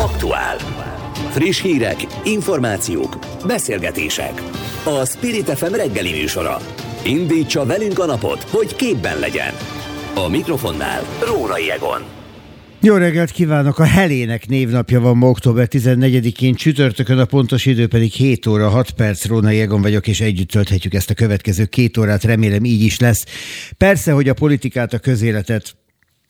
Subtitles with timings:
[0.00, 0.56] Aktuál.
[1.30, 4.42] Friss hírek, információk, beszélgetések.
[4.84, 6.56] A Spirit FM reggeli műsora.
[7.04, 9.54] Indítsa velünk a napot, hogy képben legyen.
[10.14, 12.02] A mikrofonnál Rórai Egon.
[12.80, 13.78] Jó reggelt kívánok!
[13.78, 18.90] A Helének névnapja van ma október 14-én, csütörtökön a pontos idő pedig 7 óra 6
[18.90, 19.26] perc.
[19.26, 23.24] Rónai Egon vagyok, és együtt tölthetjük ezt a következő két órát, remélem így is lesz.
[23.76, 25.74] Persze, hogy a politikát, a közéletet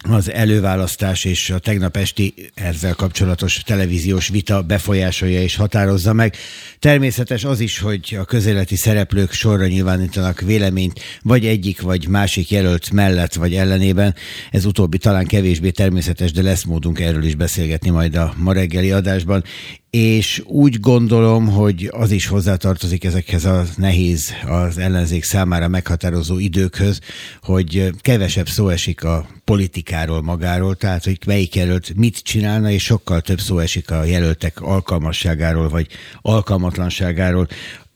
[0.08, 6.36] az előválasztás és a tegnap esti ezzel kapcsolatos televíziós vita befolyásolja és határozza meg.
[6.78, 12.90] Természetes az is, hogy a közéleti szereplők sorra nyilvánítanak véleményt, vagy egyik, vagy másik jelölt
[12.90, 14.14] mellett, vagy ellenében.
[14.50, 18.92] Ez utóbbi talán kevésbé természetes, de lesz módunk erről is beszélgetni majd a ma reggeli
[18.92, 19.44] adásban
[19.90, 27.00] és úgy gondolom, hogy az is hozzátartozik ezekhez a nehéz, az ellenzék számára meghatározó időkhöz,
[27.42, 33.20] hogy kevesebb szó esik a politikáról magáról, tehát hogy melyik jelölt mit csinálna, és sokkal
[33.20, 35.86] több szó esik a jelöltek alkalmasságáról, vagy
[36.20, 37.48] alkalmatlanságáról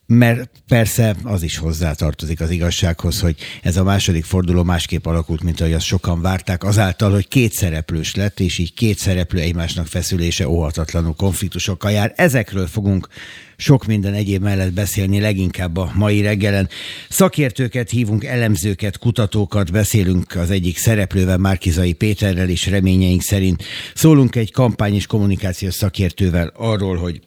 [0.07, 5.43] mert persze az is hozzá tartozik az igazsághoz, hogy ez a második forduló másképp alakult,
[5.43, 9.87] mint ahogy azt sokan várták, azáltal, hogy két szereplős lett, és így két szereplő egymásnak
[9.87, 12.13] feszülése óhatatlanul konfliktusokkal jár.
[12.17, 13.09] Ezekről fogunk
[13.57, 16.69] sok minden egyéb mellett beszélni, leginkább a mai reggelen.
[17.09, 23.63] Szakértőket hívunk, elemzőket, kutatókat, beszélünk az egyik szereplővel, Márkizai Péterrel is reményeink szerint.
[23.95, 27.21] Szólunk egy kampány és kommunikációs szakértővel arról, hogy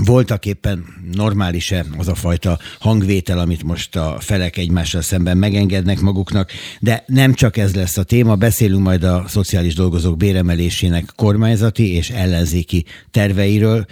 [0.00, 6.50] voltak éppen normális-e az a fajta hangvétel, amit most a felek egymással szemben megengednek maguknak,
[6.80, 12.10] de nem csak ez lesz a téma, beszélünk majd a szociális dolgozók béremelésének kormányzati és
[12.10, 13.86] ellenzéki terveiről,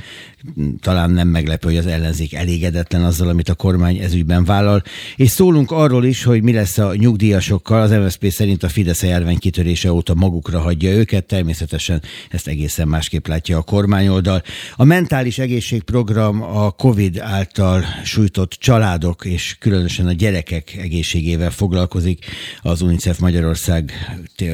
[0.80, 4.82] talán nem meglepő, hogy az ellenzék elégedetlen azzal, amit a kormány ezügyben vállal.
[5.16, 7.82] És szólunk arról is, hogy mi lesz a nyugdíjasokkal.
[7.82, 11.24] Az MSZP szerint a Fidesz járvány kitörése óta magukra hagyja őket.
[11.24, 14.42] Természetesen ezt egészen másképp látja a kormányoldal.
[14.76, 22.24] A mentális egészségprogram a COVID által sújtott családok és különösen a gyerekek egészségével foglalkozik.
[22.62, 23.92] Az UNICEF Magyarország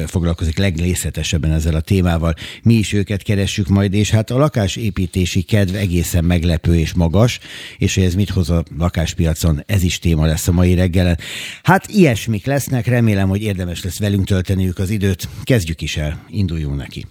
[0.05, 2.33] foglalkozik legrészletesebben ezzel a témával.
[2.63, 7.39] Mi is őket keressük majd, és hát a lakásépítési kedv egészen meglepő és magas,
[7.77, 11.17] és hogy ez mit hoz a lakáspiacon, ez is téma lesz a mai reggelen.
[11.63, 15.27] Hát ilyesmik lesznek, remélem, hogy érdemes lesz velünk tölteniük az időt.
[15.43, 17.05] Kezdjük is el, induljunk neki.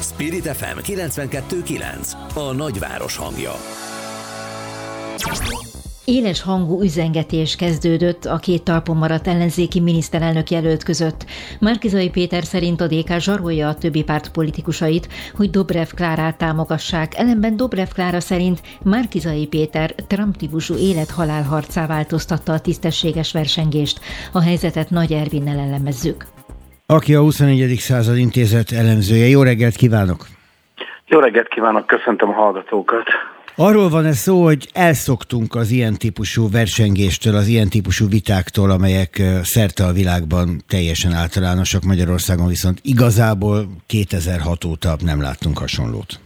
[0.00, 3.54] Spirit FM 92.9 A nagyváros hangja
[6.06, 11.24] Éles hangú üzengetés kezdődött a két talpon maradt ellenzéki miniszterelnök jelölt között.
[11.60, 17.56] Márkizai Péter szerint a DK zsarolja a többi párt politikusait, hogy Dobrev Klárát támogassák, ellenben
[17.56, 24.00] Dobrev Klára szerint Márkizai Péter Trump típusú élet-halál harcá változtatta a tisztességes versengést.
[24.32, 26.24] A helyzetet Nagy Ervinnel elemezzük.
[26.86, 27.76] Aki a 21.
[27.78, 29.26] század intézet elemzője.
[29.26, 30.26] Jó reggelt kívánok!
[31.06, 33.06] Jó reggelt kívánok, köszöntöm a hallgatókat!
[33.58, 39.22] Arról van ez szó, hogy elszoktunk az ilyen típusú versengéstől, az ilyen típusú vitáktól, amelyek
[39.42, 46.20] szerte a világban teljesen általánosak, Magyarországon viszont igazából 2006 óta nem láttunk hasonlót.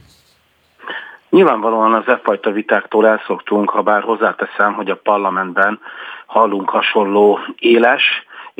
[1.31, 5.81] Nyilvánvalóan az e fajta vitáktól elszoktunk, ha bár hozzáteszem, hogy a parlamentben
[6.27, 8.03] hallunk hasonló éles,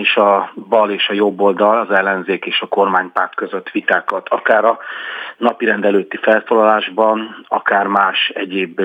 [0.01, 4.65] és a bal és a jobb oldal, az ellenzék és a kormánypárt között vitákat, akár
[4.65, 4.79] a
[5.37, 8.81] napirend előtti felszólalásban, akár más egyéb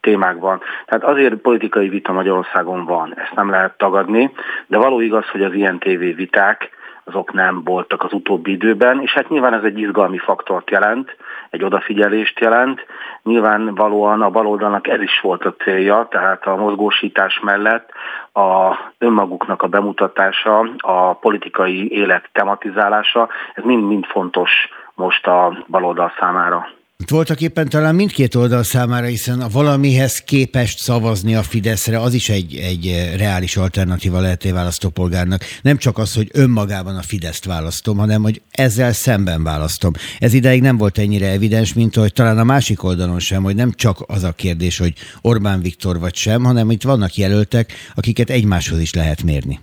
[0.00, 0.60] témákban.
[0.86, 4.32] Tehát azért politikai vita Magyarországon van, ezt nem lehet tagadni,
[4.66, 6.70] de való igaz, hogy az ilyen tévé viták
[7.04, 11.16] azok nem voltak az utóbbi időben, és hát nyilván ez egy izgalmi faktort jelent,
[11.50, 12.86] egy odafigyelést jelent.
[13.22, 17.90] Nyilvánvalóan a baloldalnak ez is volt a célja, tehát a mozgósítás mellett
[18.32, 24.50] a önmaguknak a bemutatása, a politikai élet tematizálása, ez mind-mind fontos
[24.94, 26.68] most a baloldal számára.
[27.06, 32.28] Voltak éppen talán mindkét oldal számára, hiszen a valamihez képest szavazni a Fideszre, az is
[32.28, 35.44] egy, egy reális alternatíva lehet egy választópolgárnak.
[35.62, 39.92] Nem csak az, hogy önmagában a Fideszt választom, hanem hogy ezzel szemben választom.
[40.18, 43.72] Ez ideig nem volt ennyire evidens, mint hogy talán a másik oldalon sem, hogy nem
[43.72, 48.80] csak az a kérdés, hogy Orbán Viktor vagy sem, hanem itt vannak jelöltek, akiket egymáshoz
[48.80, 49.60] is lehet mérni.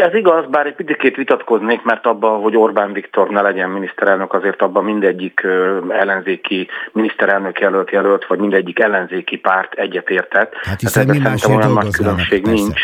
[0.00, 4.62] Ez igaz, bár egy picit vitatkoznék, mert abban, hogy Orbán Viktor ne legyen miniszterelnök, azért
[4.62, 5.46] abban mindegyik
[5.88, 10.54] ellenzéki miniszterelnök jelölt jelölt, vagy mindegyik ellenzéki párt egyetértett.
[10.62, 12.62] Hát hiszen hát mi szerintem olyan nagy különbség persze.
[12.62, 12.82] nincs.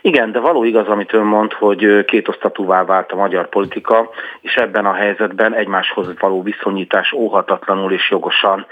[0.00, 4.86] Igen, de való igaz, amit ön mond, hogy kétosztatúvá vált a magyar politika, és ebben
[4.86, 8.66] a helyzetben egymáshoz való viszonyítás óhatatlanul és jogosan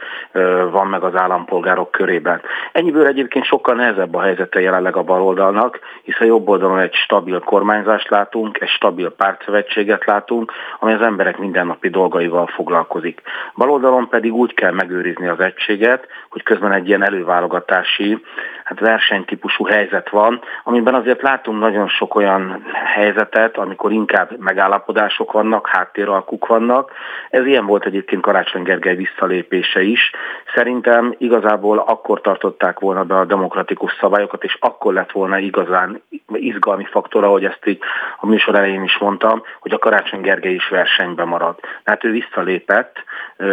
[0.70, 2.40] van meg az állampolgárok körében.
[2.72, 7.38] Ennyiből egyébként sokkal nehezebb a helyzete jelenleg a baloldalnak, hisz a jobb oldalon egy stabil
[7.40, 13.22] kormányzást látunk, egy stabil pártszövetséget látunk, ami az emberek mindennapi dolgaival foglalkozik.
[13.54, 18.24] Baloldalon pedig úgy kell megőrizni az egységet, hogy közben egy ilyen előválogatási,
[18.70, 25.68] hát versenytípusú helyzet van, amiben azért látunk nagyon sok olyan helyzetet, amikor inkább megállapodások vannak,
[25.68, 26.92] háttéralkuk vannak.
[27.30, 30.10] Ez ilyen volt egyébként Karácsony Gergely visszalépése is.
[30.54, 36.02] Szerintem igazából akkor tartották volna be a demokratikus szabályokat, és akkor lett volna igazán
[36.32, 37.80] izgalmi faktor, ahogy ezt így
[38.20, 41.56] a műsor elején is mondtam, hogy a Karácsony Gergely is versenyben marad.
[41.84, 43.04] Tehát ő visszalépett,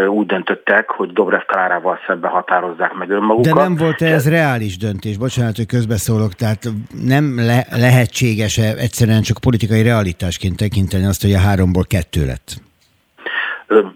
[0.07, 3.54] úgy döntöttek, hogy Dobrev Klárával szembe határozzák meg önmagukat.
[3.54, 5.18] De nem volt ez reális döntés?
[5.18, 6.63] Bocsánat, hogy közbeszólok, tehát
[7.04, 12.66] nem le, lehetséges-e egyszerűen csak politikai realitásként tekinteni azt, hogy a háromból kettő lett?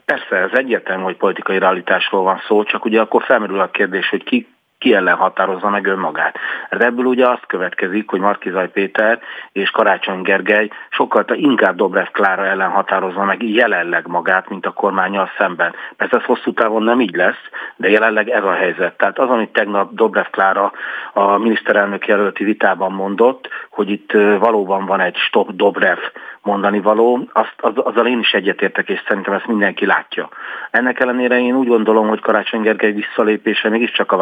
[0.05, 4.23] Persze, ez egyértelmű, hogy politikai realitásról van szó, csak ugye akkor felmerül a kérdés, hogy
[4.23, 4.47] ki
[4.81, 6.37] ki ellen határozza meg önmagát.
[6.69, 9.19] Hát ebből ugye azt következik, hogy Markizaj Péter
[9.51, 15.29] és Karácsony Gergely sokkal inkább Dobrev Klára ellen határozza meg jelenleg magát, mint a kormányjal
[15.37, 15.73] szemben.
[15.97, 18.97] Persze ez hosszú távon nem így lesz, de jelenleg ez a helyzet.
[18.97, 20.71] Tehát az, amit tegnap Dobrev Klára
[21.13, 25.99] a miniszterelnök jelölti vitában mondott, hogy itt valóban van egy stop Dobrev
[26.41, 30.29] mondani való, azt, az, azzal én is egyetértek, és szerintem ezt mindenki látja.
[30.71, 34.17] Ennek ellenére én úgy gondolom, hogy Karácsony Gergely visszalépése mégiscsak a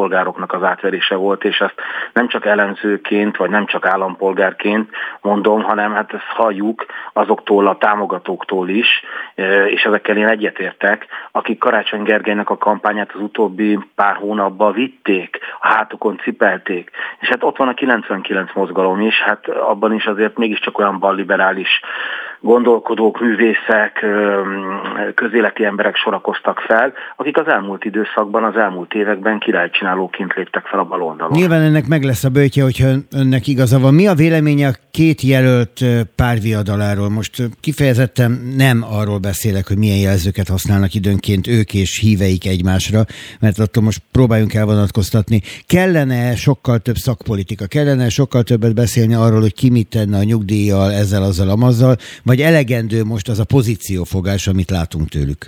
[0.00, 1.74] választópolgároknak az átverése volt, és ezt
[2.12, 8.68] nem csak ellenzőként, vagy nem csak állampolgárként mondom, hanem hát ezt halljuk azoktól a támogatóktól
[8.68, 9.02] is,
[9.66, 15.68] és ezekkel én egyetértek, akik Karácsony Gergelynek a kampányát az utóbbi pár hónapban vitték, a
[15.68, 16.90] hátukon cipelték.
[17.20, 21.60] És hát ott van a 99 mozgalom is, hát abban is azért mégiscsak olyan balliberális
[21.60, 21.80] is
[22.40, 24.06] gondolkodók, művészek,
[25.14, 30.84] közéleti emberek sorakoztak fel, akik az elmúlt időszakban, az elmúlt években királycsinálóként léptek fel a
[30.84, 31.36] baloldalon.
[31.36, 33.94] Nyilván ennek meg lesz a bőtje, hogyha önnek igaza van.
[33.94, 35.80] Mi a véleménye a két jelölt
[36.16, 37.10] párviadaláról?
[37.10, 43.00] Most kifejezetten nem arról beszélek, hogy milyen jelzőket használnak időnként ők és híveik egymásra,
[43.40, 45.40] mert attól most próbáljunk elvonatkoztatni.
[45.66, 50.92] Kellene sokkal több szakpolitika, kellene sokkal többet beszélni arról, hogy ki mit tenne a nyugdíjjal,
[50.92, 51.96] ezzel, azzal, amazzal,
[52.30, 55.42] vagy elegendő most az a pozíciófogás, amit látunk tőlük?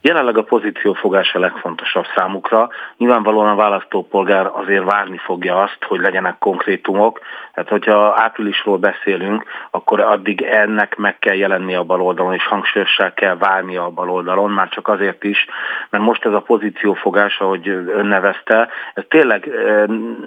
[0.00, 2.68] Jelenleg a pozíciófogás a legfontosabb számukra.
[2.96, 7.20] Nyilvánvalóan a választópolgár azért várni fogja azt, hogy legyenek konkrétumok.
[7.54, 13.36] Tehát, hogyha áprilisról beszélünk, akkor addig ennek meg kell jelenni a baloldalon, és hangsúlyossá kell
[13.36, 15.46] válni a baloldalon, már csak azért is,
[15.90, 19.50] mert most ez a pozíciófogás, ahogy ön nevezte, ez tényleg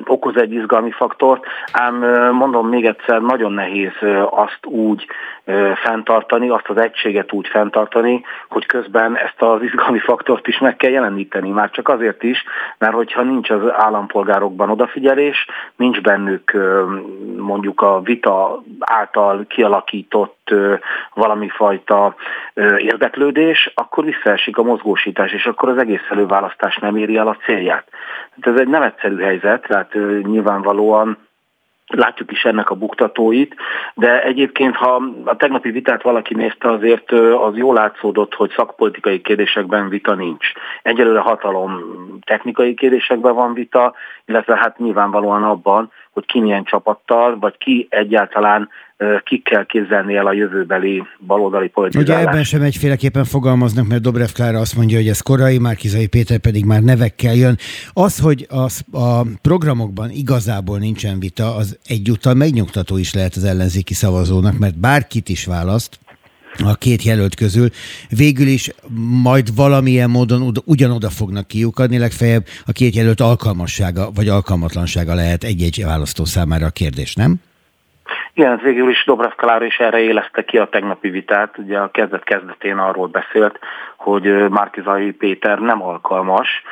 [0.05, 1.95] okoz egy izgalmi faktort, ám
[2.33, 5.07] mondom még egyszer, nagyon nehéz eh, azt úgy
[5.83, 10.91] fenntartani, azt az egységet úgy fenntartani, hogy közben ezt az izgalmi faktort is meg kell
[10.91, 12.43] jeleníteni, már csak azért is,
[12.77, 16.51] mert hogyha nincs az állampolgárokban odafigyelés, nincs bennük
[17.37, 20.53] mondjuk a vita által kialakított
[21.13, 22.15] valami fajta
[22.77, 27.87] érdeklődés, akkor visszaesik a mozgósítás, és akkor az egész előválasztás nem éri el a célját.
[28.29, 29.93] Hát ez egy nem egyszerű helyzet, tehát
[30.23, 31.17] nyilvánvalóan
[31.89, 33.55] Látjuk is ennek a buktatóit,
[33.93, 39.89] de egyébként, ha a tegnapi vitát valaki nézte, azért az jól látszódott, hogy szakpolitikai kérdésekben
[39.89, 40.51] vita nincs.
[40.81, 41.81] Egyelőre hatalom
[42.25, 43.93] technikai kérdésekben van vita,
[44.25, 48.69] illetve hát nyilvánvalóan abban, hogy ki milyen csapattal, vagy ki egyáltalán
[49.43, 52.11] kell képzelni el a jövőbeli baloldali politizálást.
[52.11, 56.37] Ugye ebben sem egyféleképpen fogalmaznak, mert Dobrev Klára azt mondja, hogy ez korai, Márkizai Péter
[56.37, 57.55] pedig már nevekkel jön.
[57.93, 63.93] Az, hogy az, a programokban igazából nincsen vita, az egyúttal megnyugtató is lehet az ellenzéki
[63.93, 65.99] szavazónak, mert bárkit is választ,
[66.63, 67.69] a két jelölt közül
[68.09, 68.71] végül is
[69.23, 75.83] majd valamilyen módon ugyanoda fognak kiukadni, legfeljebb a két jelölt alkalmassága vagy alkalmatlansága lehet egy-egy
[75.85, 77.35] választó számára a kérdés, nem?
[78.33, 81.57] Igen, ez végül is Dobrev Klára is erre éleszte ki a tegnapi vitát.
[81.57, 83.59] Ugye a kezdet-kezdetén arról beszélt,
[83.97, 86.63] hogy Márkizai Péter nem alkalmas,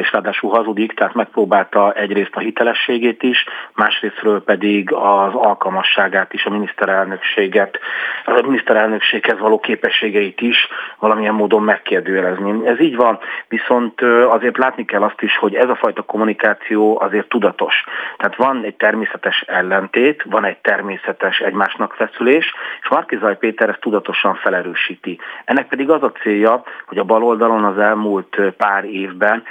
[0.00, 3.44] és ráadásul hazudik, tehát megpróbálta egyrészt a hitelességét is,
[3.74, 7.78] másrésztről pedig az alkalmasságát is, a miniszterelnökséget,
[8.24, 12.66] a miniszterelnökséghez való képességeit is valamilyen módon megkérdőjelezni.
[12.66, 17.28] Ez így van, viszont azért látni kell azt is, hogy ez a fajta kommunikáció azért
[17.28, 17.84] tudatos.
[18.16, 24.34] Tehát van egy természetes ellentét, van egy természetes egymásnak feszülés, és Markizaj Péter ezt tudatosan
[24.34, 25.18] felerősíti.
[25.44, 29.42] Ennek pedig az a célja, hogy a baloldalon az elmúlt pár évben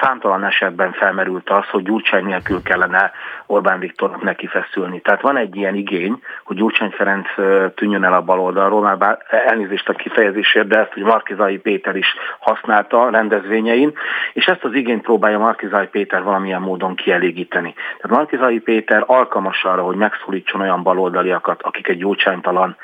[0.00, 3.12] számtalan esetben felmerült az, hogy Gyurcsány nélkül kellene
[3.46, 5.00] Orbán Viktornak neki feszülni.
[5.00, 7.28] Tehát van egy ilyen igény, hogy Gyurcsány Ferenc
[7.74, 12.14] tűnjön el a baloldalról, már bár elnézést a kifejezésért, de ezt hogy Markizai Péter is
[12.38, 13.92] használta rendezvényein,
[14.32, 17.74] és ezt az igényt próbálja Markizai Péter valamilyen módon kielégíteni.
[18.00, 22.76] Tehát Markizai Péter alkalmas arra, hogy megszólítson olyan baloldaliakat, akik egy gyurcsánytalan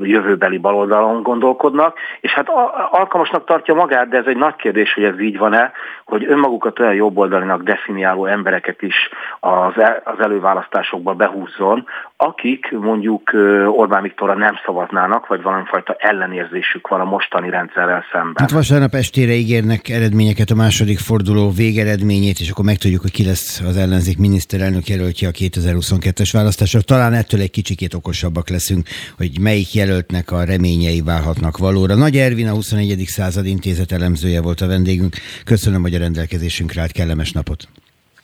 [0.00, 2.48] jövőbeli baloldalon gondolkodnak, és hát
[2.90, 5.72] alkalmasnak tartja magát, de ez egy nagy kérdés, hogy ez így van-e,
[6.04, 8.94] hogy önmagukat olyan jobboldalinak definiáló embereket is
[9.40, 11.86] az, el, az előválasztásokba behúzzon,
[12.16, 13.30] akik mondjuk
[13.66, 18.34] Orbán Viktorra nem szavaznának, vagy valamifajta ellenérzésük van a mostani rendszerrel szemben.
[18.36, 23.60] Hát vasárnap estére ígérnek eredményeket a második forduló végeredményét, és akkor megtudjuk, hogy ki lesz
[23.60, 26.80] az ellenzék miniszterelnök jelöltje a 2022-es választásra.
[26.80, 28.86] Talán ettől egy kicsikét okosabbak leszünk,
[29.16, 31.94] hogy melyik jelöltnek a reményei válhatnak valóra.
[31.94, 32.98] Nagy Ervin, a 21.
[33.06, 35.09] század intézet elemzője volt a vendégünk.
[35.44, 36.92] Köszönöm, hogy a rendelkezésünkre állt.
[36.92, 37.68] Kellemes napot!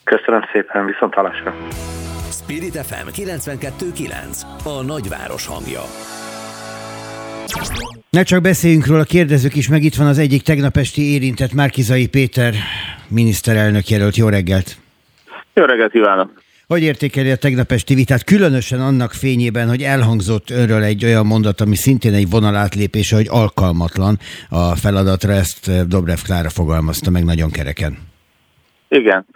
[0.04, 1.54] Köszönöm szépen, viszont hallásra!
[2.30, 5.82] Spirit FM 92.9 A nagyváros hangja
[8.10, 12.08] ne csak beszéljünk róla, kérdezzük is, meg itt van az egyik tegnap esti érintett Márkizai
[12.08, 12.54] Péter
[13.08, 14.16] miniszterelnök jelölt.
[14.16, 14.76] Jó reggelt!
[15.54, 16.30] Jó reggelt kívánok!
[16.68, 21.60] Hogy értékeli a tegnap esti vitát, különösen annak fényében, hogy elhangzott önről egy olyan mondat,
[21.60, 24.14] ami szintén egy vonalátlépése, hogy alkalmatlan
[24.50, 27.92] a feladatra, ezt Dobrev Klára fogalmazta meg nagyon kereken.
[28.88, 29.26] Igen.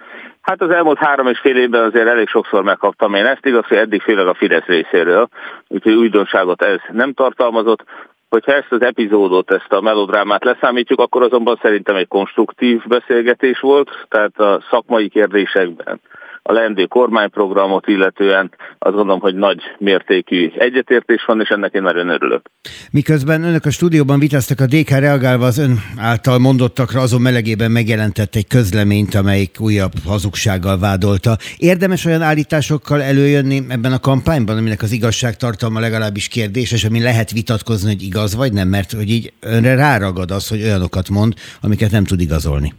[0.41, 3.77] Hát az elmúlt három és fél évben azért elég sokszor megkaptam én ezt, igaz, hogy
[3.77, 5.29] eddig főleg a Fidesz részéről,
[5.69, 7.85] úgyhogy újdonságot ez nem tartalmazott.
[8.29, 13.91] Hogyha ezt az epizódot, ezt a melodrámát leszámítjuk, akkor azonban szerintem egy konstruktív beszélgetés volt,
[14.09, 16.01] tehát a szakmai kérdésekben
[16.43, 22.09] a leendő kormányprogramot illetően azt gondolom, hogy nagy mértékű egyetértés van, és ennek én nagyon
[22.09, 22.43] örülök.
[22.91, 28.35] Miközben önök a stúdióban vitáztak, a DK reagálva az ön által mondottakra azon melegében megjelentett
[28.35, 31.37] egy közleményt, amelyik újabb hazugsággal vádolta.
[31.57, 37.93] Érdemes olyan állításokkal előjönni ebben a kampányban, aminek az igazságtartalma legalábbis kérdéses, ami lehet vitatkozni,
[37.93, 42.05] hogy igaz vagy nem, mert hogy így önre ráragad az, hogy olyanokat mond, amiket nem
[42.05, 42.73] tud igazolni.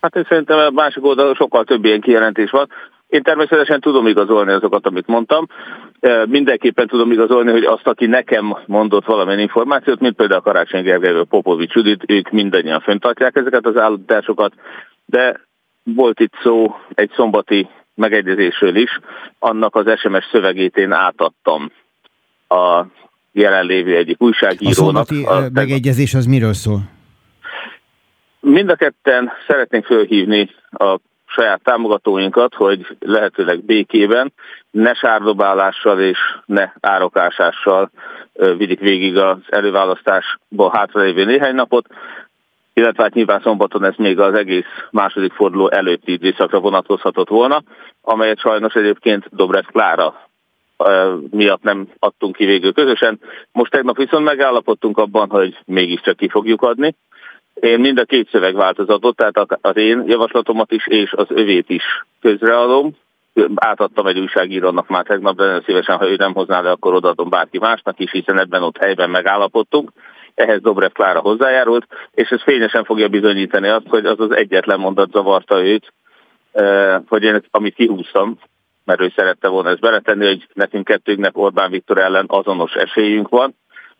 [0.00, 2.68] Hát én szerintem a másik oldalon sokkal több ilyen kijelentés van.
[3.08, 5.46] Én természetesen tudom igazolni azokat, amit mondtam.
[6.24, 11.72] Mindenképpen tudom igazolni, hogy azt, aki nekem mondott valamilyen információt, mint például Karácsony Gergelyről, Popovics
[11.74, 14.52] Judit, ők mindannyian föntartják ezeket az állításokat,
[15.04, 15.40] de
[15.82, 19.00] volt itt szó egy szombati megegyezésről is,
[19.38, 21.70] annak az SMS szövegét én átadtam
[22.48, 22.84] a
[23.32, 24.78] jelenlévő egyik újságírónak.
[24.78, 26.80] A szombati a megegyezés az miről szól?
[28.40, 34.32] Mind a ketten szeretnénk fölhívni a saját támogatóinkat, hogy lehetőleg békében,
[34.70, 37.90] ne sárdobálással és ne árokásással
[38.56, 41.86] vigyik végig az előválasztásból hátralévő néhány napot,
[42.72, 47.62] illetve hát nyilván szombaton ez még az egész második forduló előtti időszakra vonatkozhatott volna,
[48.02, 50.28] amelyet sajnos egyébként Dobrev Klára
[51.30, 53.20] miatt nem adtunk ki végül közösen.
[53.52, 56.94] Most tegnap viszont megállapodtunk abban, hogy mégiscsak ki fogjuk adni,
[57.60, 61.84] én mind a két szövegváltozatot, tehát az én javaslatomat is és az övét is
[62.20, 62.96] közreadom.
[63.54, 67.28] Átadtam egy újságírónak már tegnap, de nagyon szívesen, ha ő nem hozná le, akkor odaadom
[67.28, 69.92] bárki másnak is, hiszen ebben ott helyben megállapodtunk.
[70.34, 75.10] Ehhez Dobrev Klára hozzájárult, és ez fényesen fogja bizonyítani azt, hogy az az egyetlen mondat
[75.10, 75.92] zavarta őt,
[77.08, 78.38] hogy én amit kihúztam,
[78.84, 83.54] mert ő szerette volna ezt beletenni, hogy nekünk kettőnknek Orbán Viktor ellen azonos esélyünk van.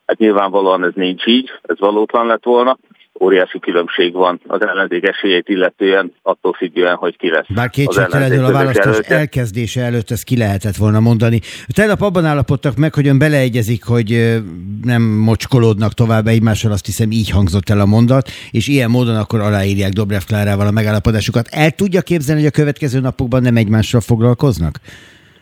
[0.07, 2.79] Hát nyilvánvalóan ez nincs így, ez valótlan lett volna
[3.21, 7.47] óriási különbség van az ellenzék esélyét illetően, attól függően, hogy ki lesz.
[7.55, 9.15] Bár kétségtelenül a választás előtte.
[9.15, 11.41] elkezdése előtt ezt ki lehetett volna mondani.
[11.67, 14.39] Tegnap abban állapodtak meg, hogy ön beleegyezik, hogy
[14.83, 19.41] nem mocskolódnak tovább egymással, azt hiszem így hangzott el a mondat, és ilyen módon akkor
[19.41, 21.49] aláírják Dobrev Klárával a megállapodásukat.
[21.51, 24.81] El tudja képzelni, hogy a következő napokban nem egymással foglalkoznak?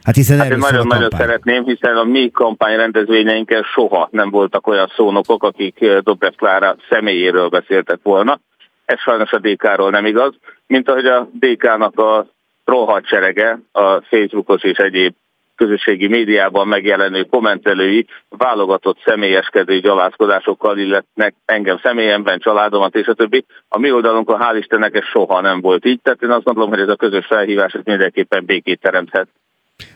[0.06, 5.80] Hát hiszen hát nagyon-nagyon szeretném, hiszen a mi kampányrendezvényeinken soha nem voltak olyan szónokok, akik
[5.80, 8.40] eh, Dobrev Klára személyéről beszéltek volna.
[8.84, 10.34] Ez sajnos a DK-ról nem igaz,
[10.66, 12.26] mint ahogy a DK-nak a
[12.64, 15.14] rohadserege, a Facebookos és egyéb
[15.56, 23.44] közösségi médiában megjelenő kommentelői válogatott személyeskedő gyalászkodásokkal illetnek engem személyemben, családomat és a többi.
[23.68, 26.80] A mi oldalunkon hál' Istennek ez soha nem volt így, tehát én azt gondolom, hogy
[26.80, 29.28] ez a közös felhívás ez mindenképpen békét teremthet.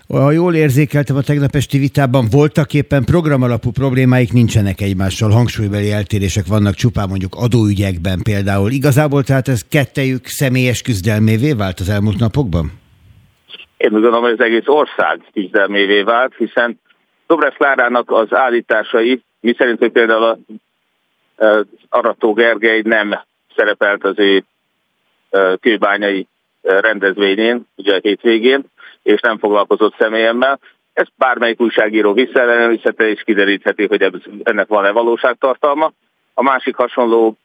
[0.08, 6.46] Ha jól érzékeltem a tegnap esti vitában, voltak éppen programalapú problémáik nincsenek egymással, hangsúlybeli eltérések
[6.46, 8.70] vannak csupán mondjuk adóügyekben például.
[8.70, 12.72] Igazából tehát ez kettejük személyes küzdelmévé vált az elmúlt napokban?
[13.76, 16.80] Én úgy gondolom, hogy az egész ország küzdelmévé vált, hiszen
[17.26, 20.38] Dobrev Klárának az állításai, mi szerint, hogy például a
[21.88, 23.20] Arató Gergely nem
[23.56, 24.44] szerepelt az ő
[25.60, 26.26] kőbányai
[26.62, 28.64] rendezvényén, ugye a hétvégén,
[29.02, 30.58] és nem foglalkozott személyemmel.
[30.92, 34.10] Ez bármelyik újságíró visszaellenőrizheti és kiderítheti, hogy
[34.42, 35.92] ennek van-e valóságtartalma.
[36.34, 37.36] A másik hasonló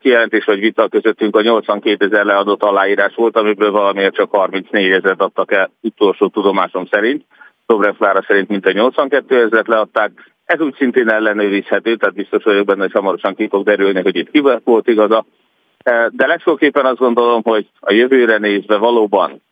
[0.00, 5.20] kijelentés vagy vita közöttünk a 82 ezer leadott aláírás volt, amiből valamiért csak 34 ezeret
[5.20, 7.24] adtak el utolsó tudomásom szerint.
[7.66, 10.32] Dobrev Klára szerint mint a 82 ezeret leadták.
[10.44, 14.30] Ez úgy szintén ellenőrizhető, tehát biztos vagyok benne, hogy hamarosan ki fog derülni, hogy itt
[14.30, 15.24] ki volt igaza.
[16.10, 19.42] De legfőképpen azt gondolom, hogy a jövőre nézve valóban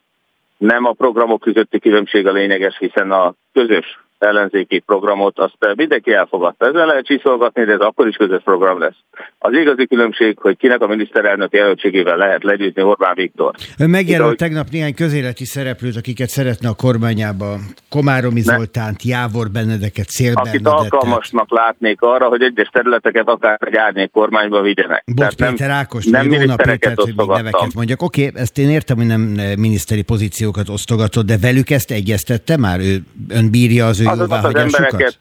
[0.59, 6.67] nem a programok közötti különbség a lényeges, hiszen a közös ellenzéki programot, azt mindenki elfogadta.
[6.67, 8.97] Ezzel lehet csiszolgatni, de ez akkor is közös program lesz.
[9.39, 13.55] Az igazi különbség, hogy kinek a miniszterelnök jelöltségével lehet legyőzni Orbán Viktor.
[13.79, 17.57] Ön megjelölt tegnap néhány közéleti szereplőt, akiket szeretne a kormányába.
[17.91, 18.55] Komáromi ne.
[18.55, 24.63] Zoltánt, Jávor Benedeket, Szél Akit alkalmasnak látnék arra, hogy egyes területeket akár egy árnyék kormányba
[24.63, 25.05] vigyenek.
[25.15, 28.03] Bot Péter Ákos, nem minisztereket hogy neveket mondjak.
[28.03, 29.21] Oké, okay, ezt én értem, hogy nem
[29.59, 32.81] miniszteri pozíciókat osztogatott, de velük ezt egyeztette már?
[32.81, 32.99] Ő,
[33.29, 35.19] ön bírja az ő azokat az embereket,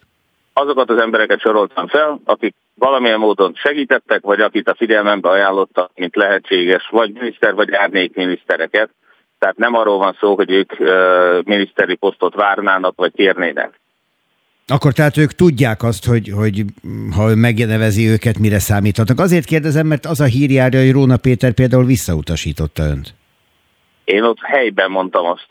[0.54, 6.16] azokat az embereket soroltam fel, akik valamilyen módon segítettek, vagy akit a figyelmembe ajánlottak, mint
[6.16, 8.90] lehetséges, vagy miniszter, vagy árnyékminisztereket.
[9.40, 10.74] Tehát nem arról van szó, hogy ők
[11.46, 13.80] miniszteri posztot várnának, vagy kérnének.
[14.68, 16.64] Akkor tehát ők tudják azt, hogy, hogy
[17.16, 19.20] ha ő megnevezi őket, mire számíthatnak.
[19.20, 23.14] Azért kérdezem, mert az a hír járja, hogy Róna Péter például visszautasította önt.
[24.04, 25.48] Én ott helyben mondtam azt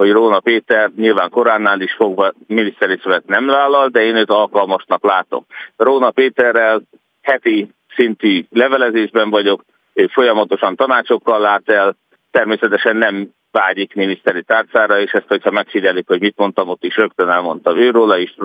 [0.00, 5.04] hogy Róna Péter nyilván koránnál is fogva miniszteri szövet nem vállal, de én őt alkalmasnak
[5.04, 5.46] látom.
[5.76, 6.82] Róna Péterrel
[7.22, 11.96] heti szintű levelezésben vagyok, ő folyamatosan tanácsokkal lát el,
[12.30, 17.28] természetesen nem vágyik miniszteri tárcára, és ezt, hogyha megfigyelik, hogy mit mondtam, ott is rögtön
[17.28, 18.36] elmondtam őróla is,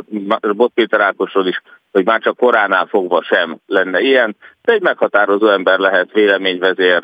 [0.42, 5.48] Bot Péter Ákosról is, hogy már csak koránál fogva sem lenne ilyen, de egy meghatározó
[5.48, 7.04] ember lehet véleményvezér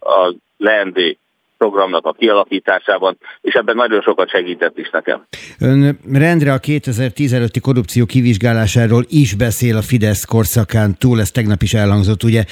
[0.00, 1.16] a leendő
[1.58, 5.26] programnak a kialakításában, és ebben nagyon sokat segített is nekem.
[5.60, 11.74] Ön rendre a 2015-i korrupció kivizsgálásáról is beszél a Fidesz korszakán túl, ez tegnap is
[11.74, 12.44] elhangzott, ugye?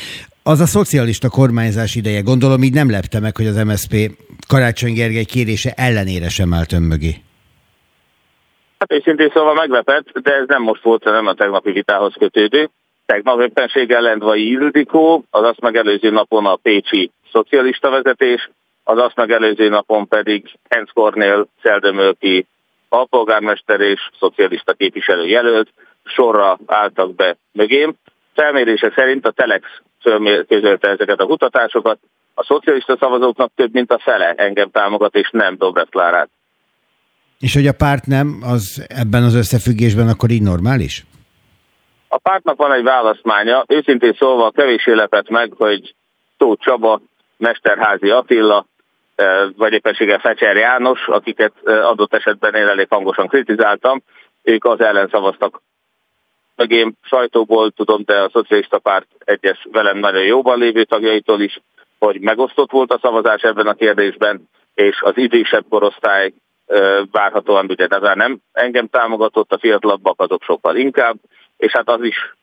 [0.42, 3.94] Az a szocialista kormányzás ideje, gondolom így nem lepte meg, hogy az MSZP
[4.48, 7.14] Karácsony Gergely kérése ellenére sem állt ön mögé.
[8.78, 12.70] Hát őszintén szóval meglepett, de ez nem most volt, nem a tegnapi vitához kötődő.
[13.06, 18.50] Tegnap éppenséggel Lendvai Ildikó, az azt megelőző napon a Pécsi szocialista vezetés,
[18.88, 22.46] az azt megelőző napon pedig Hens Kornél Szeldömölki
[22.88, 25.68] alpolgármester és szocialista képviselő jelölt
[26.04, 27.94] sorra álltak be mögém.
[28.34, 29.66] Felmérése szerint a Telex
[30.48, 31.98] közölte ezeket a kutatásokat,
[32.34, 36.28] a szocialista szavazóknak több mint a fele engem támogat, és nem Dobrev Klárát.
[37.38, 41.04] És hogy a párt nem, az ebben az összefüggésben akkor így normális?
[42.08, 45.94] A pártnak van egy választmánya, őszintén szólva kevés lepett meg, hogy
[46.36, 47.00] Tóth Csaba,
[47.36, 48.66] Mesterházi Attila,
[49.56, 54.02] vagy éppenséggel Fecser János, akiket adott esetben én elég hangosan kritizáltam,
[54.42, 55.62] ők az ellen szavaztak.
[56.56, 61.60] Meg én sajtóból tudom, de a Szocialista Párt egyes velem nagyon jóban lévő tagjaitól is,
[61.98, 66.32] hogy megosztott volt a szavazás ebben a kérdésben, és az idősebb korosztály
[67.10, 71.16] várhatóan ugye de nem engem támogatott, a fiatalabbak azok sokkal inkább,
[71.56, 72.34] és hát az is,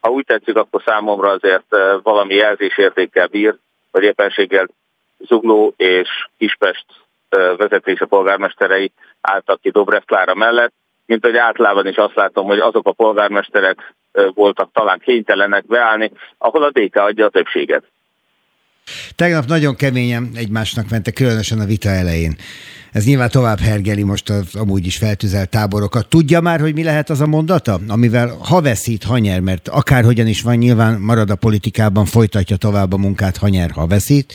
[0.00, 3.56] ha úgy tetszik, akkor számomra azért valami jelzésértékkel bír,
[3.90, 4.68] vagy éppenséggel
[5.18, 6.84] Zugló és Kispest
[7.56, 10.72] vezetése polgármesterei álltak ki Dobrev Klára mellett,
[11.06, 13.94] mint hogy általában is azt látom, hogy azok a polgármesterek
[14.34, 17.84] voltak talán kénytelenek beállni, ahol a DK adja a többséget.
[19.16, 22.36] Tegnap nagyon keményen egymásnak mentek, különösen a vita elején.
[22.96, 26.08] Ez nyilván tovább hergeli most az amúgy is feltűzelt táborokat.
[26.08, 30.26] Tudja már, hogy mi lehet az a mondata, amivel ha veszít, ha nyer, mert akárhogyan
[30.26, 34.34] is van, nyilván marad a politikában, folytatja tovább a munkát, ha nyer, ha veszít.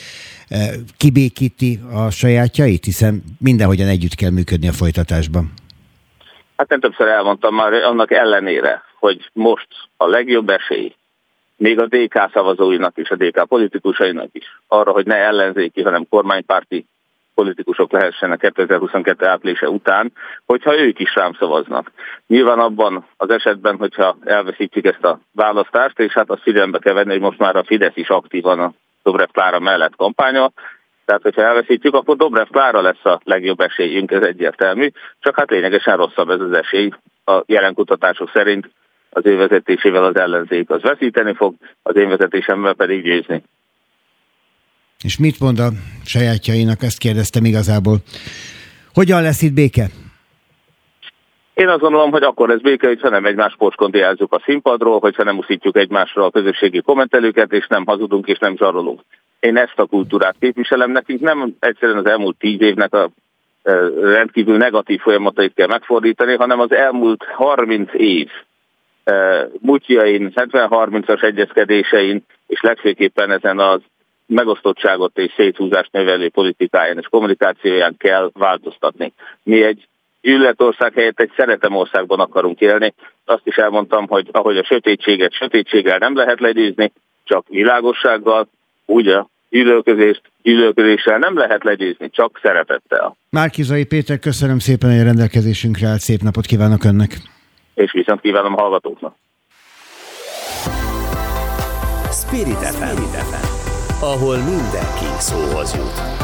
[0.50, 0.58] E,
[0.97, 5.54] kibékíti a sajátjait, hiszen mindenhogyan együtt kell működni a folytatásban.
[6.58, 10.95] Hát én többször elmondtam már, annak ellenére, hogy most a legjobb esély
[11.58, 16.86] még a DK szavazóinak és a DK politikusainak is arra, hogy ne ellenzéki, hanem kormánypárti
[17.36, 20.12] politikusok lehessenek 2022 áprilisa után,
[20.46, 21.91] hogyha ők is rám szavaznak.
[22.28, 27.12] Nyilván abban az esetben, hogyha elveszítjük ezt a választást, és hát azt figyelembe kell venni,
[27.12, 30.52] hogy most már a Fidesz is aktívan a Dobrev Klára mellett kampánya,
[31.06, 34.89] tehát, hogyha elveszítjük, akkor Dobrev Klára lesz a legjobb esélyünk, ez egyértelmű,
[35.20, 36.89] csak hát lényegesen rosszabb ez az esély.
[37.26, 38.70] A jelen kutatások szerint
[39.10, 43.44] az ő vezetésével az ellenzék az veszíteni fog, az én vezetésemmel pedig győzni.
[45.04, 45.70] És mit mond a
[46.06, 47.98] sajátjainak, ezt kérdeztem igazából.
[48.94, 49.86] Hogyan lesz itt béke?
[51.54, 55.38] Én azt gondolom, hogy akkor ez béke, hogyha nem egymás porskondiázzuk a színpadról, hogyha nem
[55.38, 59.02] uszítjuk egymásra a közösségi kommentelőket, és nem hazudunk és nem zsarolunk.
[59.40, 63.10] Én ezt a kultúrát képviselem, nekünk nem egyszerűen az elmúlt tíz évnek a
[63.64, 68.30] e, rendkívül negatív folyamatait kell megfordítani, hanem az elmúlt 30 év
[69.04, 73.82] e, múltjain, 70-30-as egyezkedésein, és legfőképpen ezen az
[74.32, 79.13] megosztottságot és széthúzást növelő politikáján és kommunikációján kell változtatni.
[79.44, 79.88] Mi egy
[80.22, 82.94] gyűlöletország helyett egy szeretem országban akarunk élni.
[83.26, 86.91] Azt is elmondtam, hogy ahogy a sötétséget sötétséggel nem lehet legyőzni,
[87.24, 88.48] csak világossággal,
[88.86, 93.15] úgy a gyűlölközést gyűlölközéssel nem lehet legyőzni, csak szeretettel.
[93.30, 96.00] Márkizai Péter, köszönöm szépen, hogy a rendelkezésünkre állt.
[96.00, 97.17] Szép napot kívánok Önnek!
[97.74, 99.15] És viszont kívánom a hallgatóknak!
[102.12, 103.61] Spirit FM,
[104.02, 106.20] ahol mindenki szóhoz jut.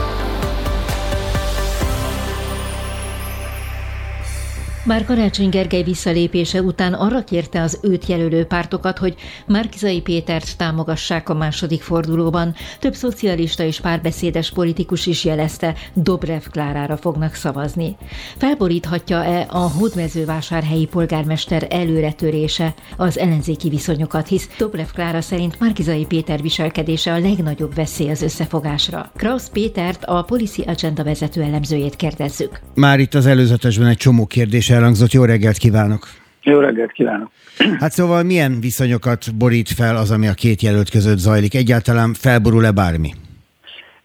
[4.87, 9.15] Bár Karácsony Gergely visszalépése után arra kérte az őt jelölő pártokat, hogy
[9.47, 16.97] Márkizai Pétert támogassák a második fordulóban, több szocialista és párbeszédes politikus is jelezte, Dobrev Klárára
[16.97, 17.95] fognak szavazni.
[18.37, 27.13] Felboríthatja-e a hódmezővásárhelyi polgármester előretörése az ellenzéki viszonyokat, hisz Dobrev Klára szerint Márkizai Péter viselkedése
[27.13, 29.11] a legnagyobb veszély az összefogásra.
[29.15, 32.59] Krausz Pétert, a Policy Agenda vezető elemzőjét kérdezzük.
[32.73, 35.11] Már itt az előzetesben egy csomó kérdés elhangzott.
[35.11, 36.07] Jó reggelt kívánok!
[36.43, 37.29] Jó reggelt kívánok!
[37.81, 41.55] Hát szóval milyen viszonyokat borít fel az, ami a két jelölt között zajlik?
[41.55, 43.09] Egyáltalán felborul-e bármi?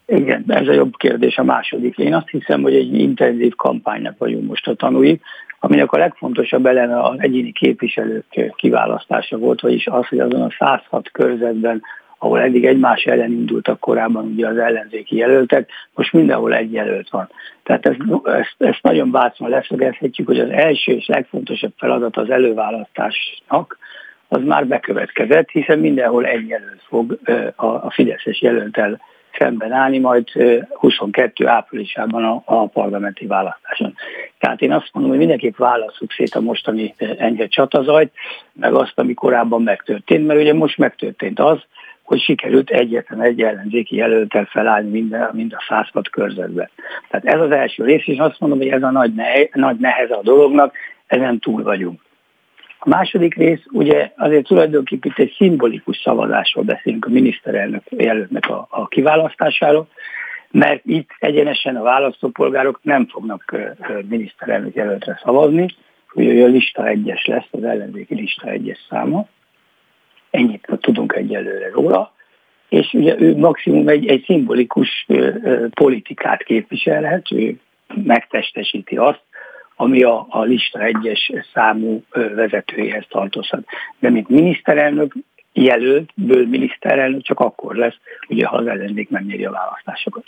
[0.05, 1.97] Igen, ez a jobb kérdés a második.
[1.97, 5.19] Én azt hiszem, hogy egy intenzív kampánynak vagyunk most a tanúi,
[5.59, 11.11] aminek a legfontosabb eleme az egyéni képviselők kiválasztása volt, vagyis az, hogy azon a 106
[11.11, 11.81] körzetben
[12.23, 17.29] ahol eddig egymás ellen indultak korábban ugye az ellenzéki jelöltek, most mindenhol egy jelölt van.
[17.63, 23.77] Tehát ezt, ezt, ezt nagyon bátran leszögezhetjük, hogy az első és legfontosabb feladat az előválasztásnak,
[24.27, 27.19] az már bekövetkezett, hiszen mindenhol egy jelölt fog
[27.55, 29.01] a Fideszes jelöltel
[29.37, 30.27] szemben állni, majd
[30.69, 33.95] 22 áprilisában a, a parlamenti választáson.
[34.39, 38.11] Tehát én azt mondom, hogy mindenképp válasszuk szét a mostani enyhe csatazajt,
[38.53, 41.59] meg azt, ami korábban megtörtént, mert ugye most megtörtént az,
[42.13, 46.69] hogy sikerült egyetlen egy ellenzéki jelöltel felállni minden, mind a 106 körzetben.
[47.09, 50.13] Tehát ez az első rész, és azt mondom, hogy ez a nagy, ne, nagy neheze
[50.13, 50.73] a dolognak,
[51.07, 52.01] ezen túl vagyunk.
[52.79, 58.67] A második rész, ugye azért tulajdonképpen itt egy szimbolikus szavazásról beszélünk a miniszterelnök jelöltnek a,
[58.69, 59.87] a kiválasztásáról,
[60.51, 63.55] mert itt egyenesen a választópolgárok nem fognak
[64.09, 65.67] miniszterelnök jelöltre szavazni,
[66.07, 69.27] hogy a lista egyes lesz, az ellenzéki lista egyes száma,
[70.33, 72.13] ennyit tudunk egyelőre róla,
[72.69, 77.59] és ugye ő maximum egy, egy szimbolikus ö, ö, politikát képviselhet, ő
[78.03, 79.21] megtestesíti azt,
[79.75, 83.65] ami a, a lista egyes számú ö, vezetőjéhez tartozhat.
[83.99, 85.13] De mint miniszterelnök
[85.53, 90.25] jelölt, ből miniszterelnök csak akkor lesz, ugye, ha az ellenzék megnyeri a választásokat.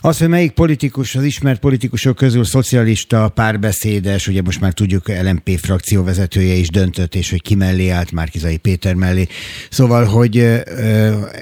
[0.00, 5.58] Az, hogy melyik politikus, az ismert politikusok közül szocialista, párbeszédes, ugye most már tudjuk, LMP
[5.58, 9.26] frakció vezetője is döntött, és hogy ki mellé állt, Márkizai Péter mellé.
[9.70, 10.62] Szóval, hogy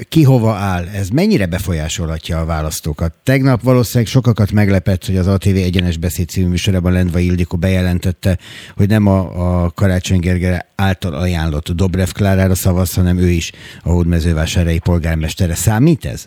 [0.09, 3.14] ki hova áll, ez mennyire befolyásolhatja a választókat?
[3.23, 8.38] Tegnap valószínűleg sokakat meglepett, hogy az ATV egyenes beszéd című műsorában Lendva Ildikó bejelentette,
[8.77, 13.90] hogy nem a, a Karácsony Gergely által ajánlott Dobrev Klárára szavaz, hanem ő is a
[13.90, 15.55] hódmezővásárhelyi polgármestere.
[15.55, 16.27] Számít ez?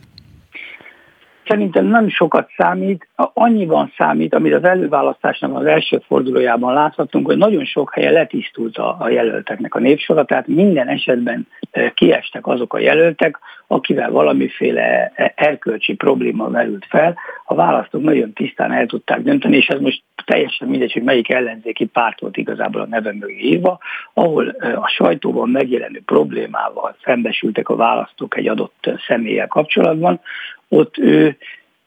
[1.49, 7.65] Szerintem nem sokat számít, annyiban számít, amit az előválasztásnak az első fordulójában láthatunk, hogy nagyon
[7.65, 12.79] sok helyen letisztult a, a jelölteknek a népsora, tehát minden esetben e, kiestek azok a
[12.79, 17.17] jelöltek, akivel valamiféle e, erkölcsi probléma merült fel.
[17.45, 21.85] A választók nagyon tisztán el tudták dönteni, és ez most teljesen mindegy, hogy melyik ellenzéki
[21.85, 23.79] párt volt igazából a neve mögé írva,
[24.13, 30.21] ahol e, a sajtóban megjelenő problémával szembesültek a választók egy adott személlyel kapcsolatban,
[30.69, 31.37] ott ő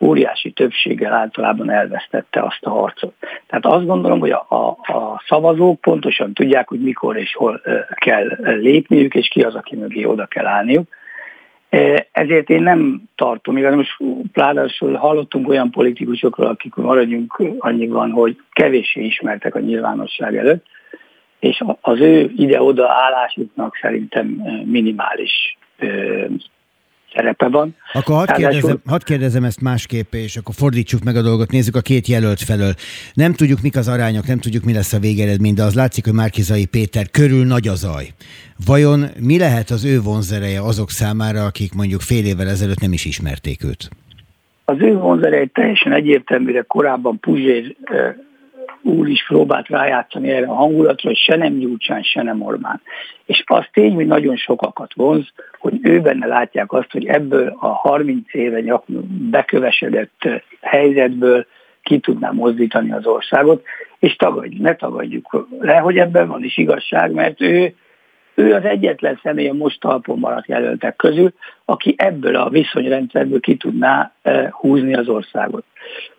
[0.03, 3.14] óriási többséggel általában elvesztette azt a harcot.
[3.47, 7.62] Tehát azt gondolom, hogy a, a, a szavazók pontosan tudják, hogy mikor és hol
[7.95, 10.88] kell lépniük, és ki az, aki mögé oda kell állniuk.
[12.12, 13.97] Ezért én nem tartom, igaz, most
[14.33, 20.66] pládásul hallottunk olyan politikusokról, akik maradjunk annyiban, hogy kevéssé ismertek a nyilvánosság előtt,
[21.38, 24.27] és az ő ide-oda állásuknak szerintem
[24.64, 25.59] minimális
[27.14, 27.75] szerepe van.
[27.92, 31.81] Akkor hadd kérdezem, hadd kérdezem ezt másképp, és akkor fordítsuk meg a dolgot, nézzük a
[31.81, 32.75] két jelölt felől.
[33.14, 36.14] Nem tudjuk, mik az arányok, nem tudjuk, mi lesz a végeredmény, de az látszik, hogy
[36.14, 38.07] Márkizai Péter körül nagy a zaj.
[38.66, 43.05] Vajon mi lehet az ő vonzereje azok számára, akik mondjuk fél évvel ezelőtt nem is
[43.05, 43.90] ismerték őt?
[44.64, 47.77] Az ő vonzereje teljesen egyértelműre korábban Puzsér
[48.83, 52.81] úr is próbált rájátszani erre a hangulatra, hogy se nem Gyurcsán, se nem Orbán.
[53.25, 57.66] És az tény, hogy nagyon sokakat vonz, hogy ő benne látják azt, hogy ebből a
[57.66, 58.83] 30 éve
[59.31, 60.29] bekövesedett
[60.61, 61.46] helyzetből
[61.83, 63.64] ki tudná mozdítani az országot,
[63.98, 67.75] és tagadj, ne tagadjuk le, hogy ebben van is igazság, mert ő
[68.35, 71.33] ő az egyetlen személy a most talpon maradt jelöltek közül,
[71.64, 75.64] aki ebből a viszonyrendszerből ki tudná e, húzni az országot.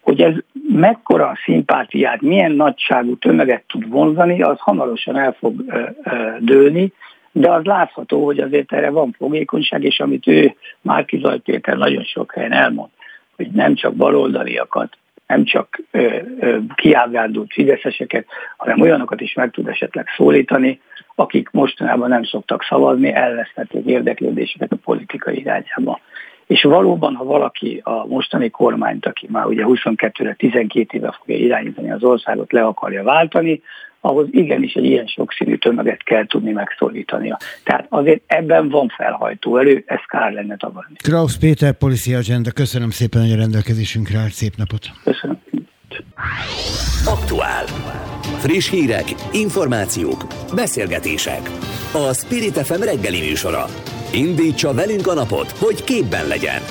[0.02, 0.34] Hogy ez
[0.70, 6.94] mekkora szimpátiát, milyen nagyságú tömeget tud vonzani, az hamarosan el fog e, e, dőlni,
[7.32, 12.04] de az látható, hogy azért erre van fogékonyság, és amit ő, Márki Zaj Péter nagyon
[12.04, 12.90] sok helyen elmond,
[13.36, 15.82] hogy nem csak baloldaliakat, nem csak
[16.76, 18.26] kiábrándult fideszeseket,
[18.58, 20.82] hanem olyanokat is meg tud esetleg szólítani,
[21.16, 26.00] akik mostanában nem szoktak szavazni, elvesztették érdeklődéseket a politikai irányába.
[26.48, 31.92] És valóban, ha valaki a mostani kormányt, aki már ugye 22-re 12 éve fogja irányítani
[31.92, 33.62] az országot, le akarja váltani,
[34.06, 37.38] ahhoz igenis egy ilyen sokszínű tömeget kell tudni megszólítania.
[37.64, 40.96] Tehát azért ebben van felhajtó elő, ez kár lenne tagadni.
[41.04, 44.86] Krausz Péter, Policy Agenda, köszönöm szépen, hogy a rendelkezésünkre állt, szép napot!
[45.04, 45.40] Köszönöm.
[47.06, 47.66] Aktuál.
[48.40, 51.50] Friss hírek, információk, beszélgetések.
[51.92, 53.66] A Spirit FM reggeli műsora.
[54.14, 56.62] Indítsa velünk a napot, hogy képben legyen.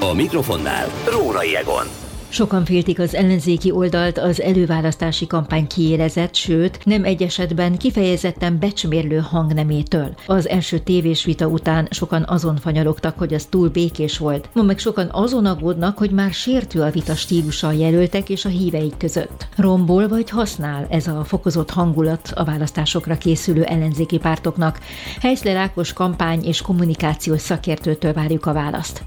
[0.00, 2.09] A mikrofonnál Rórai Egon.
[2.32, 9.18] Sokan féltik az ellenzéki oldalt az előválasztási kampány kiérezett, sőt, nem egy esetben kifejezetten becsmérlő
[9.18, 10.14] hangnemétől.
[10.26, 14.48] Az első tévés vita után sokan azon fanyalogtak, hogy az túl békés volt.
[14.52, 18.48] Ma meg sokan azon aggódnak, hogy már sértő a vita stílusa a jelöltek és a
[18.48, 19.46] híveik között.
[19.56, 24.78] Rombol vagy használ ez a fokozott hangulat a választásokra készülő ellenzéki pártoknak?
[25.20, 29.02] Helyszler Ákos kampány és kommunikációs szakértőtől várjuk a választ.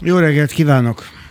[0.00, 1.25] Jó reggelt kívánok!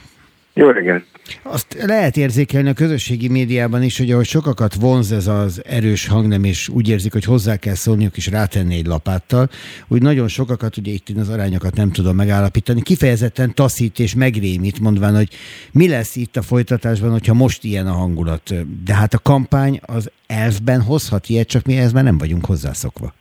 [0.58, 1.06] Jó reggelt!
[1.44, 6.44] Azt lehet érzékelni a közösségi médiában is, hogy ahogy sokakat vonz ez az erős hangnem,
[6.44, 9.48] és úgy érzik, hogy hozzá kell szólniuk, és rátenni egy lapáttal,
[9.88, 14.80] úgy nagyon sokakat, ugye itt én az arányokat nem tudom megállapítani, kifejezetten taszít és megrémít,
[14.80, 15.28] mondván, hogy
[15.72, 18.54] mi lesz itt a folytatásban, hogyha most ilyen a hangulat.
[18.86, 23.13] De hát a kampány az elfben hozhat ilyet, csak mi ehhez már nem vagyunk hozzászokva.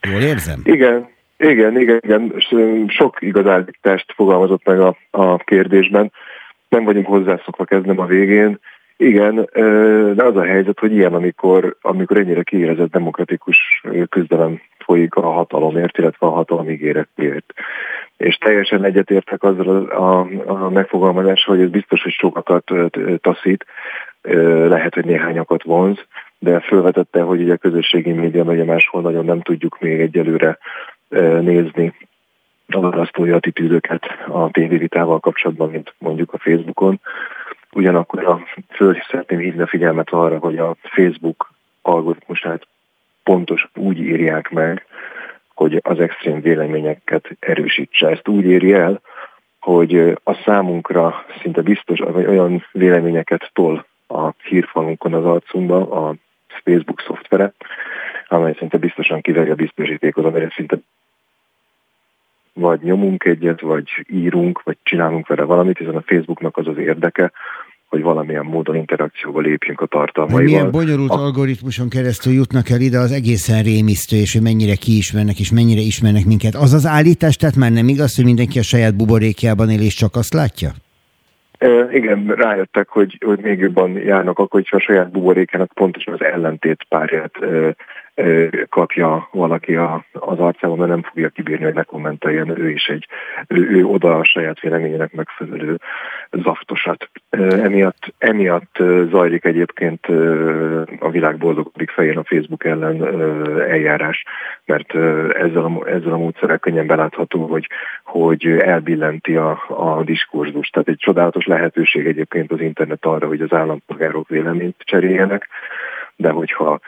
[0.00, 0.60] Jól érzem?
[0.64, 2.34] Igen, igen, igen, igen.
[2.88, 6.12] Sok igazállítást fogalmazott meg a, a kérdésben
[6.72, 8.58] nem vagyunk hozzászokva kezdem a végén.
[8.96, 9.48] Igen,
[10.14, 15.98] de az a helyzet, hogy ilyen, amikor, amikor ennyire kiérezett demokratikus küzdelem folyik a hatalomért,
[15.98, 17.52] illetve a hatalom ígéretért.
[18.16, 22.70] És teljesen egyetértek azzal a, a, megfogalmazással, hogy ez biztos, hogy sokakat
[23.20, 23.66] taszít,
[24.68, 25.98] lehet, hogy néhányakat vonz,
[26.38, 30.58] de felvetette, hogy ugye a közösségi média megy máshol nagyon nem tudjuk még egyelőre
[31.40, 31.94] nézni
[32.74, 37.00] a választói attitűdöket a tévévitával kapcsolatban, mint mondjuk a Facebookon.
[37.72, 42.66] Ugyanakkor a, föl szeretném hívni a figyelmet arra, hogy a Facebook algoritmusát
[43.22, 44.86] pontos úgy írják meg,
[45.54, 48.08] hogy az extrém véleményeket erősítse.
[48.08, 49.00] Ezt úgy éri el,
[49.60, 56.14] hogy a számunkra szinte biztos, vagy olyan véleményeket tol a hírfalunkon az arcunkba, a
[56.64, 57.52] Facebook szoftvere,
[58.28, 60.76] amely szinte biztosan kiveri a biztosítékot, amire szinte
[62.52, 67.32] vagy nyomunk egyet, vagy írunk, vagy csinálunk vele valamit, hiszen a Facebooknak az az érdeke,
[67.92, 70.44] hogy valamilyen módon interakcióba lépjünk a tartalmaival.
[70.44, 71.14] Milyen bonyolult a...
[71.14, 76.24] algoritmuson keresztül jutnak el ide, az egészen rémisztő, és hogy mennyire kiismernek, és mennyire ismernek
[76.24, 76.54] minket.
[76.54, 80.16] Az az állítás, tehát már nem igaz, hogy mindenki a saját buborékjában él, és csak
[80.16, 80.70] azt látja?
[81.58, 86.22] E, igen, rájöttek, hogy, hogy még jobban járnak akkor, hogyha a saját buborékának pontosan az
[86.22, 87.74] ellentét párját e,
[88.68, 93.06] kapja valaki a, az arcában, mert nem fogja kibírni, hogy ne kommenteljen ő is egy,
[93.48, 95.78] ő, ő oda a saját véleményének megfelelő
[96.30, 97.10] zaftosat.
[97.30, 98.76] Emiatt, emiatt
[99.10, 100.06] zajlik egyébként
[100.98, 103.04] a világ boldogodik fején a Facebook ellen
[103.60, 104.24] eljárás,
[104.64, 104.94] mert
[105.34, 107.68] ezzel a, ezzel a módszerrel könnyen belátható, hogy,
[108.04, 110.68] hogy elbillenti a, a diskurzus.
[110.68, 115.48] Tehát egy csodálatos lehetőség egyébként az internet arra, hogy az állampolgárok véleményt cseréljenek,
[116.22, 116.80] de hogyha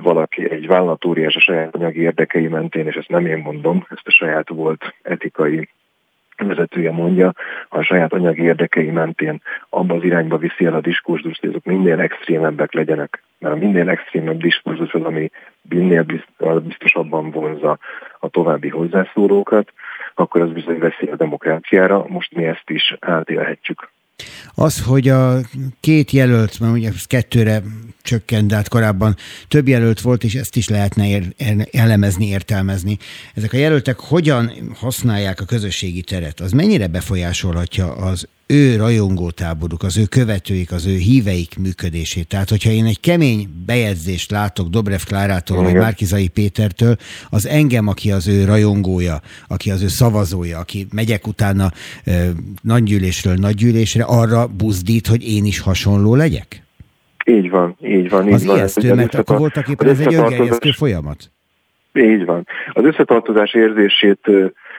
[0.00, 4.10] valaki egy vállalatóriás a saját anyagi érdekei mentén, és ezt nem én mondom, ezt a
[4.10, 5.68] saját volt etikai
[6.36, 7.32] vezetője mondja,
[7.68, 11.64] ha a saját anyagi érdekei mentén abba az irányba viszi el a diskurzust, hogy azok
[11.64, 13.22] minél extrémebbek legyenek.
[13.38, 15.30] Mert a minél extrémebb diskurzus az, ami
[15.62, 16.06] minél
[16.62, 17.78] biztosabban vonza
[18.20, 19.72] a további hozzászólókat,
[20.14, 22.04] akkor az bizony veszély a demokráciára.
[22.08, 23.90] Most mi ezt is átélhetjük.
[24.58, 25.40] Az, hogy a
[25.80, 27.62] két jelölt, mert ugye kettőre
[28.02, 29.16] csökkent, de hát korábban
[29.48, 31.34] több jelölt volt, és ezt is lehetne ér,
[31.72, 32.98] elemezni, értelmezni.
[33.34, 36.40] Ezek a jelöltek hogyan használják a közösségi teret?
[36.40, 42.28] Az mennyire befolyásolhatja az ő rajongótáboruk, az ő követőik, az ő híveik működését.
[42.28, 46.96] Tehát, hogyha én egy kemény bejegyzést látok Dobrev Klárától, vagy Márkizai Pétertől,
[47.30, 51.70] az engem, aki az ő rajongója, aki az ő szavazója, aki megyek utána
[52.04, 52.12] e,
[52.62, 56.62] nagygyűlésről nagygyűlésre, arra buzdít, hogy én is hasonló legyek?
[57.24, 58.26] Így van, így van.
[58.26, 58.56] Így az van.
[58.56, 61.30] ijesztő, mert akkor voltak éppen ez egy öngerjesztő folyamat.
[61.92, 62.46] Így van.
[62.72, 64.30] Az összetartozás érzését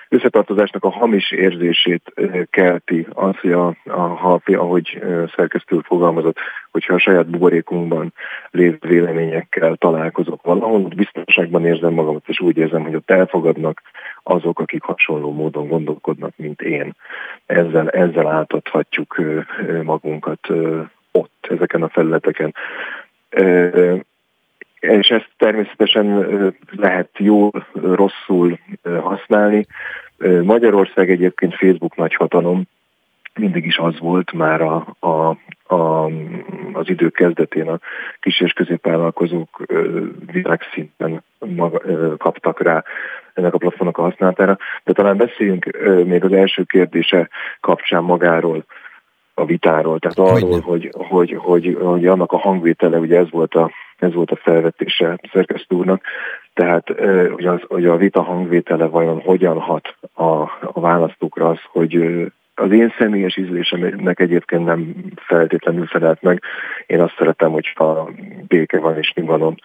[0.10, 2.13] összetartozásnak a hamis érzését
[2.50, 5.02] kelti az, hogy a, a hapi, ahogy
[5.36, 6.38] szerkesztő fogalmazott,
[6.72, 8.13] hogyha a saját buborékunkban
[8.52, 13.82] lévő véleményekkel találkozok valahol, biztonságban érzem magamat, és úgy érzem, hogy ott elfogadnak
[14.24, 16.96] azok, akik hasonló módon gondolkodnak, mint én.
[17.46, 19.22] Ezzel, ezzel átadhatjuk
[19.84, 20.48] magunkat
[21.12, 22.54] ott, ezeken a felületeken.
[24.80, 26.26] És ezt természetesen
[26.72, 28.60] lehet jól, rosszul
[29.02, 29.66] használni.
[30.44, 32.63] Magyarország egyébként Facebook nagyhatalom,
[33.34, 35.38] mindig is az volt már a, a,
[35.76, 36.06] a,
[36.74, 37.80] az idők kezdetén a
[38.20, 39.66] kis és középvállalkozók
[40.32, 41.82] világszinten maga,
[42.18, 42.84] kaptak rá
[43.34, 44.58] ennek a platformnak a használatára.
[44.84, 45.66] De talán beszéljünk
[46.06, 48.66] még az első kérdése kapcsán magáról
[49.38, 53.71] a vitáról, tehát arról, hogy, hogy, hogy, hogy annak a hangvétele, ugye ez volt a,
[53.97, 56.02] ez volt a felvetése szerkesztő úrnak,
[56.54, 56.88] tehát
[57.32, 62.71] hogy, az, hogy a vita hangvétele vajon hogyan hat a, a választókra az, hogy az
[62.71, 66.41] én személyes ízlésemnek egyébként nem feltétlenül felelt meg.
[66.86, 68.10] Én azt szeretem, hogyha
[68.47, 69.56] béke van és nyugalom,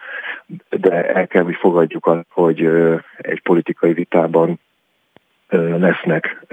[0.69, 2.69] de el kell, hogy fogadjuk azt, hogy
[3.17, 4.59] egy politikai vitában
[5.79, 6.45] lesznek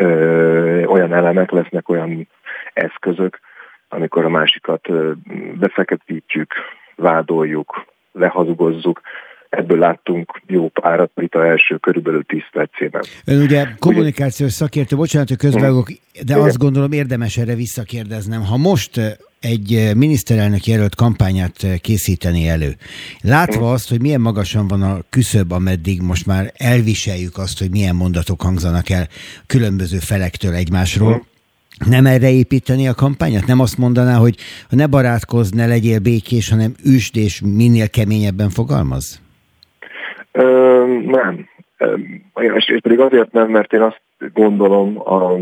[0.87, 2.29] olyan elemek, lesznek olyan
[2.73, 3.41] eszközök,
[3.89, 4.89] amikor a másikat
[5.59, 6.55] befeketítjük,
[6.97, 9.01] vádoljuk, lehazugozzuk,
[9.49, 13.03] ebből láttunk jó párat itt a első körülbelül 10 percében.
[13.27, 15.89] Ön ugye kommunikációs szakértő, bocsánat, hogy közbevágok,
[16.27, 18.43] de azt gondolom érdemes erre visszakérdeznem.
[18.45, 19.01] Ha most
[19.41, 22.71] egy miniszterelnök jelölt kampányát készíteni elő.
[23.23, 27.95] Látva azt, hogy milyen magasan van a küszöb, ameddig most már elviseljük azt, hogy milyen
[27.95, 29.07] mondatok hangzanak el
[29.47, 31.29] különböző felektől egymásról,
[31.89, 33.47] nem erre építeni a kampányát?
[33.47, 34.37] Nem azt mondaná, hogy
[34.69, 39.23] ne barátkozz, ne legyél békés, hanem üsd és minél keményebben fogalmaz?
[40.33, 40.45] Ö,
[41.07, 41.49] nem.
[42.35, 45.39] És, és pedig azért nem, mert én azt gondolom, a,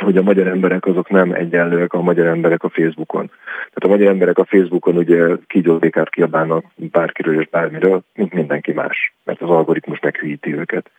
[0.00, 3.26] hogy a magyar emberek azok nem egyenlőek a magyar emberek a Facebookon.
[3.54, 9.14] Tehát a magyar emberek a Facebookon ugye kígyózékát kiabálnak bárkiről és bármiről, mint mindenki más,
[9.24, 10.90] mert az algoritmus meghűíti őket.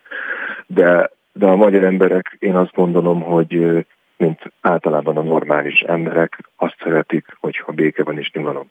[0.67, 3.85] De, de a magyar emberek, én azt gondolom, hogy
[4.17, 8.69] mint általában a normális emberek azt szeretik, hogyha béke van és nyugalom.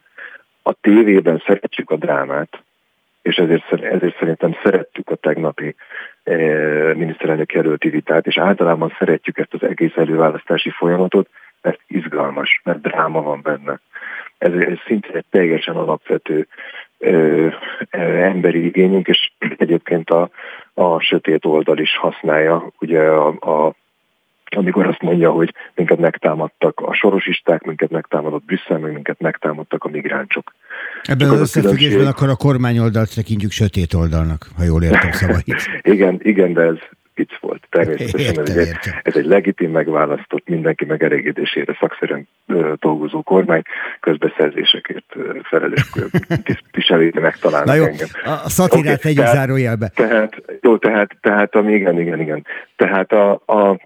[0.63, 2.63] A tévében szeretjük a drámát,
[3.25, 5.75] és ezért, ezért szerintem szerettük a tegnapi
[6.23, 6.35] e,
[6.95, 11.29] miniszterelnök jelölti vitát, és általában szeretjük ezt az egész előválasztási folyamatot,
[11.63, 13.81] mert izgalmas, mert dráma van benne.
[14.39, 16.47] Ez, ez szinte egy teljesen alapvető
[16.99, 17.11] e,
[17.91, 20.31] e, emberi igényünk, és egyébként a,
[20.75, 23.75] a sötét oldal is használja ugye a, a
[24.57, 29.89] amikor azt mondja, hogy minket megtámadtak a sorosisták, minket megtámadott Brüsszel, meg minket megtámadtak a
[29.89, 30.55] migránsok.
[31.03, 32.15] Ebben az összefüggésben különbség...
[32.15, 35.69] akkor a kormányoldalt tekintjük sötét oldalnak, ha jól értem szavait.
[35.95, 36.79] igen, igen, de ez
[37.15, 37.67] vicc volt.
[37.71, 42.29] Természetesen értem, ez, egy, ez egy legitim megválasztott, mindenki megelégedésére szakszerűen
[42.81, 43.63] dolgozó kormány,
[44.01, 45.91] közbeszerzésekért felelős
[46.45, 48.09] tisztviselői megtalálnak Na jó, engem.
[48.25, 49.89] a szatirát okay, tegyük zárójelbe.
[49.95, 52.47] Tehát, jó, tehát, tehát, ami igen, igen, igen.
[52.77, 53.81] Tehát a, a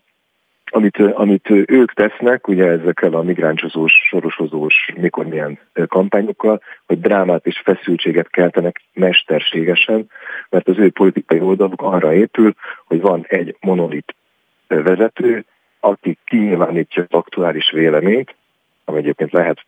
[0.70, 7.60] amit, amit ők tesznek, ugye ezekkel a migráncsozós, sorosozós, mikor milyen kampányokkal, hogy drámát és
[7.64, 10.10] feszültséget keltenek mesterségesen,
[10.48, 12.54] mert az ő politikai oldaluk arra épül,
[12.86, 14.14] hogy van egy monolit
[14.66, 15.44] vezető,
[15.80, 18.34] aki kinyilvánítja az aktuális véleményt,
[18.84, 19.64] ami egyébként lehet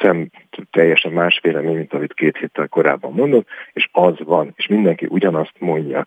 [0.00, 0.30] szem
[0.70, 5.54] teljesen más vélemény, mint amit két héttel korábban mondott, és az van, és mindenki ugyanazt
[5.58, 6.06] mondja.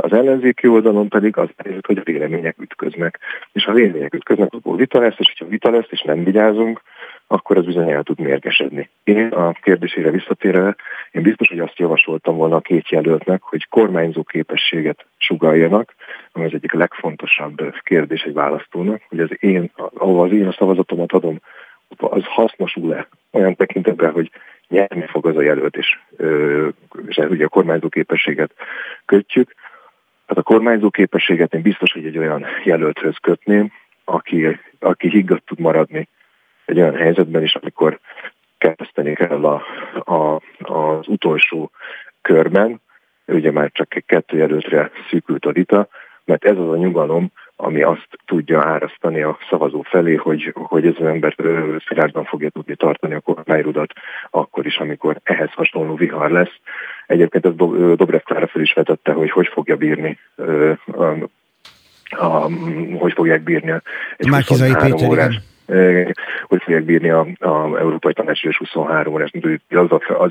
[0.00, 3.18] Az ellenzéki oldalon pedig az helyzet, hogy a vélemények ütköznek.
[3.52, 6.82] És ha a vélemények ütköznek, akkor vita lesz, és ha vita lesz, és nem vigyázunk,
[7.26, 8.88] akkor az bizony el tud mérgesedni.
[9.04, 10.76] Én a kérdésére visszatérve,
[11.10, 15.94] én biztos, hogy azt javasoltam volna a két jelöltnek, hogy kormányzó képességet sugaljanak,
[16.32, 21.12] ami az egyik legfontosabb kérdés egy választónak, hogy az én, ahova az én a szavazatomat
[21.12, 21.40] adom,
[21.98, 24.30] az hasznosul-e olyan tekintetben, hogy
[24.74, 25.98] nyerni fog az a jelölt, és,
[27.06, 28.54] és ugye a kormányzó képességet
[29.04, 29.54] kötjük.
[30.26, 33.72] Hát a kormányzó képességet én biztos, hogy egy olyan jelölthöz kötném,
[34.04, 36.08] aki, aki higgadt tud maradni
[36.64, 38.00] egy olyan helyzetben is, amikor
[38.58, 39.62] kezdeni kell a,
[40.12, 41.70] a, az utolsó
[42.22, 42.80] körben,
[43.26, 45.88] ugye már csak kettő jelöltre szűkült a vita,
[46.24, 50.94] mert ez az a nyugalom, ami azt tudja árasztani a szavazó felé, hogy, hogy ez
[50.98, 51.34] az ember
[51.86, 53.92] szilárdan fogja tudni tartani a kormányrudat,
[54.30, 56.54] akkor is, amikor ehhez hasonló vihar lesz.
[57.06, 57.54] Egyébként ez
[57.96, 60.18] Dobrev Klára fel is vetette, hogy hogy fogja bírni
[60.86, 61.04] a,
[62.08, 62.50] a,
[62.98, 63.82] hogy fogják bírni a
[64.16, 65.26] egy Márkizai Péter, órás.
[65.26, 65.52] Igen
[66.46, 69.30] hogy fogják bírni a, a Európai Tanács és 23 órás
[69.68, 70.30] az, az, az,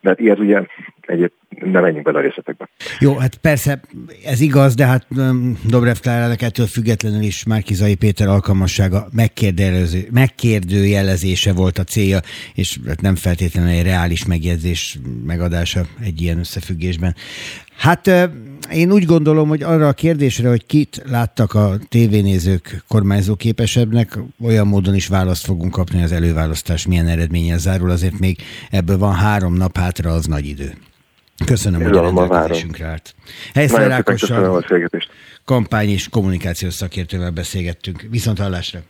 [0.00, 0.62] mert ilyet ugye
[1.00, 2.68] egyéb, nem menjünk bele a részletekbe.
[3.00, 3.80] Jó, hát persze
[4.24, 5.06] ez igaz, de hát
[5.68, 9.06] Dobrev Klárának ettől függetlenül is Márkizai Péter alkalmassága
[10.10, 12.18] megkérdőjelezése volt a célja,
[12.54, 17.14] és hát nem feltétlenül egy reális megjegyzés megadása egy ilyen összefüggésben.
[17.76, 18.10] Hát
[18.72, 24.66] én úgy gondolom, hogy arra a kérdésre, hogy kit láttak a tévénézők kormányzó képesebbnek, olyan
[24.66, 28.38] módon is választ fogunk kapni az előválasztás milyen eredménye zárul, azért még
[28.70, 30.74] ebből van három nap hátra, az nagy idő.
[31.44, 33.14] Köszönöm, hogy a rendelkezésünkre állt.
[33.54, 34.64] Helyszín Rákossal
[35.44, 38.06] kampány és kommunikációs szakértővel beszélgettünk.
[38.10, 38.80] Viszont hallásra!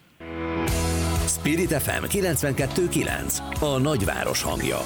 [1.27, 4.79] Spirit FM 92.9 A nagyváros hangja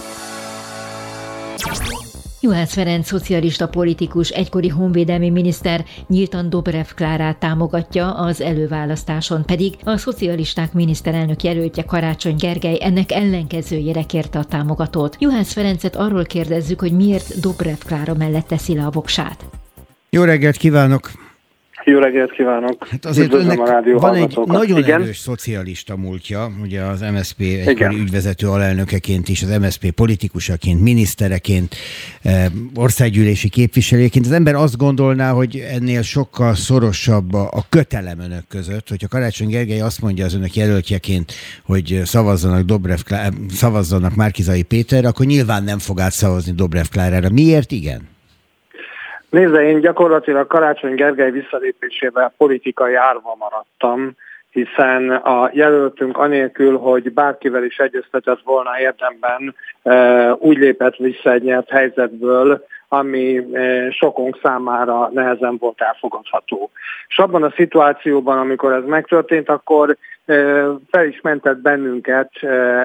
[2.46, 9.96] Juhász Ferenc szocialista politikus, egykori honvédelmi miniszter nyíltan Dobrev Klárát támogatja az előválasztáson, pedig a
[9.96, 15.16] szocialisták miniszterelnök jelöltje Karácsony Gergely ennek ellenkezőjére kérte a támogatót.
[15.18, 19.44] Juhász Ferencet arról kérdezzük, hogy miért Dobrev Klára mellett teszi le a voksát.
[20.10, 21.25] Jó reggelt kívánok!
[21.88, 22.88] Jó reggelt kívánok!
[22.88, 25.02] Hát azért önnek a rádió van egy nagyon Igen?
[25.02, 31.74] erős szocialista múltja, ugye az MSZP egykori ügyvezető alelnökeként is, az MSZP politikusaként, minisztereként,
[32.22, 34.26] eh, országgyűlési képviselőként.
[34.26, 39.80] Az ember azt gondolná, hogy ennél sokkal szorosabb a, kötelem önök között, hogyha Karácsony Gergely
[39.80, 41.32] azt mondja az önök jelöltjeként,
[41.64, 42.98] hogy szavazzanak Dobrev
[43.50, 47.28] szavazzanak Márkizai Péterre, akkor nyilván nem fog átszavazni Dobrev Klárára.
[47.30, 48.14] Miért igen?
[49.30, 54.16] Nézze, én gyakorlatilag Karácsony Gergely visszalépésével politikai árva maradtam,
[54.56, 61.42] hiszen a jelöltünk anélkül, hogy bárkivel is egyeztetett volna érdemben, e, úgy lépett vissza egy
[61.42, 66.70] nyert helyzetből, ami e, sokunk számára nehezen volt elfogadható.
[67.08, 69.96] És abban a szituációban, amikor ez megtörtént, akkor
[70.26, 70.34] e,
[70.90, 72.30] fel is mentett bennünket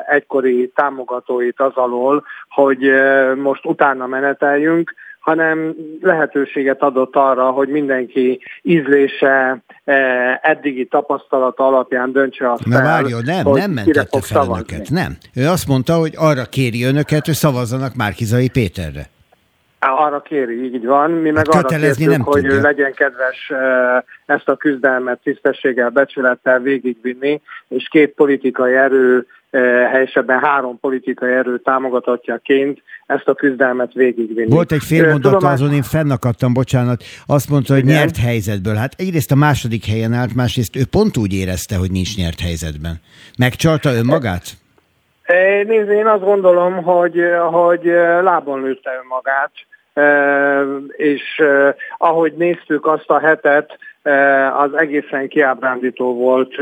[0.08, 2.92] egykori támogatóit az alól, hogy
[3.36, 12.52] most utána meneteljünk, hanem lehetőséget adott arra, hogy mindenki ízlése, eh, eddigi tapasztalata alapján döntse
[12.52, 14.54] azt Na várjon, nem, hogy nem mentette fel szavazni.
[14.54, 15.18] önöket, nem.
[15.36, 19.10] Ő azt mondta, hogy arra kéri önöket, hogy szavazzanak Márkizai Péterre.
[19.80, 21.12] Arra kéri, így van.
[21.12, 22.58] Mi meg hát arra kértük, nem hogy tudja.
[22.58, 29.26] ő legyen kedves eh, ezt a küzdelmet tisztességgel, becsülettel végigvinni, és két politikai erő
[29.92, 34.50] helyesebben három politikai erő támogatatjaként ezt a küzdelmet végigvinni.
[34.50, 37.96] Volt egy fél mondat, Tudom, azon én fennakadtam, bocsánat, azt mondta, hogy igen.
[37.96, 38.76] nyert helyzetből.
[38.76, 42.96] Hát egyrészt a második helyen állt, másrészt ő pont úgy érezte, hogy nincs nyert helyzetben.
[43.38, 44.44] Megcsalta önmagát?
[45.68, 47.22] Nézd, én azt gondolom, hogy,
[47.52, 47.84] hogy
[48.22, 49.52] lábon lőtte önmagát,
[50.98, 51.42] és
[51.98, 53.78] ahogy néztük azt a hetet,
[54.58, 56.56] az egészen kiábrándító volt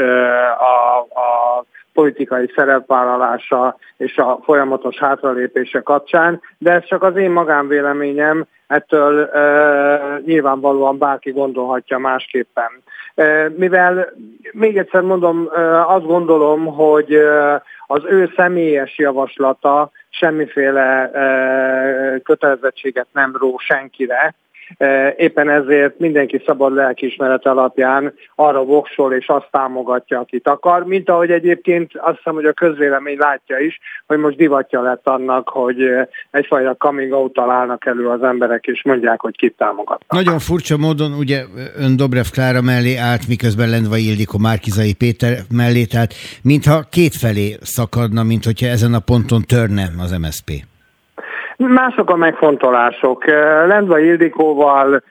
[0.57, 1.65] a, a
[1.99, 10.21] politikai szerepvállalása és a folyamatos hátralépése kapcsán, de ez csak az én magánvéleményem, ettől e,
[10.25, 12.69] nyilvánvalóan bárki gondolhatja másképpen.
[13.15, 14.13] E, mivel
[14.51, 23.07] még egyszer mondom, e, azt gondolom, hogy e, az ő személyes javaslata semmiféle e, kötelezettséget
[23.11, 24.35] nem ró senkire,
[25.17, 31.31] éppen ezért mindenki szabad lelkiismeret alapján arra voksol és azt támogatja, akit akar, mint ahogy
[31.31, 35.77] egyébként azt hiszem, hogy a közvélemény látja is, hogy most divatja lett annak, hogy
[36.31, 40.11] egyfajta coming out találnak elő az emberek, és mondják, hogy kit támogatnak.
[40.11, 41.43] Nagyon furcsa módon ugye
[41.77, 46.13] ön Dobrev Klára mellé állt, miközben Lendva Ildikó Márkizai Péter mellé, tehát
[46.43, 50.68] mintha kétfelé szakadna, mint hogyha ezen a ponton törne az MSZP.
[51.67, 53.25] Mások a megfontolások.
[53.67, 55.03] Lendva Ildikóval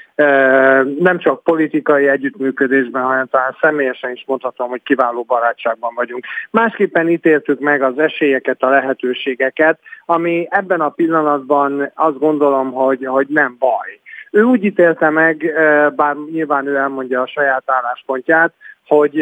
[0.98, 6.24] nem csak politikai együttműködésben, hanem talán személyesen is mondhatom, hogy kiváló barátságban vagyunk.
[6.50, 13.26] Másképpen ítéltük meg az esélyeket, a lehetőségeket, ami ebben a pillanatban azt gondolom, hogy, hogy
[13.28, 14.00] nem baj.
[14.30, 15.52] Ő úgy ítélte meg,
[15.96, 18.52] bár nyilván ő elmondja a saját álláspontját,
[18.86, 19.20] hogy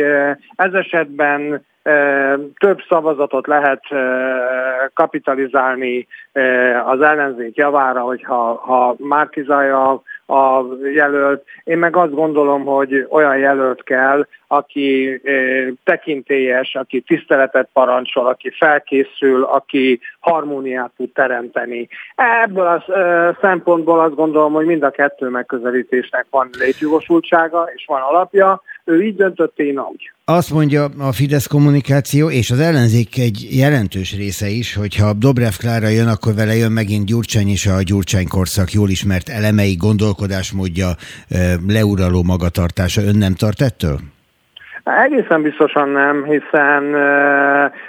[0.57, 1.65] ez esetben
[2.59, 3.83] több szavazatot lehet
[4.95, 6.07] kapitalizálni
[6.87, 10.63] az ellenzék javára, hogyha ha Márkizája a
[10.95, 11.45] jelölt.
[11.65, 15.21] Én meg azt gondolom, hogy olyan jelölt kell, aki
[15.85, 21.89] tekintélyes, aki tiszteletet parancsol, aki felkészül, aki harmóniát tud teremteni.
[22.45, 22.85] Ebből a
[23.41, 29.17] szempontból azt gondolom, hogy mind a kettő megközelítésnek van létjogosultsága és van alapja, ő így
[29.17, 30.11] döntött, én úgy.
[30.25, 35.89] Azt mondja a Fidesz kommunikáció, és az ellenzék egy jelentős része is, hogyha Dobrev Klára
[35.89, 40.89] jön, akkor vele jön megint Gyurcsány és a Gyurcsány korszak jól ismert elemei, gondolkodásmódja,
[41.69, 43.03] leuraló magatartása.
[43.03, 43.99] Ön nem tart ettől?
[44.87, 46.83] Egészen biztosan nem, hiszen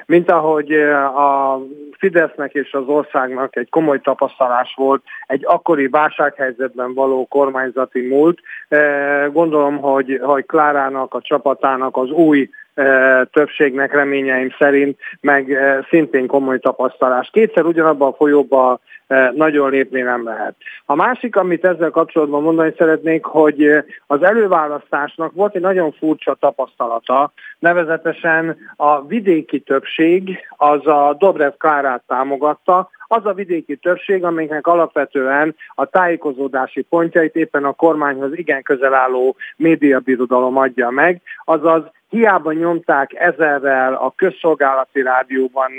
[0.05, 1.59] mint ahogy a
[1.97, 8.39] Fidesznek és az országnak egy komoly tapasztalás volt egy akkori válsághelyzetben való kormányzati múlt,
[9.31, 12.49] gondolom, hogy, hogy Klárának, a csapatának az új
[13.31, 15.57] többségnek reményeim szerint, meg
[15.89, 17.29] szintén komoly tapasztalás.
[17.31, 18.79] Kétszer ugyanabban a folyóban
[19.33, 20.55] nagyon lépni nem lehet.
[20.85, 27.31] A másik, amit ezzel kapcsolatban mondani szeretnék, hogy az előválasztásnak volt egy nagyon furcsa tapasztalata,
[27.59, 35.55] nevezetesen a vidéki többség az a Dobrev Klárát támogatta, az a vidéki többség, amiknek alapvetően
[35.75, 43.13] a tájékozódási pontjait éppen a kormányhoz igen közel álló médiabirodalom adja meg, azaz hiába nyomták
[43.13, 45.71] ezerrel a közszolgálati rádióban,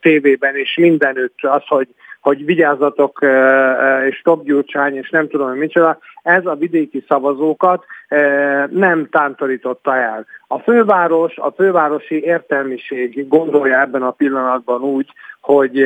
[0.00, 1.88] tévében és mindenütt az, hogy
[2.24, 3.26] hogy vigyázzatok,
[4.08, 7.84] és Stop Gyurcsány, és nem tudom, hogy micsoda, ez a vidéki szavazókat
[8.70, 10.26] nem tántorította el.
[10.46, 15.12] A főváros, a fővárosi értelmiség gondolja ebben a pillanatban úgy,
[15.44, 15.82] hogy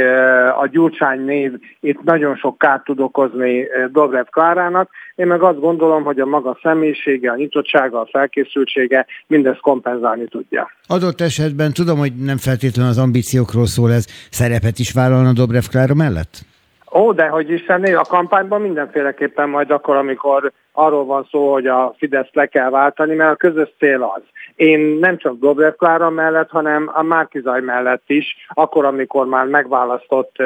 [0.60, 4.90] a Gyurcsány név itt nagyon sok kárt tud okozni Dobrev Klárának.
[5.14, 10.70] Én meg azt gondolom, hogy a maga személyisége, a nyitottsága, a felkészültsége mindezt kompenzálni tudja.
[10.86, 15.94] Adott esetben tudom, hogy nem feltétlenül az ambíciókról szól ez, szerepet is vállalna Dobrev Klára
[15.94, 16.34] mellett?
[16.94, 21.94] Ó, de hogy is a kampányban mindenféleképpen majd akkor, amikor arról van szó, hogy a
[21.98, 24.22] Fidesz le kell váltani, mert a közös cél az.
[24.58, 30.36] Én nem csak Dobrev Klára mellett, hanem a Márkizaj mellett is, akkor, amikor már megválasztott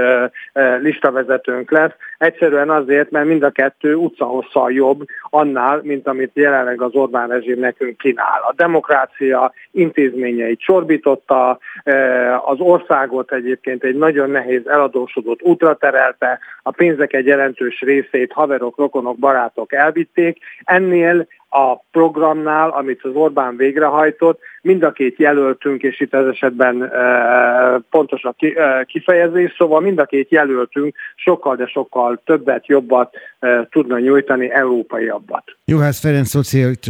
[0.80, 1.92] listavezetőnk lesz.
[2.22, 7.58] Egyszerűen azért, mert mind a kettő utcahosszal jobb annál, mint amit jelenleg az Orbán rezsim
[7.58, 8.40] nekünk kínál.
[8.48, 16.70] A demokrácia intézményeit csorbította, uh, az országot egyébként egy nagyon nehéz eladósodott útra terelte, a
[16.70, 20.38] pénzek egy jelentős részét haverok, rokonok, barátok elvitték.
[20.64, 26.82] Ennél a programnál, amit az Orbán végrehajtott, mind a két jelöltünk, és itt ez esetben
[26.82, 32.66] e, pontos a ki, e, kifejezés, szóval mind a két jelöltünk sokkal, de sokkal többet,
[32.66, 35.44] jobbat e, tudna nyújtani, európaiabbat.
[35.64, 36.46] Juhász Ferenc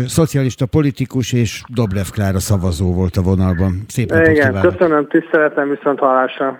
[0.06, 3.84] szocialista politikus és Dobrev Klára szavazó volt a vonalban.
[3.88, 4.72] Szép napot Igen, kívánok.
[4.72, 6.58] köszönöm, tiszteletem, viszont hallásra.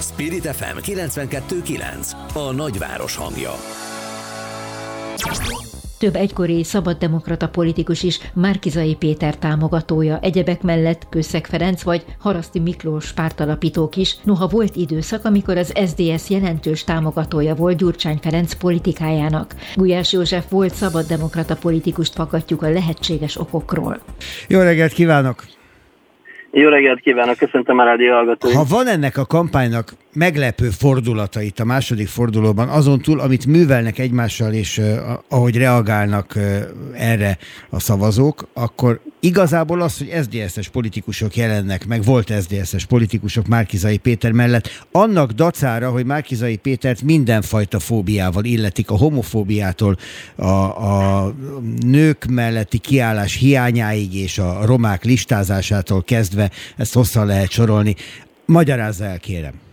[0.00, 3.50] Spirit FM 92.9 a nagyváros hangja.
[6.00, 13.12] Több egykori szabaddemokrata politikus is Márkizai Péter támogatója, egyebek mellett Kőszeg Ferenc vagy Haraszti Miklós
[13.12, 19.54] pártalapítók is, noha volt időszak, amikor az SDS jelentős támogatója volt Gyurcsány Ferenc politikájának.
[19.74, 24.00] Gulyás József volt szabaddemokrata politikust fakadjuk a lehetséges okokról.
[24.48, 25.44] Jó reggelt kívánok!
[26.52, 28.54] Jó reggelt kívánok, köszöntöm a rádió hallgatóit.
[28.54, 34.52] Ha van ennek a kampánynak meglepő fordulatait a második fordulóban, azon túl, amit művelnek egymással,
[34.52, 34.98] és uh,
[35.28, 36.38] ahogy reagálnak
[36.92, 37.38] erre
[37.70, 44.32] a szavazók, akkor igazából az, hogy SZDSZ-es politikusok jelennek, meg volt SZDSZ-es politikusok Márkizai Péter
[44.32, 49.96] mellett, annak dacára, hogy Márkizai Pétert mindenfajta fóbiával illetik, a homofóbiától,
[50.36, 51.34] a, a
[51.80, 57.94] nők melletti kiállás hiányáig és a romák listázásától kezdve, ezt hosszan lehet sorolni.
[58.46, 59.69] Magyarázza el, kérem.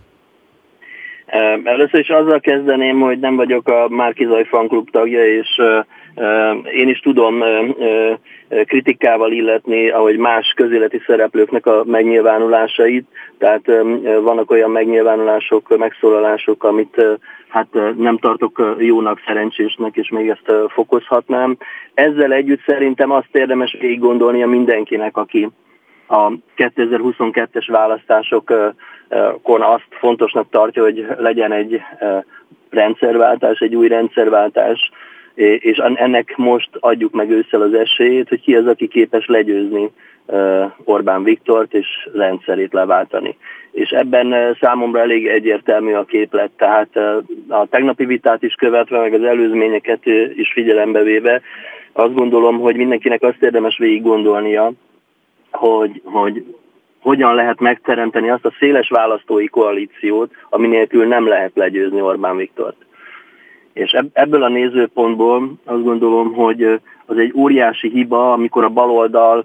[1.64, 5.60] Először is azzal kezdeném, hogy nem vagyok a Márkizaj fanklub tagja, és
[6.72, 7.44] én is tudom
[8.64, 13.06] kritikával illetni, ahogy más közéleti szereplőknek a megnyilvánulásait,
[13.38, 13.66] tehát
[14.22, 17.02] vannak olyan megnyilvánulások, megszólalások, amit
[17.48, 17.66] hát
[17.96, 21.56] nem tartok jónak, szerencsésnek, és még ezt fokozhatnám.
[21.94, 25.48] Ezzel együtt szerintem azt érdemes végig gondolnia mindenkinek, aki
[26.06, 27.70] a 2022-es
[29.08, 31.80] választásokon azt fontosnak tartja, hogy legyen egy
[32.70, 34.90] rendszerváltás, egy új rendszerváltás,
[35.58, 39.90] és ennek most adjuk meg ősszel az esélyét, hogy ki az, aki képes legyőzni
[40.84, 43.36] Orbán Viktort és rendszerét leváltani.
[43.70, 46.96] És ebben számomra elég egyértelmű a képlet, tehát
[47.48, 51.40] a tegnapi vitát is követve, meg az előzményeket is figyelembe véve,
[51.92, 54.72] azt gondolom, hogy mindenkinek azt érdemes végig gondolnia,
[55.50, 56.44] hogy, hogy
[57.08, 62.76] hogyan lehet megteremteni azt a széles választói koalíciót, ami nélkül nem lehet legyőzni Orbán Viktort.
[63.72, 66.62] És ebből a nézőpontból azt gondolom, hogy
[67.06, 69.44] az egy óriási hiba, amikor a baloldal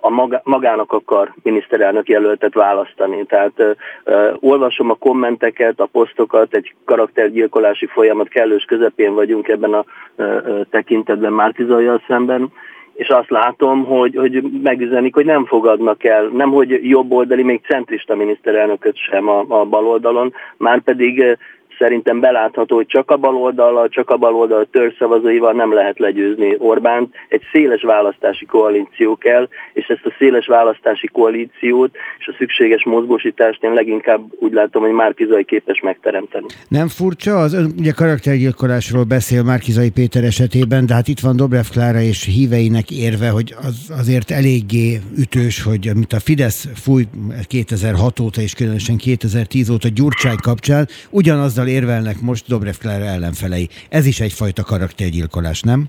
[0.00, 3.24] a magának akar miniszterelnök jelöltet választani.
[3.24, 9.84] Tehát uh, olvasom a kommenteket, a posztokat, egy karaktergyilkolási folyamat kellős közepén vagyunk ebben a
[10.16, 12.52] uh, tekintetben Márkizajjal szemben,
[12.98, 18.14] és azt látom, hogy, hogy megüzenik, hogy nem fogadnak el, nem hogy jobboldali, még centrista
[18.14, 21.38] miniszterelnököt sem a, a baloldalon, már pedig
[21.78, 27.14] szerintem belátható, hogy csak a baloldal, csak a baloldal törzszavazóival nem lehet legyőzni Orbánt.
[27.28, 33.64] Egy széles választási koalíció kell, és ezt a széles választási koalíciót és a szükséges mozgósítást
[33.64, 36.46] én leginkább úgy látom, hogy Márkizai képes megteremteni.
[36.68, 37.36] Nem furcsa?
[37.36, 42.24] Az ön ugye karaktergyilkolásról beszél Márkizai Péter esetében, de hát itt van Dobrev Klára és
[42.24, 47.04] híveinek érve, hogy az azért eléggé ütős, hogy amit a Fidesz fúj
[47.46, 53.68] 2006 óta és különösen 2010 óta Gyurcsány kapcsán, ugyanazzal érvelnek most Dobrev Klára ellenfelei.
[53.88, 55.84] Ez is egyfajta karaktergyilkolás, nem?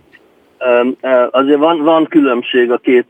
[1.32, 3.08] Azért van, van különbség a két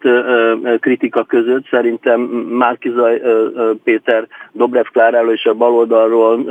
[0.80, 1.68] kritika között.
[1.70, 3.22] Szerintem Márkizaj
[3.84, 6.46] Péter Dobrev Kláráról és a baloldalról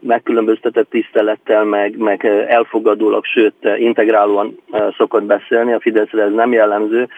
[0.00, 4.58] megkülönböztetett tisztelettel, meg, meg elfogadólag, sőt integrálóan
[4.96, 5.72] szokott beszélni.
[5.72, 7.08] A Fideszre ez nem jellemző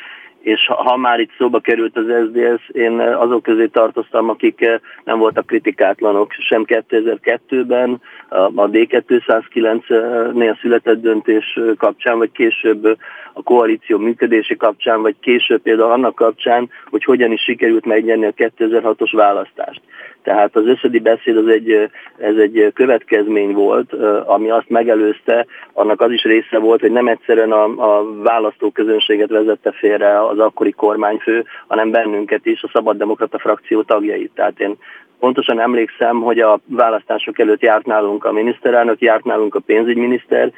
[0.42, 5.46] és ha már itt szóba került az SDS, én azok közé tartoztam, akik nem voltak
[5.46, 12.98] kritikátlanok, sem 2002-ben, a D209-nél született döntés kapcsán, vagy később
[13.32, 18.32] a koalíció működési kapcsán, vagy később például annak kapcsán, hogy hogyan is sikerült megnyerni a
[18.32, 19.80] 2006-os választást.
[20.22, 23.92] Tehát az összödi beszéd az egy, ez egy következmény volt,
[24.26, 29.72] ami azt megelőzte, annak az is része volt, hogy nem egyszerűen a, a választóközönséget vezette
[29.72, 34.30] félre az akkori kormányfő, hanem bennünket is, a Szabaddemokrata frakció tagjait.
[34.34, 34.76] Tehát én
[35.18, 40.52] pontosan emlékszem, hogy a választások előtt járt nálunk a miniszterelnök, járt nálunk a pénzügyminiszter,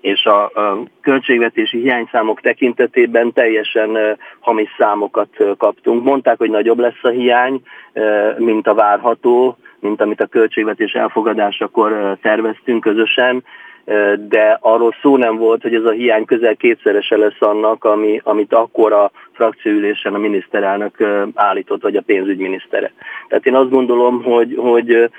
[0.00, 6.04] és a, a költségvetési hiányszámok tekintetében teljesen hamis számokat kaptunk.
[6.04, 7.62] Mondták, hogy nagyobb lesz a hiány,
[8.36, 13.44] mint a várható, mint amit a költségvetés elfogadásakor terveztünk közösen,
[14.28, 18.52] de arról szó nem volt, hogy ez a hiány közel kétszerese lesz annak, ami, amit
[18.52, 20.96] akkor a frakcióülésen a miniszterelnök
[21.34, 22.92] állított, vagy a pénzügyminisztere.
[23.28, 25.10] Tehát én azt gondolom, hogy, hogy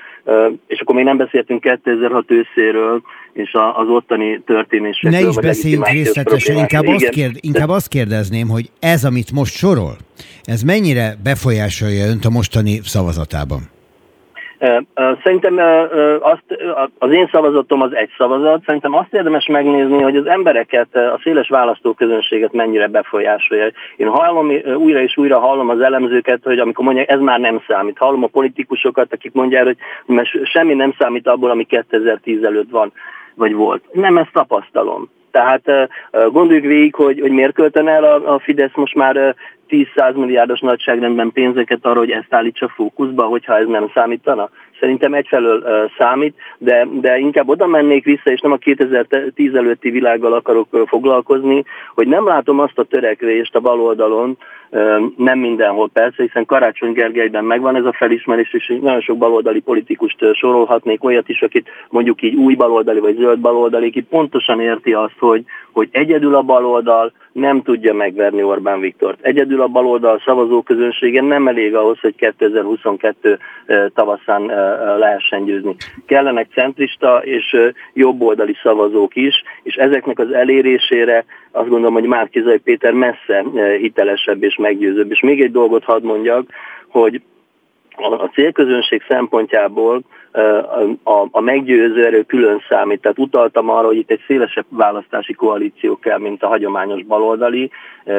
[0.66, 3.02] és akkor még nem beszéltünk 2006 őszéről,
[3.32, 5.20] és az ottani történésekről.
[5.20, 9.96] Ne is beszéljünk részletesen, inkább azt, kérd, inkább azt kérdezném, hogy ez, amit most sorol,
[10.42, 13.73] ez mennyire befolyásolja önt a mostani szavazatában?
[15.22, 15.58] Szerintem
[16.20, 16.44] azt,
[16.98, 21.48] az én szavazatom az egy szavazat, szerintem azt érdemes megnézni, hogy az embereket, a széles
[21.48, 23.70] választóközönséget mennyire befolyásolja.
[23.96, 27.98] Én hallom, újra és újra hallom az elemzőket, hogy amikor mondják, ez már nem számít.
[27.98, 32.92] Hallom a politikusokat, akik mondják, hogy mert semmi nem számít abból, ami 2010 előtt van,
[33.34, 33.82] vagy volt.
[33.92, 35.10] Nem ezt tapasztalom.
[35.34, 35.88] Tehát
[36.32, 39.34] gondoljuk végig, hogy, hogy miért költen el a, a Fidesz most már
[39.68, 44.48] 10-100 milliárdos nagyságrendben pénzeket arra, hogy ezt állítsa fókuszba, hogyha ez nem számítana?
[44.80, 49.90] Szerintem egyfelől uh, számít, de, de inkább oda mennék vissza, és nem a 2010 előtti
[49.90, 54.36] világgal akarok uh, foglalkozni, hogy nem látom azt a törekvést a baloldalon,
[55.16, 60.34] nem mindenhol persze, hiszen Karácsony Gergelyben megvan ez a felismerés, és nagyon sok baloldali politikust
[60.34, 65.18] sorolhatnék, olyat is, akit mondjuk így új baloldali vagy zöld baloldali, aki pontosan érti azt,
[65.18, 69.18] hogy, hogy egyedül a baloldal nem tudja megverni Orbán Viktort.
[69.20, 73.38] Egyedül a baloldal szavazóközönsége nem elég ahhoz, hogy 2022
[73.94, 74.46] tavaszán
[74.98, 75.76] lehessen győzni.
[76.06, 77.56] Kellenek centrista és
[77.92, 81.24] jobboldali szavazók is, és ezeknek az elérésére
[81.56, 83.44] azt gondolom, hogy Márkizai Péter messze
[83.78, 85.10] hitelesebb és meggyőzőbb.
[85.10, 86.50] És még egy dolgot hadd mondjak,
[86.88, 87.22] hogy
[87.96, 90.02] a célközönség szempontjából
[91.02, 93.00] a, a meggyőző erő külön számít.
[93.00, 97.70] Tehát utaltam arra, hogy itt egy szélesebb választási koalíció kell, mint a hagyományos baloldali.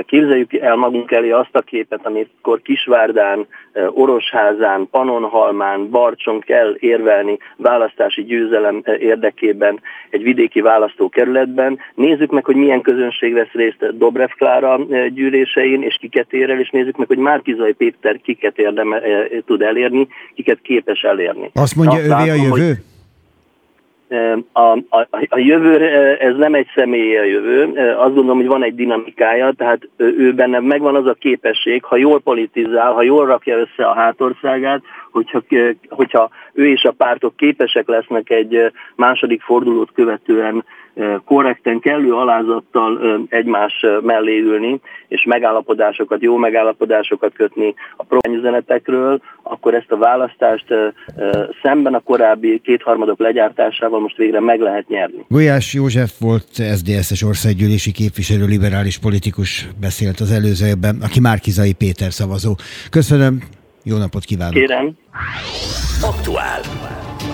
[0.06, 3.48] Képzeljük el magunk elé azt a képet, amikor Kisvárdán,
[3.90, 11.80] Orosházán, Panonhalmán, Barcson kell érvelni választási győzelem érdekében egy vidéki választókerületben.
[11.96, 16.70] Nézzük meg, hogy milyen közönség vesz részt Dobrev Klára gyűlésein, és kiket ér el, és
[16.70, 19.02] nézzük meg, hogy Márkizai Péter kiket érdeme,
[19.46, 21.50] tud elérni, kiket képes elérni.
[21.54, 22.84] Azt mondja, övé a jövő?
[24.52, 25.78] A, a, a jövő,
[26.20, 27.64] ez nem egy személy a jövő,
[27.98, 32.20] azt gondolom, hogy van egy dinamikája, tehát ő benne megvan az a képesség, ha jól
[32.20, 34.82] politizál, ha jól rakja össze a hátországát,
[35.12, 35.44] hogyha,
[35.90, 40.64] hogyha ő és a pártok képesek lesznek egy második fordulót követően
[41.26, 49.92] korrekten, kellő alázattal egymás mellé ülni, és megállapodásokat, jó megállapodásokat kötni a programüzenetekről, akkor ezt
[49.92, 50.66] a választást
[51.64, 55.26] szemben a korábbi kétharmadok legyártásával most végre meg lehet nyerni.
[55.28, 62.56] Gulyás József volt SZDSZ-es országgyűlési képviselő, liberális politikus beszélt az előzőben, aki Márkizai Péter szavazó.
[62.90, 63.42] Köszönöm,
[63.84, 64.54] jó napot kívánok!
[64.54, 64.96] Kérem!
[66.02, 66.60] Aktuál.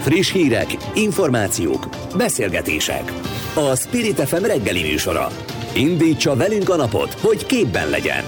[0.02, 1.88] Friss hírek, információk,
[2.18, 3.14] beszélgetések.
[3.54, 5.28] A Spirit FM reggeli műsora.
[5.74, 8.24] Indítsa velünk a napot, hogy képben legyen.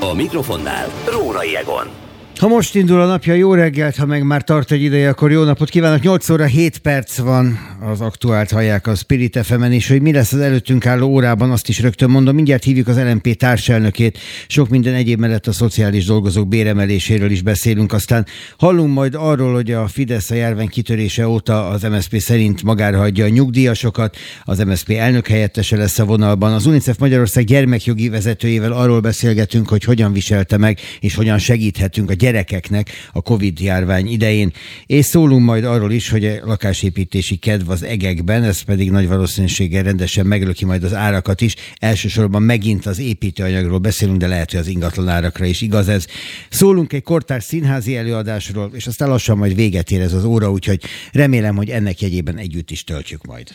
[0.00, 2.05] A mikrofonnál Rórai Egon.
[2.38, 5.42] Ha most indul a napja, jó reggelt, ha meg már tart egy ideje, akkor jó
[5.42, 6.02] napot kívánok.
[6.02, 10.32] 8 óra 7 perc van az aktuált hallják a Spirit fm és hogy mi lesz
[10.32, 12.34] az előttünk álló órában, azt is rögtön mondom.
[12.34, 17.92] Mindjárt hívjuk az LMP társelnökét, sok minden egyéb mellett a szociális dolgozók béremeléséről is beszélünk.
[17.92, 18.26] Aztán
[18.58, 23.24] hallunk majd arról, hogy a Fidesz a járvány kitörése óta az MSZP szerint magára hagyja
[23.24, 26.52] a nyugdíjasokat, az MSZP elnök helyettese lesz a vonalban.
[26.52, 32.14] Az UNICEF Magyarország gyermekjogi vezetőjével arról beszélgetünk, hogy hogyan viselte meg, és hogyan segíthetünk a
[32.26, 34.52] gyerekeknek a Covid járvány idején.
[34.86, 39.82] És szólunk majd arról is, hogy a lakásépítési kedv az egekben, ez pedig nagy valószínűséggel
[39.82, 41.54] rendesen meglöki majd az árakat is.
[41.78, 46.06] Elsősorban megint az építőanyagról beszélünk, de lehet, hogy az ingatlan árakra is igaz ez.
[46.48, 50.82] Szólunk egy kortárs színházi előadásról, és aztán lassan majd véget ér ez az óra, úgyhogy
[51.12, 53.48] remélem, hogy ennek jegyében együtt is töltjük majd.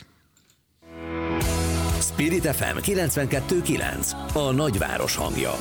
[2.01, 5.53] Spirit FM 92.9 a nagyváros hangja.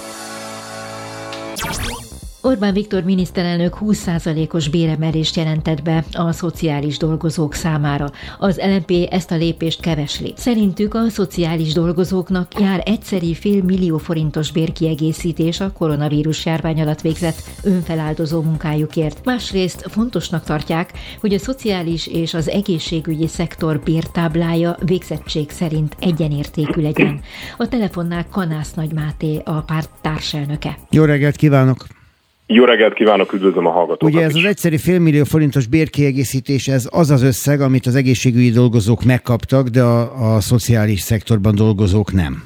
[2.42, 8.10] Orbán Viktor miniszterelnök 20%-os béremelést jelentett be a szociális dolgozók számára.
[8.38, 10.32] Az LNP ezt a lépést kevesli.
[10.36, 17.42] Szerintük a szociális dolgozóknak jár egyszeri fél millió forintos bérkiegészítés a koronavírus járvány alatt végzett
[17.62, 19.24] önfeláldozó munkájukért.
[19.24, 27.20] Másrészt fontosnak tartják, hogy a szociális és az egészségügyi szektor bértáblája végzettség szerint egyenértékű legyen.
[27.56, 30.78] A telefonnál Kanász Nagy Máté, a párt társelnöke.
[30.90, 31.99] Jó reggelt kívánok!
[32.52, 34.42] Jó reggelt kívánok, üdvözlöm a hallgatókat Ugye ez is.
[34.42, 39.82] az egyszerű félmillió forintos bérkiegészítés, ez az az összeg, amit az egészségügyi dolgozók megkaptak, de
[39.82, 42.42] a, a szociális szektorban dolgozók nem.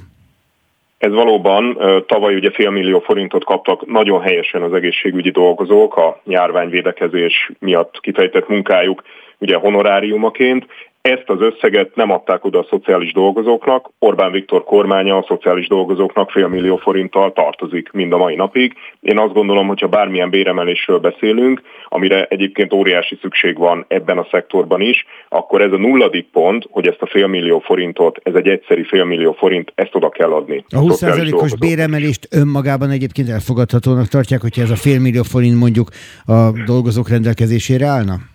[0.99, 8.01] Ez valóban tavaly ugye félmillió forintot kaptak nagyon helyesen az egészségügyi dolgozók a járványvédekezés miatt
[8.01, 9.03] kifejtett munkájuk
[9.39, 10.67] ugye honoráriumaként.
[11.11, 13.91] Ezt az összeget nem adták oda a szociális dolgozóknak.
[13.99, 18.75] Orbán Viktor kormánya a szociális dolgozóknak félmillió forinttal tartozik mind a mai napig.
[19.01, 24.81] Én azt gondolom, hogyha bármilyen béremelésről beszélünk, amire egyébként óriási szükség van ebben a szektorban
[24.81, 29.33] is, akkor ez a nulladik pont, hogy ezt a félmillió forintot, ez egy egyszeri félmillió
[29.33, 30.65] forint, ezt oda kell adni.
[30.69, 35.89] A 20%-os béremelést önmagában egyébként elfogadhatónak tartják, hogyha ez a félmillió forint mondjuk
[36.27, 38.33] a dolgozók rendelkezésére állna?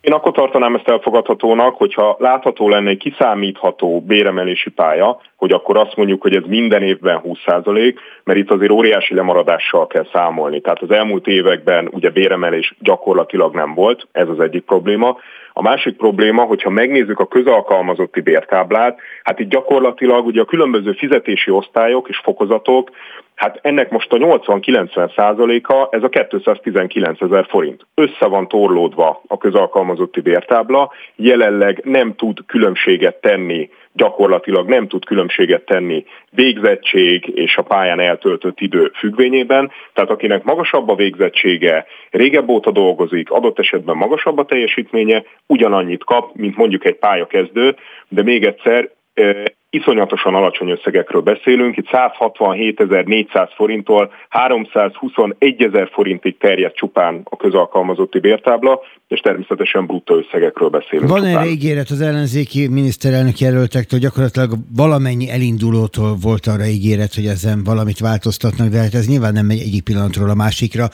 [0.00, 5.96] Én akkor tartanám ezt elfogadhatónak, hogyha látható lenne egy kiszámítható béremelési pálya, hogy akkor azt
[5.96, 7.94] mondjuk, hogy ez minden évben 20%,
[8.24, 10.60] mert itt azért óriási lemaradással kell számolni.
[10.60, 15.16] Tehát az elmúlt években ugye béremelés gyakorlatilag nem volt, ez az egyik probléma.
[15.52, 21.50] A másik probléma, hogyha megnézzük a közalkalmazotti bértáblát, hát itt gyakorlatilag ugye a különböző fizetési
[21.50, 22.90] osztályok és fokozatok,
[23.40, 27.86] hát ennek most a 80-90 százaléka, ez a 219 ezer forint.
[27.94, 35.64] Össze van torlódva a közalkalmazotti bértábla, jelenleg nem tud különbséget tenni gyakorlatilag nem tud különbséget
[35.64, 42.70] tenni végzettség és a pályán eltöltött idő függvényében, tehát akinek magasabb a végzettsége, régebb óta
[42.70, 47.76] dolgozik, adott esetben magasabb a teljesítménye, ugyanannyit kap, mint mondjuk egy pályakezdő,
[48.08, 48.90] de még egyszer
[49.70, 58.80] iszonyatosan alacsony összegekről beszélünk, itt 167.400 forinttól 321 ezer forintig terjed csupán a közalkalmazotti bértábla,
[59.08, 61.10] és természetesen bruttó összegekről beszélünk.
[61.10, 67.64] Van erre ígéret az ellenzéki miniszterelnök jelöltektől, gyakorlatilag valamennyi elindulótól volt arra ígéret, hogy ezen
[67.64, 70.88] valamit változtatnak, de hát ez nyilván nem megy egyik pillanatról a másikra.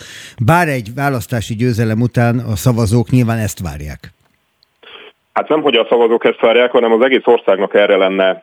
[0.44, 4.15] Bár egy választási győzelem után a szavazók nyilván ezt várják.
[5.36, 8.42] Hát nem, hogy a szavazók ezt várják, hanem az egész országnak erre lenne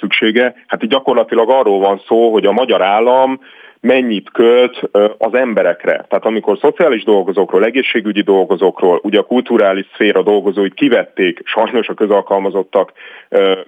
[0.00, 0.54] szüksége.
[0.66, 3.40] Hát itt gyakorlatilag arról van szó, hogy a magyar állam
[3.84, 4.82] mennyit költ
[5.18, 6.04] az emberekre.
[6.08, 12.92] Tehát amikor szociális dolgozókról, egészségügyi dolgozókról, ugye a kulturális szféra dolgozóit kivették sajnos a közalkalmazottak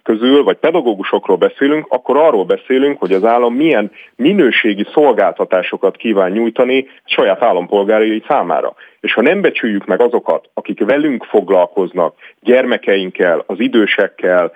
[0.02, 6.88] közül, vagy pedagógusokról beszélünk, akkor arról beszélünk, hogy az állam milyen minőségi szolgáltatásokat kíván nyújtani
[7.04, 8.74] saját állampolgárai számára.
[9.00, 14.52] És ha nem becsüljük meg azokat, akik velünk foglalkoznak, gyermekeinkkel, az idősekkel,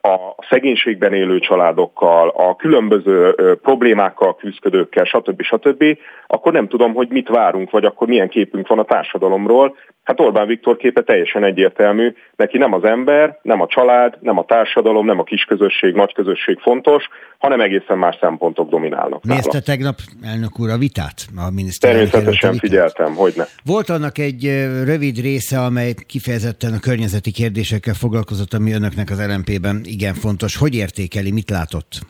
[0.00, 5.42] a szegénységben élő családokkal, a különböző problémákkal küzdködőkkel, stb.
[5.42, 5.84] stb.,
[6.26, 9.76] akkor nem tudom, hogy mit várunk, vagy akkor milyen képünk van a társadalomról.
[10.02, 14.44] Hát Orbán Viktor képe teljesen egyértelmű, neki nem az ember, nem a család, nem a
[14.44, 17.08] társadalom, nem a kisközösség, nagyközösség fontos,
[17.38, 19.24] hanem egészen más szempontok dominálnak.
[19.24, 21.14] Nézte tegnap elnök úr a vitát?
[21.36, 23.44] A miniszterelnök Természetesen figyeltem, hogy ne.
[23.64, 24.44] Volt annak egy
[24.84, 29.18] rövid része, amely kifejezetten a környezeti kérdésekkel foglalkozott, ami önöknek az
[29.52, 30.56] LMP-ben igen fontos.
[30.56, 32.00] Hogy értékeli, mit látott?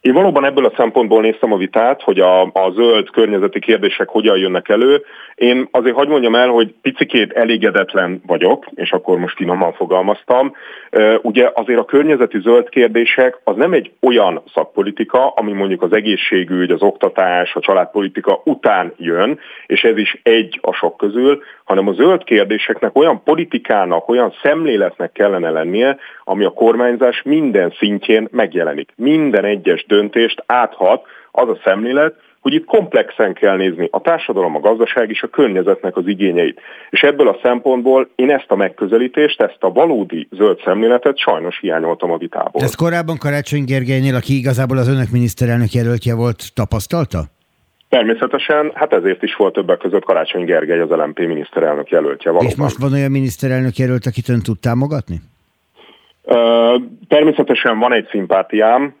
[0.00, 4.38] Én valóban ebből a szempontból néztem a vitát, hogy a, a zöld környezeti kérdések hogyan
[4.38, 5.02] jönnek elő.
[5.38, 10.54] Én azért hagyd mondjam el, hogy picikét elégedetlen vagyok, és akkor most finoman fogalmaztam.
[11.22, 16.70] Ugye azért a környezeti zöld kérdések az nem egy olyan szakpolitika, ami mondjuk az egészségügy,
[16.70, 21.92] az oktatás, a családpolitika után jön, és ez is egy a sok közül, hanem a
[21.92, 28.92] zöld kérdéseknek olyan politikának, olyan szemléletnek kellene lennie, ami a kormányzás minden szintjén megjelenik.
[28.96, 32.14] Minden egyes döntést áthat az a szemlélet,
[32.48, 36.60] hogy itt komplexen kell nézni a társadalom, a gazdaság és a környezetnek az igényeit.
[36.90, 42.10] És ebből a szempontból én ezt a megközelítést, ezt a valódi zöld szemléletet sajnos hiányoltam
[42.10, 42.62] a vitából.
[42.62, 47.18] Ezt korábban Karácsony Gergelynél, aki igazából az önök miniszterelnök jelöltje volt, tapasztalta?
[47.88, 52.50] Természetesen, hát ezért is volt többek között Karácsony Gergely az LMP miniszterelnök jelöltje valóban.
[52.50, 55.20] És most van olyan miniszterelnök jelölt, akit ön tud támogatni?
[57.08, 58.94] Természetesen van egy szimpátiám,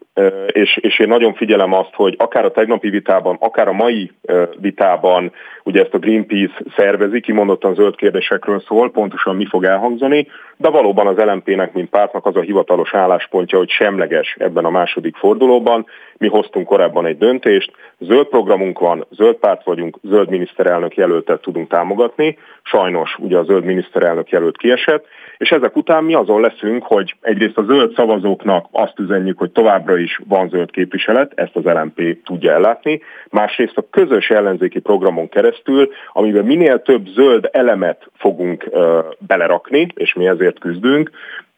[0.46, 4.12] és, és én nagyon figyelem azt, hogy akár a tegnapi vitában, akár a mai
[4.60, 5.32] vitában,
[5.64, 11.06] ugye ezt a Greenpeace szervezi, kimondottan zöld kérdésekről szól, pontosan mi fog elhangzani, de valóban
[11.06, 15.86] az LMP-nek, mint pártnak az a hivatalos álláspontja, hogy semleges ebben a második fordulóban.
[16.18, 21.68] Mi hoztunk korábban egy döntést, zöld programunk van, zöld párt vagyunk, zöld miniszterelnök jelöltet tudunk
[21.68, 22.38] támogatni.
[22.62, 25.06] Sajnos ugye a zöld miniszterelnök jelölt kiesett,
[25.38, 29.98] és ezek után mi azon leszünk, hogy egyrészt a zöld szavazóknak azt üzenjük, hogy továbbra
[29.98, 33.00] is van zöld képviselet, ezt az LMP tudja ellátni,
[33.30, 38.70] másrészt a közös ellenzéki programon keresztül, amiben minél több zöld elemet fogunk
[39.18, 41.10] belerakni, és mi ezért küzdünk,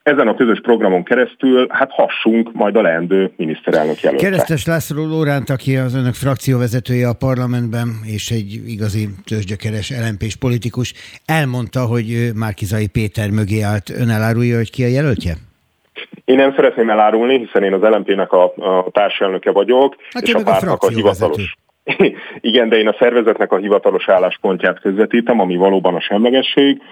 [0.02, 4.28] ezen a közös programon keresztül hát hassunk majd a leendő miniszterelnök jelöltre.
[4.28, 10.94] Keresztes László Lóránt, aki az önök frakcióvezetője a parlamentben, és egy igazi tőzsgyökeres lmp politikus,
[11.26, 13.90] elmondta, hogy Márkizai Péter mögé állt.
[13.90, 15.34] Ön elárulja, hogy ki a jelöltje?
[16.30, 20.42] Én nem szeretném elárulni, hiszen én az LMP-nek a, a társelnöke vagyok, hát és a
[20.42, 21.56] pártnak a, a hivatalos.
[22.50, 26.82] Igen, de én a szervezetnek a hivatalos álláspontját közvetítem, ami valóban a semlegesség,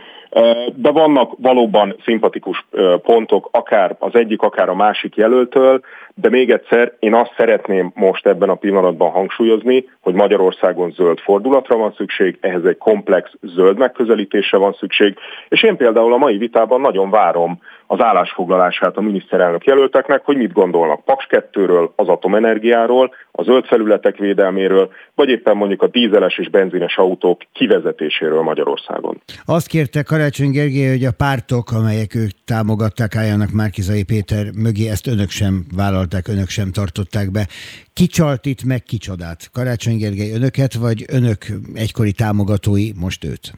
[0.75, 2.67] de vannak valóban szimpatikus
[3.03, 5.81] pontok, akár az egyik, akár a másik jelöltől,
[6.15, 11.77] de még egyszer én azt szeretném most ebben a pillanatban hangsúlyozni, hogy Magyarországon zöld fordulatra
[11.77, 15.17] van szükség, ehhez egy komplex zöld megközelítésre van szükség,
[15.49, 17.61] és én például a mai vitában nagyon várom
[17.91, 24.17] az állásfoglalását a miniszterelnök jelölteknek, hogy mit gondolnak Paks 2-ről, az atomenergiáról, a zöld felületek
[24.17, 29.21] védelméről, vagy éppen mondjuk a dízeles és benzines autók kivezetéséről Magyarországon.
[29.45, 35.07] Azt kérte Karácsony Gergely, hogy a pártok, amelyek ők támogatták, álljanak Márkizai Péter mögé, ezt
[35.07, 37.47] önök sem vállalták, önök sem tartották be.
[37.93, 39.51] Ki csalt itt meg kicsodát?
[39.53, 43.53] Karácsony Gergely önöket, vagy önök egykori támogatói most őt?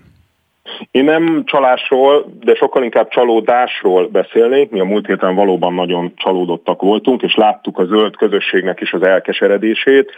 [0.91, 4.71] Én nem csalásról, de sokkal inkább csalódásról beszélnék.
[4.71, 9.03] Mi a múlt héten valóban nagyon csalódottak voltunk, és láttuk a zöld közösségnek is az
[9.03, 10.13] elkeseredését,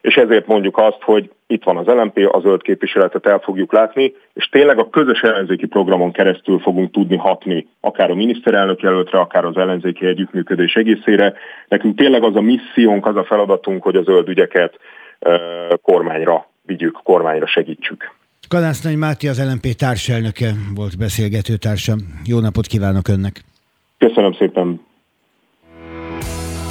[0.00, 4.14] és ezért mondjuk azt, hogy itt van az LMP, a zöld képviseletet el fogjuk látni,
[4.34, 9.44] és tényleg a közös ellenzéki programon keresztül fogunk tudni hatni, akár a miniszterelnök jelöltre, akár
[9.44, 11.34] az ellenzéki együttműködés egészére.
[11.68, 14.78] Nekünk tényleg az a missziónk, az a feladatunk, hogy a zöld ügyeket
[15.82, 18.15] kormányra vigyük, kormányra segítsük.
[18.82, 21.98] Nagy Máté az LNP társelnöke volt beszélgetőtársam.
[22.24, 23.44] Jó napot kívánok önnek!
[23.98, 24.80] Köszönöm szépen!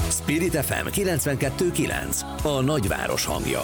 [0.10, 3.62] Spirit FM 92.9 A nagyváros hangja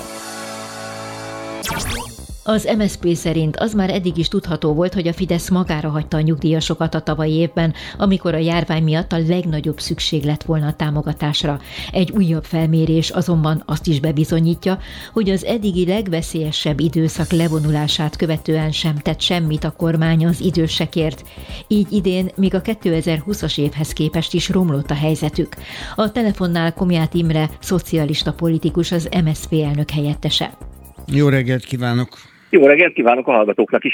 [2.43, 6.21] az MSZP szerint az már eddig is tudható volt, hogy a Fidesz magára hagyta a
[6.21, 11.59] nyugdíjasokat a tavalyi évben, amikor a járvány miatt a legnagyobb szükség lett volna a támogatásra.
[11.91, 14.79] Egy újabb felmérés azonban azt is bebizonyítja,
[15.13, 21.23] hogy az eddigi legveszélyesebb időszak levonulását követően sem tett semmit a kormány az idősekért.
[21.67, 25.55] Így idén még a 2020-as évhez képest is romlott a helyzetük.
[25.95, 30.57] A telefonnál Komját Imre, szocialista politikus, az MSZP elnök helyettese.
[31.05, 32.30] Jó reggelt kívánok!
[32.51, 33.93] Jó reggelt kívánok a hallgatóknak is!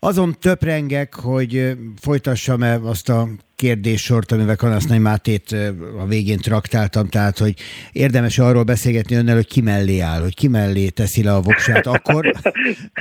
[0.00, 5.56] Azon töprengek, hogy folytassam-e azt a kérdéssort, amivel Kanasznai Mátét
[5.98, 7.54] a végén traktáltam, tehát, hogy
[7.92, 11.86] érdemes arról beszélgetni önnel, hogy ki mellé áll, hogy ki mellé teszi le a voksát,
[11.86, 12.32] akkor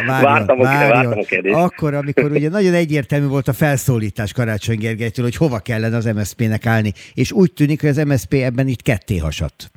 [0.07, 5.35] várjon, vártam, várjon, vártam akkor, amikor ugye nagyon egyértelmű volt a felszólítás Karácsony Gergelytől, hogy
[5.35, 9.71] hova kellene az MSZP-nek állni, és úgy tűnik, hogy az MSZP ebben itt ketté hasadt.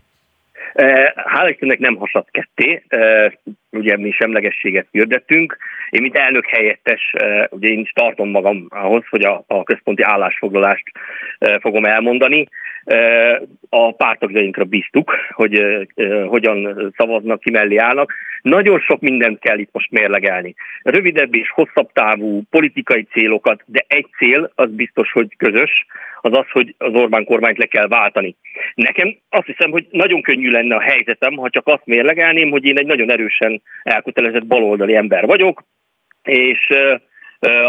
[1.14, 2.82] Hála Istennek nem hasadt ketté,
[3.70, 5.56] ugye mi semlegességet hirdettünk.
[5.90, 7.14] Én, mint elnök helyettes,
[7.50, 10.84] ugye én is tartom magam ahhoz, hogy a, a központi állásfoglalást
[11.60, 12.48] fogom elmondani.
[13.68, 15.86] A pártagjainkra bíztuk, hogy
[16.26, 18.12] hogyan szavaznak, ki mellé állnak.
[18.42, 20.54] Nagyon sok mindent kell itt most mérlegelni.
[20.82, 25.86] Rövidebb és hosszabb távú politikai célokat, de egy cél az biztos, hogy közös,
[26.22, 28.36] az az, hogy az Orbán kormányt le kell váltani.
[28.74, 32.78] Nekem azt hiszem, hogy nagyon könnyű lenne a helyzetem, ha csak azt mérlegelném, hogy én
[32.78, 35.64] egy nagyon erősen elkötelezett baloldali ember vagyok,
[36.22, 36.68] és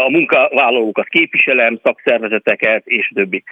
[0.06, 3.42] a munkavállalókat képviselem, szakszervezeteket és többi.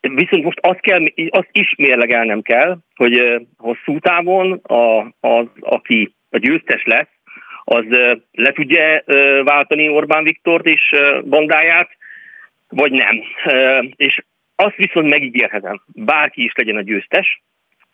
[0.00, 6.38] Viszont most azt, kell, azt is mérlegelnem kell, hogy hosszú távon a, az, aki a
[6.38, 7.08] győztes lesz,
[7.64, 7.84] az
[8.32, 9.02] le tudja
[9.44, 11.90] váltani Orbán Viktort és bandáját,
[12.70, 13.22] vagy nem.
[13.96, 14.22] És
[14.56, 17.42] azt viszont megígérhetem, bárki is legyen a győztes,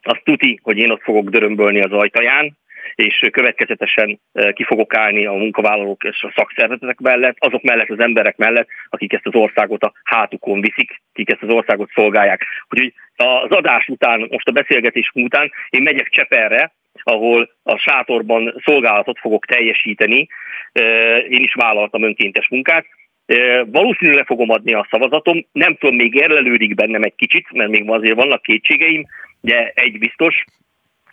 [0.03, 2.57] azt tuti, hogy én ott fogok dörömbölni az ajtaján,
[2.95, 4.21] és következetesen
[4.53, 9.13] ki fogok állni a munkavállalók és a szakszervezetek mellett, azok mellett, az emberek mellett, akik
[9.13, 12.45] ezt az országot a hátukon viszik, akik ezt az országot szolgálják.
[12.69, 16.73] Úgyhogy az adás után, most a beszélgetés után én megyek Cseperre,
[17.03, 20.29] ahol a sátorban szolgálatot fogok teljesíteni.
[21.29, 22.87] Én is vállaltam önkéntes munkát,
[23.67, 28.17] Valószínűleg fogom adni a szavazatom, nem tudom, még érlelődik bennem egy kicsit, mert még azért
[28.17, 29.07] vannak kétségeim,
[29.41, 30.45] de egy biztos,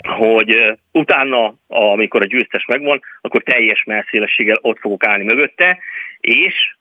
[0.07, 5.77] hogy utána, amikor a győztes megvan, akkor teljes messzélességgel ott fogok állni mögötte,
[6.19, 6.75] és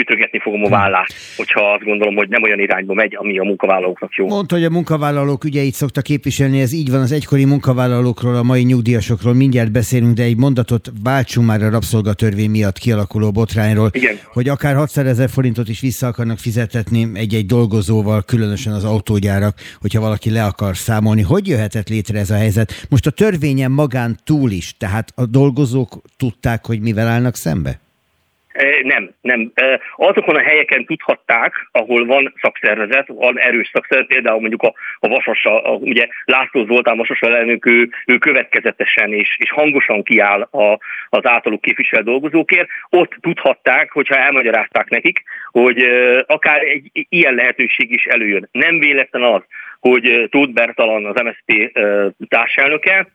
[0.00, 4.14] ütögetni fogom a vállát, hogyha azt gondolom, hogy nem olyan irányba megy, ami a munkavállalóknak
[4.14, 4.26] jó.
[4.26, 8.62] Mondta, hogy a munkavállalók ügyeit szokta képviselni, ez így van az egykori munkavállalókról, a mai
[8.62, 14.18] nyugdíjasokról mindjárt beszélünk, de egy mondatot váltsunk már a rabszolgatörvény miatt kialakuló botrányról, Igen.
[14.32, 20.00] hogy akár 600 ezer forintot is vissza akarnak fizetetni egy-egy dolgozóval, különösen az autógyárak, hogyha
[20.00, 21.22] valaki le akar számolni.
[21.22, 22.86] Hogy jöhetett létre ez a helyzet?
[22.88, 27.84] Most a törvényen magán túl is, tehát a dolgozók tudták, hogy mivel állnak szembe?
[28.82, 29.52] Nem, nem.
[29.96, 35.44] Azokon a helyeken tudhatták, ahol van szakszervezet, van erős szakszervezet, például mondjuk a, a Vasas,
[35.44, 40.78] a, ugye László Zoltán Vasas elnök, ő, ő következetesen és, és hangosan kiáll a,
[41.08, 45.84] az általuk képviselt dolgozókért, ott tudhatták, hogyha elmagyarázták nekik, hogy
[46.26, 48.48] akár egy ilyen lehetőség is előjön.
[48.52, 49.42] Nem véletlen az,
[49.80, 51.78] hogy Tóth Bertalan az MSZP
[52.28, 53.06] társelnöke,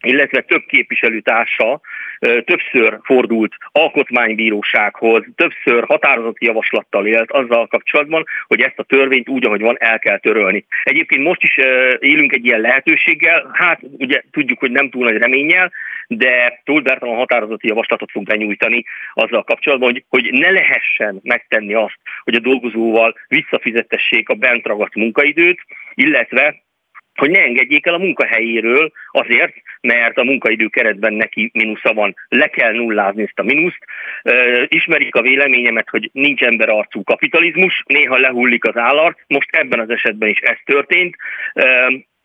[0.00, 1.80] illetve több képviselőtársa
[2.20, 9.60] többször fordult alkotmánybírósághoz, többször határozati javaslattal élt azzal kapcsolatban, hogy ezt a törvényt úgy, ahogy
[9.60, 10.64] van, el kell törölni.
[10.82, 11.56] Egyébként most is
[11.98, 15.72] élünk egy ilyen lehetőséggel, hát ugye tudjuk, hogy nem túl nagy reménnyel,
[16.06, 18.84] de túl Bertalan határozati javaslatot fog benyújtani
[19.14, 24.94] azzal kapcsolatban, hogy, hogy ne lehessen megtenni azt, hogy a dolgozóval visszafizetessék a bent ragadt
[24.94, 25.60] munkaidőt,
[25.94, 26.62] illetve
[27.18, 32.14] hogy ne engedjék el a munkahelyéről azért, mert a munkaidő keretben neki mínusza van.
[32.28, 33.84] Le kell nullázni ezt a mínuszt.
[34.68, 40.28] Ismerik a véleményemet, hogy nincs emberarcú kapitalizmus, néha lehullik az állar, most ebben az esetben
[40.28, 41.16] is ez történt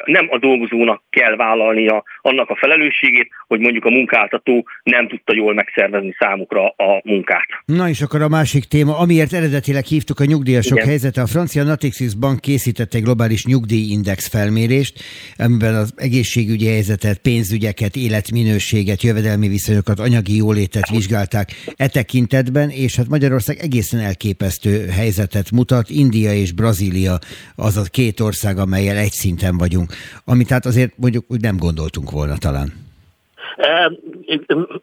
[0.05, 5.53] nem a dolgozónak kell vállalnia annak a felelősségét, hogy mondjuk a munkáltató nem tudta jól
[5.53, 7.47] megszervezni számukra a munkát.
[7.65, 10.87] Na és akkor a másik téma, amiért eredetileg hívtuk a nyugdíjasok Igen.
[10.87, 14.99] helyzete, a francia Natixis Bank készített egy globális nyugdíjindex felmérést,
[15.37, 23.07] amiben az egészségügyi helyzetet, pénzügyeket, életminőséget, jövedelmi viszonyokat, anyagi jólétet vizsgálták e tekintetben, és hát
[23.07, 25.89] Magyarország egészen elképesztő helyzetet mutat.
[25.89, 27.19] India és Brazília
[27.55, 29.92] az a két ország, amelyel egy szinten vagyunk
[30.25, 32.71] amit hát azért mondjuk úgy nem gondoltunk volna talán.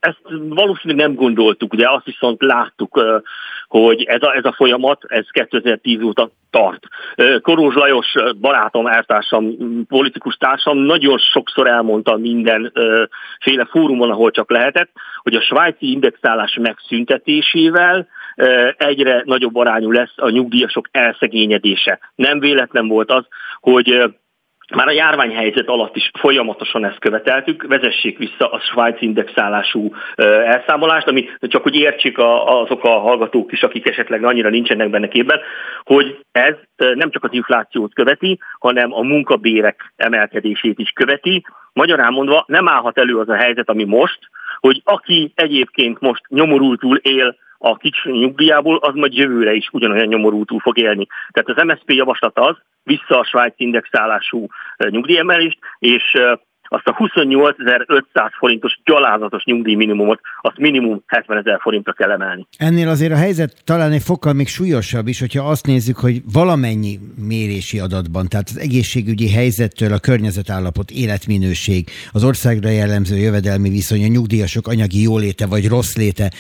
[0.01, 3.23] Ezt valószínűleg nem gondoltuk, de azt viszont láttuk,
[3.69, 6.83] hogy ez a, ez a folyamat, ez 2010 óta tart.
[7.43, 8.07] Korós Lajos
[8.41, 9.57] barátom, eltársam,
[9.89, 12.73] politikus társam nagyon sokszor elmondta minden
[13.41, 14.91] féle fórumon, ahol csak lehetett,
[15.23, 18.09] hogy a svájci indexálás megszüntetésével
[18.77, 21.99] egyre nagyobb arányú lesz a nyugdíjasok elszegényedése.
[22.15, 23.25] Nem véletlen volt az,
[23.61, 24.15] hogy
[24.71, 29.95] már a járványhelyzet alatt is folyamatosan ezt követeltük, vezessék vissza a Svájc indexálású
[30.45, 35.41] elszámolást, ami csak hogy értsék azok a hallgatók is, akik esetleg annyira nincsenek benne képben,
[35.85, 41.45] hogy ez nem csak az inflációt követi, hanem a munkabérek emelkedését is követi.
[41.73, 44.19] Magyarán mondva nem állhat elő az a helyzet, ami most,
[44.61, 50.61] hogy aki egyébként most nyomorultul él a kicsi nyugdíjából, az majd jövőre is ugyanolyan nyomorultul
[50.61, 51.07] fog élni.
[51.31, 54.47] Tehát az MSZP javaslat az, vissza a Svájc indexálású
[54.91, 56.03] nyugdíjemelést, és
[56.73, 62.47] azt a 28.500 forintos gyalázatos nyugdíjminimumot, azt minimum 70 ezer forintra kell emelni.
[62.57, 66.99] Ennél azért a helyzet talán egy fokkal még súlyosabb is, hogyha azt nézzük, hogy valamennyi
[67.29, 74.07] mérési adatban, tehát az egészségügyi helyzettől a környezetállapot, életminőség, az országra jellemző jövedelmi viszony, a
[74.07, 76.31] nyugdíjasok anyagi jóléte vagy rossz léte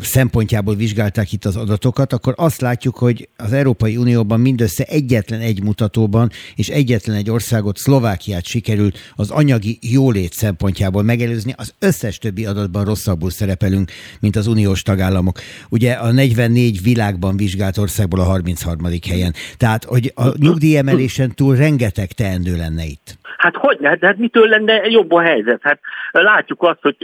[0.00, 5.62] szempontjából vizsgálták itt az adatokat, akkor azt látjuk, hogy az Európai Unióban mindössze egyetlen egy
[5.62, 12.46] mutatóban és egyetlen egy országot, Szlovákiát sikerült az anyagi jólét szempontjából megelőzni, az összes többi
[12.46, 13.90] adatban rosszabbul szerepelünk,
[14.20, 15.40] mint az uniós tagállamok.
[15.68, 18.86] Ugye a 44 világban vizsgált országból a 33.
[19.08, 19.34] helyen.
[19.56, 23.18] Tehát, hogy a nyugdíjemelésen túl rengeteg teendő lenne itt.
[23.36, 23.94] Hát hogy ne?
[23.94, 25.60] De hát mitől lenne jobb a helyzet?
[25.62, 26.96] Hát látjuk azt, hogy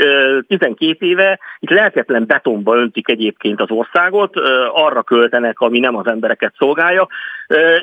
[0.47, 4.37] 12 éve itt lelketlen betonba öntik egyébként az országot,
[4.73, 7.09] arra költenek, ami nem az embereket szolgálja,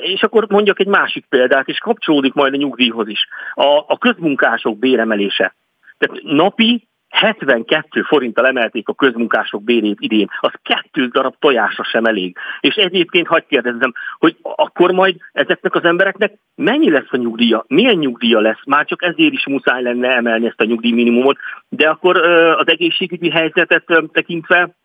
[0.01, 3.27] és akkor mondjak egy másik példát, és kapcsolódik majd a nyugdíjhoz is.
[3.53, 5.55] A, a közmunkások béremelése.
[5.97, 12.37] Tehát napi 72 forinttal emelték a közmunkások bérét idén, az kettő darab tojásra sem elég.
[12.59, 17.95] És egyébként hagyd kérdezzem, hogy akkor majd ezeknek az embereknek mennyi lesz a nyugdíja, milyen
[17.95, 21.37] nyugdíja lesz, már csak ezért is muszáj lenne emelni ezt a nyugdíjminimumot,
[21.69, 22.17] de akkor
[22.57, 24.77] az egészségügyi helyzetet tekintve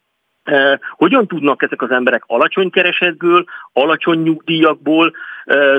[0.91, 5.13] hogyan tudnak ezek az emberek alacsony keresetből, alacsony nyugdíjakból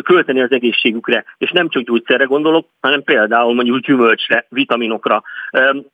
[0.01, 1.25] költeni az egészségükre.
[1.37, 5.23] És nem csak gyógyszerre gondolok, hanem például mondjuk gyümölcsre, vitaminokra.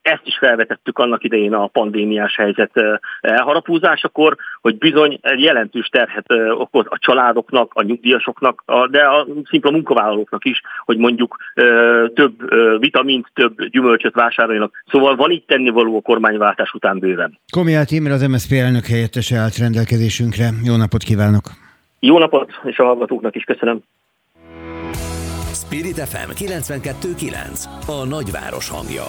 [0.02, 6.98] Ezt is felvetettük annak idején a pandémiás helyzet elharapúzásakor, hogy bizony jelentős terhet okoz a
[6.98, 11.36] családoknak, a nyugdíjasoknak, de a szimpla munkavállalóknak is, hogy mondjuk
[12.14, 14.82] több vitamint, több gyümölcsöt vásároljanak.
[14.90, 17.38] Szóval van itt tennivaló a kormányváltás után bőven.
[17.52, 20.50] Komiát Imre, az MSZP elnök helyettese állt rendelkezésünkre.
[20.62, 21.50] Jó napot kívánok!
[22.00, 23.82] Jó napot, és a hallgatóknak is köszönöm.
[25.52, 29.04] Spirit FM 92.9 A nagyváros hangja.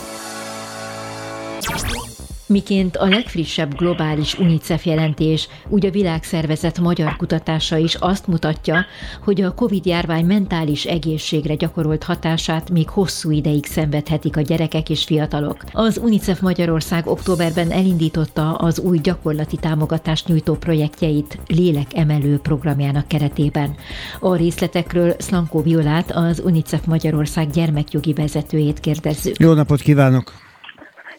[2.45, 8.85] Miként a legfrissebb globális UNICEF jelentés, úgy a világszervezet magyar kutatása is azt mutatja,
[9.23, 15.57] hogy a COVID-járvány mentális egészségre gyakorolt hatását még hosszú ideig szenvedhetik a gyerekek és fiatalok.
[15.71, 23.75] Az UNICEF Magyarország októberben elindította az új gyakorlati támogatást nyújtó projektjeit lélekemelő programjának keretében.
[24.19, 29.39] A részletekről Szlankó Violát, az UNICEF Magyarország gyermekjogi vezetőjét kérdezzük.
[29.39, 30.42] Jó napot kívánok!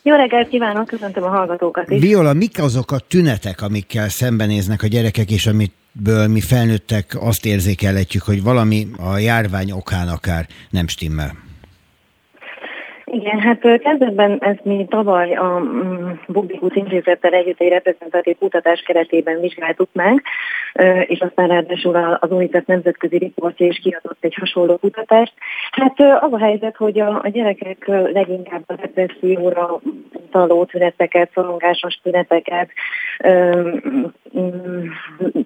[0.07, 2.01] Jó reggelt kívánok, köszöntöm a hallgatókat is.
[2.01, 8.23] Viola, mik azok a tünetek, amikkel szembenéznek a gyerekek, és amitből mi felnőttek azt érzékelhetjük,
[8.23, 11.44] hogy valami a járvány okán akár nem stimmel?
[13.15, 19.41] Igen, hát kezdetben ezt mi tavaly a mm, Bubikus Intézettel együtt egy reprezentatív kutatás keretében
[19.41, 20.23] vizsgáltuk meg,
[21.07, 25.33] és aztán ráadásul az UNICEF nemzetközi riportja is kiadott egy hasonló kutatást.
[25.71, 29.81] Hát az a helyzet, hogy a, a gyerekek leginkább a depresszióra
[30.13, 32.71] utaló tüneteket, szorongásos tüneteket,
[34.39, 34.87] mm,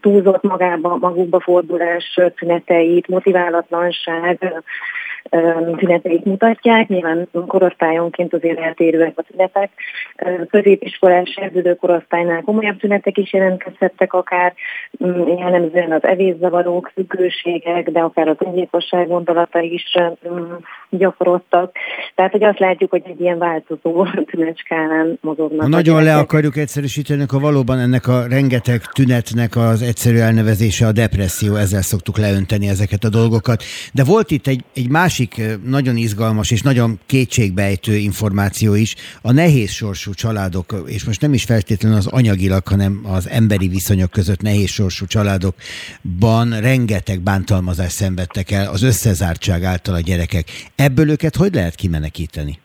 [0.01, 4.63] túlzott magába, magukba fordulás tüneteit, motiválatlanság,
[5.77, 6.89] tüneteit mutatják.
[6.89, 9.71] Nyilván korosztályonként azért eltérőek a tünetek.
[10.51, 14.55] Középiskolás serdülő korosztálynál komolyabb tünetek is jelentkezhettek, akár
[15.05, 19.85] mm, jellemzően az evészavarok, függőségek, de akár az öngyilkosság gondolata is
[20.29, 20.53] mm,
[20.91, 21.77] gyakoroltak.
[22.15, 25.61] Tehát, hogy azt látjuk, hogy egy ilyen változó tünetskálán mozognak.
[25.61, 30.93] Ha nagyon le akarjuk egyszerűsíteni, akkor valóban ennek a rengeteg tünetnek az egyszerű elnevezése a
[30.93, 33.63] depresszió, ezzel szoktuk leönteni ezeket a dolgokat.
[33.93, 35.18] De volt itt egy, egy másik
[35.65, 41.45] nagyon izgalmas és nagyon kétségbejtő információ is, a nehéz sorsú családok, és most nem is
[41.45, 48.71] feltétlenül az anyagilag, hanem az emberi viszonyok között nehéz sorsú családokban rengeteg bántalmazást szenvedtek el
[48.71, 50.71] az összezártság által a gyerekek.
[50.77, 52.59] Ebből őket hogy lehet kimenekíteni?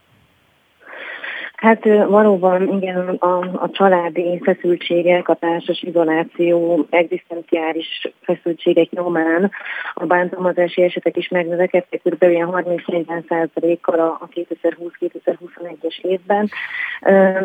[1.64, 9.52] Hát valóban igen, a, a családi feszültségek, a társas izoláció, egzisztenciális feszültségek nyomán
[9.94, 12.24] a bántalmazási esetek is megnövekedtek kb.
[12.24, 16.50] 30-40 százalékkal a 2020-2021-es évben.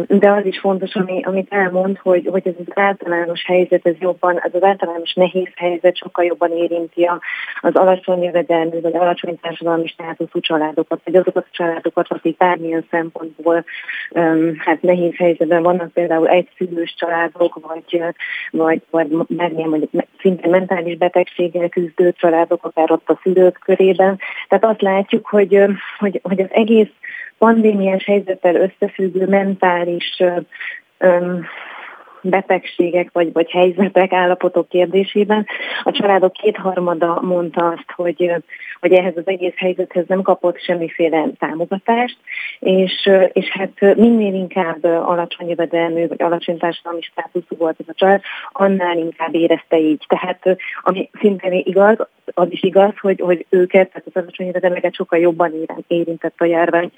[0.07, 4.41] De az is fontos, ami, amit elmond, hogy, hogy ez az általános helyzet, ez jobban,
[4.41, 7.11] ez az általános nehéz helyzet sokkal jobban érinti
[7.61, 13.64] az alacsony jövedelmű vagy alacsony társadalmi státuszú családokat, vagy azokat a családokat, akik bármilyen szempontból
[14.59, 17.83] hát nehéz helyzetben vannak például egyszülős családok, vagy,
[18.51, 24.19] vagy, vagy bármilyen mondjuk szinte mentális betegséggel küzdő családok, akár ott a szülők körében.
[24.49, 25.65] Tehát azt látjuk, hogy,
[25.99, 26.91] hogy, hogy az egész
[27.39, 30.23] pandémiás helyzettel összefüggő mentális
[32.23, 35.47] betegségek vagy, vagy helyzetek, állapotok kérdésében.
[35.83, 38.33] A családok kétharmada mondta azt, hogy,
[38.81, 42.19] hogy ehhez az egész helyzethez nem kapott semmiféle támogatást,
[42.59, 48.20] és, és hát minél inkább alacsony jövedelmű vagy alacsony társadalmi státuszú volt ez a család,
[48.53, 50.05] annál inkább érezte így.
[50.09, 51.99] Tehát ami szintén igaz,
[52.35, 55.53] az is igaz, hogy, hogy őket, tehát az alacsony jövedelmeket sokkal jobban
[55.87, 56.91] érintett a járvány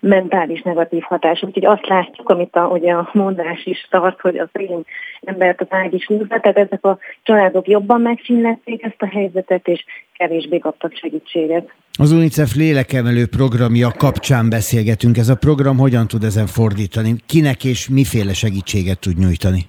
[0.00, 1.42] mentális negatív hatás.
[1.42, 4.82] Úgyhogy azt látjuk, amit a, ugye a mondás is tart, hogy az én
[5.24, 9.84] embert az ágy is húzza, tehát ezek a családok jobban megcsinlették ezt a helyzetet, és
[10.12, 11.72] kevésbé kaptak segítséget.
[11.98, 15.16] Az UNICEF lélekemelő programja kapcsán beszélgetünk.
[15.16, 17.14] Ez a program hogyan tud ezen fordítani?
[17.26, 19.66] Kinek és miféle segítséget tud nyújtani?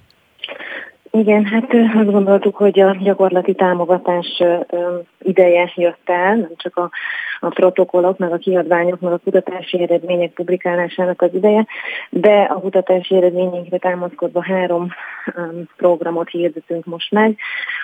[1.12, 4.42] Igen, hát azt gondoltuk, hogy a gyakorlati támogatás
[5.22, 6.90] ideje jött el, nem csak a,
[7.40, 11.66] a protokollok, meg a kiadványok, meg a kutatási eredmények publikálásának az ideje,
[12.10, 14.88] de a kutatási eredményeinkre támaszkodva három
[15.76, 17.36] programot hirdetünk most meg.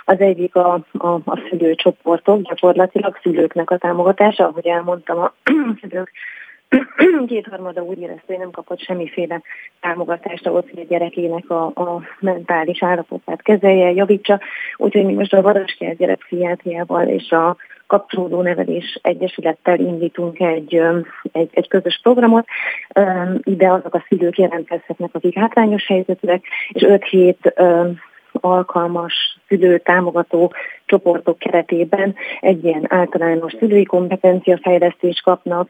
[0.05, 5.32] Az egyik a, a, a szülőcsoportok, gyakorlatilag szülőknek a támogatása, ahogy elmondtam, a
[5.81, 6.11] szülők
[7.26, 9.43] kétharmada úgy érezte, hogy nem kapott semmiféle
[9.80, 14.40] támogatást ahhoz, hogy a gyerekének a, a mentális állapotát kezelje, javítsa.
[14.76, 17.56] Úgyhogy mi most a Varaskert gyerekpszichiátriával és a
[17.86, 20.80] kapcsolódó nevelés egyesülettel indítunk egy,
[21.32, 22.47] egy, egy közös programot.
[23.43, 27.55] Ide azok a szülők jelentkezhetnek, akik hátrányos helyzetűek, és 5 hét
[28.41, 30.53] alkalmas szülő támogató
[30.87, 35.69] csoportok keretében egy ilyen általános szülői kompetenciafejlesztést kapnak,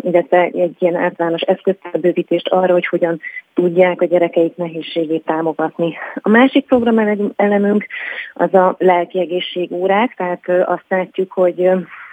[0.00, 3.20] illetve egy ilyen általános eszköztárbővítést arra, hogy hogyan
[3.54, 5.94] tudják a gyerekeik nehézségét támogatni.
[6.14, 6.98] A másik program
[7.36, 7.86] elemünk
[8.34, 11.70] az a lelki egészségórák, tehát azt látjuk, hogy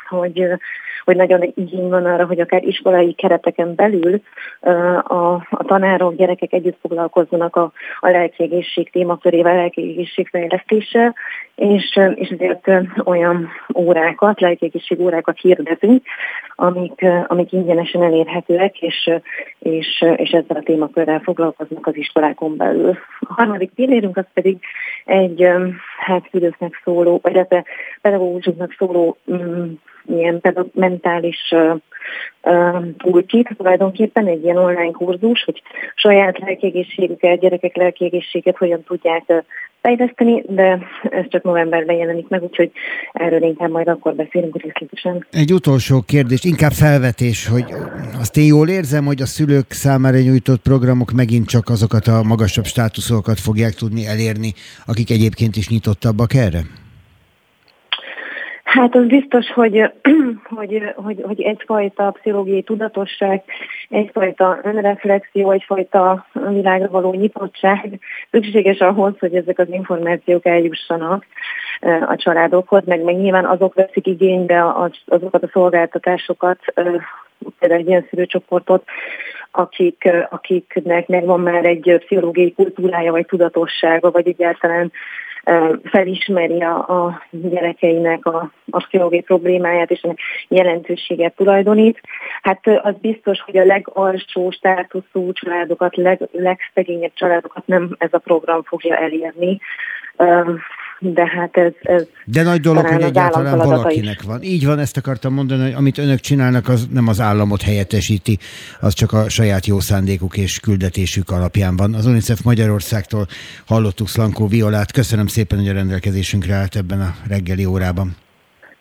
[0.10, 0.48] hogy,
[1.10, 4.22] hogy nagyon igény van arra, hogy akár iskolai kereteken belül
[5.04, 11.16] a, a tanárok, gyerekek együtt foglalkozzanak a, a lelkiegészség témakörével, lelkiegészség fejlesztéssel,
[11.56, 12.72] és, és ezért
[13.04, 16.04] olyan órákat, lelkiegészség órákat hirdetünk,
[16.56, 19.12] amik, amik ingyenesen elérhetőek, és,
[19.60, 22.98] és, és ezzel a témakörrel foglalkoznak az iskolákon belül.
[23.20, 24.58] A harmadik pillérünk az pedig
[25.06, 25.48] egy
[26.00, 27.48] hát szülőknek szóló, vagy
[28.02, 29.72] pedagógusoknak szóló mm,
[30.10, 30.42] ilyen
[31.02, 31.54] mentális
[32.98, 35.62] pulkit, tulajdonképpen egy ilyen online kurzus, hogy
[35.96, 39.24] saját lelkiegészségüket, gyerekek lelkiegészséget hogyan tudják
[39.82, 42.72] fejleszteni, de ez csak novemberben jelenik meg, úgyhogy
[43.14, 45.28] erről inkább majd akkor beszélünk részletesen.
[45.32, 47.66] Egy utolsó kérdés, inkább felvetés, hogy
[48.20, 52.66] azt én jól érzem, hogy a szülők számára nyújtott programok megint csak azokat a magasabb
[52.66, 54.54] státuszokat fogják tudni elérni,
[54.86, 56.60] akik egyébként is nyitottabbak erre?
[58.70, 59.92] Hát az biztos, hogy,
[60.56, 63.44] hogy, hogy, hogy egyfajta pszichológiai tudatosság,
[63.90, 68.00] egyfajta önreflexió, egyfajta világra való nyitottság
[68.32, 71.26] szükséges ahhoz, hogy ezek az információk eljussanak
[72.08, 74.74] a családokhoz, meg, meg nyilván azok veszik igénybe
[75.06, 76.60] azokat a szolgáltatásokat,
[77.60, 78.84] például egy ilyen szülőcsoportot,
[79.52, 84.92] akik, akiknek megvan már egy pszichológiai kultúrája, vagy tudatossága, vagy egyáltalán
[85.84, 90.16] felismeri a, a gyerekeinek a, a pszichológiai problémáját és a
[90.48, 92.02] jelentőséget tulajdonít.
[92.42, 98.64] Hát az biztos, hogy a legalsó státuszú családokat, leg, legszegényebb családokat nem ez a program
[98.64, 99.60] fogja elérni
[101.00, 101.72] de hát ez...
[101.82, 104.26] ez de nagy dolog, hogy egyáltalán valakinek is.
[104.26, 104.42] van.
[104.44, 108.38] Így van, ezt akartam mondani, hogy amit önök csinálnak, az nem az államot helyettesíti,
[108.80, 111.94] az csak a saját jó szándékuk és küldetésük alapján van.
[111.94, 113.28] Az UNICEF Magyarországtól
[113.66, 114.92] hallottuk Szlankó Violát.
[114.92, 118.16] Köszönöm szépen, hogy a rendelkezésünkre állt ebben a reggeli órában.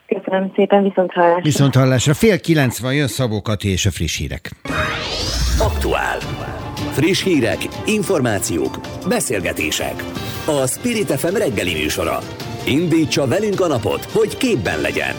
[0.07, 1.43] Köszönöm szépen, viszont hallásra.
[1.43, 2.15] Viszont hallásra.
[2.15, 4.51] Fél kilenc van, jön Szabó Kati és a friss hírek.
[5.59, 6.17] Aktuál.
[6.99, 10.05] Friss hírek, információk, beszélgetések.
[10.47, 12.19] A Spirit FM reggeli műsora.
[12.67, 15.15] Indítsa velünk a napot, hogy képben legyen.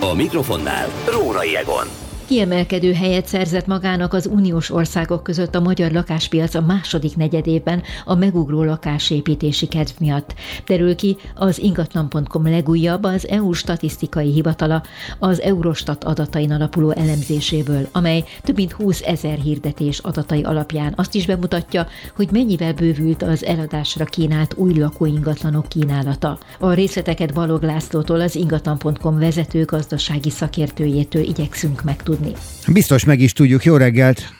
[0.00, 2.01] A mikrofonnál Rórai Egon.
[2.32, 8.14] Kiemelkedő helyet szerzett magának az uniós országok között a magyar lakáspiac a második negyedében a
[8.14, 10.34] megugró lakásépítési kedv miatt.
[10.66, 14.82] Derül ki az ingatlan.com legújabb az EU statisztikai hivatala
[15.18, 21.26] az Eurostat adatain alapuló elemzéséből, amely több mint 20 ezer hirdetés adatai alapján azt is
[21.26, 21.86] bemutatja,
[22.16, 26.38] hogy mennyivel bővült az eladásra kínált új lakóingatlanok kínálata.
[26.58, 32.38] A részleteket Balog Lászlótól az ingatlan.com vezető gazdasági szakértőjétől igyekszünk megtudni tudni.
[32.72, 33.64] Biztos meg is tudjuk.
[33.64, 34.32] Jó reggelt!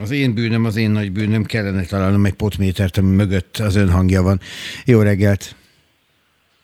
[0.00, 3.90] Az én bűnöm, az én nagy bűnöm, kellene találnom egy potmétert, ami mögött az ön
[3.90, 4.40] hangja van.
[4.84, 5.54] Jó reggelt!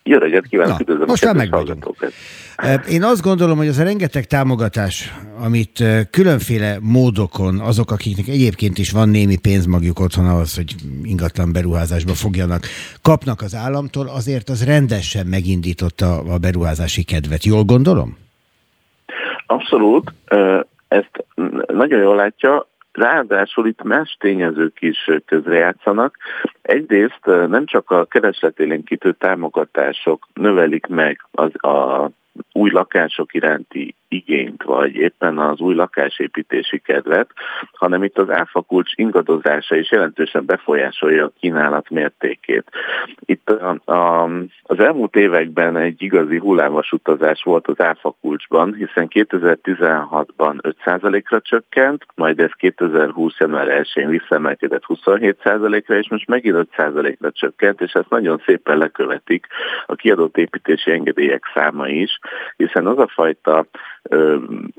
[0.02, 1.54] Jó reggelt kívánok, üdvözlöm most már meg
[2.88, 8.90] Én azt gondolom, hogy az a rengeteg támogatás, amit különféle módokon azok, akiknek egyébként is
[8.90, 12.66] van némi pénzmagjuk otthon ahhoz, hogy ingatlan beruházásba fogjanak,
[13.02, 17.44] kapnak az államtól, azért az rendesen megindította a beruházási kedvet.
[17.44, 18.16] Jól gondolom?
[19.50, 20.12] Abszolút,
[20.88, 21.24] ezt
[21.66, 26.16] nagyon jól látja, ráadásul itt más tényezők is közrejátszanak.
[26.62, 32.10] Egyrészt nem csak a keresletélénkítő támogatások növelik meg az, a
[32.52, 37.30] új lakások iránti igényt, vagy éppen az új lakásépítési kedvet,
[37.72, 42.64] hanem itt az áfakulcs ingadozása is jelentősen befolyásolja a kínálat mértékét.
[43.20, 44.30] Itt a, a,
[44.62, 52.40] az elmúlt években egy igazi hullámos utazás volt az áfakulcsban, hiszen 2016-ban 5%-ra csökkent, majd
[52.40, 53.38] ez 2020.
[53.38, 59.46] január 1-én visszaemelkedett 27%-ra, és most megint 5%-ra csökkent, és ezt nagyon szépen lekövetik
[59.86, 62.18] a kiadott építési engedélyek száma is,
[62.56, 63.66] hiszen az a fajta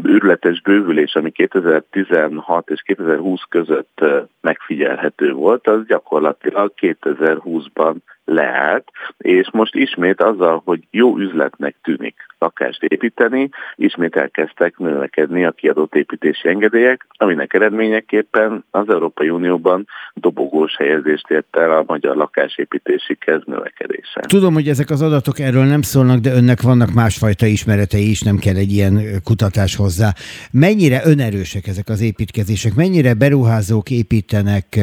[0.03, 4.05] őrületes bővülés, ami 2016 és 2020 között
[4.41, 7.95] megfigyelhető volt, az gyakorlatilag 2020-ban
[8.29, 15.51] leállt, és most ismét azzal, hogy jó üzletnek tűnik lakást építeni, ismét elkezdtek növekedni a
[15.51, 23.15] kiadott építési engedélyek, aminek eredményeképpen az Európai Unióban dobogós helyezést ért el a magyar lakásépítési
[23.15, 24.21] kezd növekedése.
[24.27, 28.37] Tudom, hogy ezek az adatok erről nem szólnak, de önnek vannak másfajta ismeretei is, nem
[28.37, 30.13] kell egy ilyen kutatás hozzá.
[30.51, 32.75] Mennyire önerősek ezek az építkezések?
[32.75, 34.79] Mennyire beruházók építenek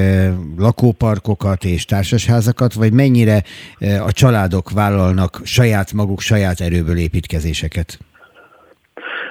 [0.59, 3.36] lakóparkokat és társasházakat, vagy mennyire
[3.79, 7.99] eh, a családok vállalnak saját maguk, saját erőből építkezéseket?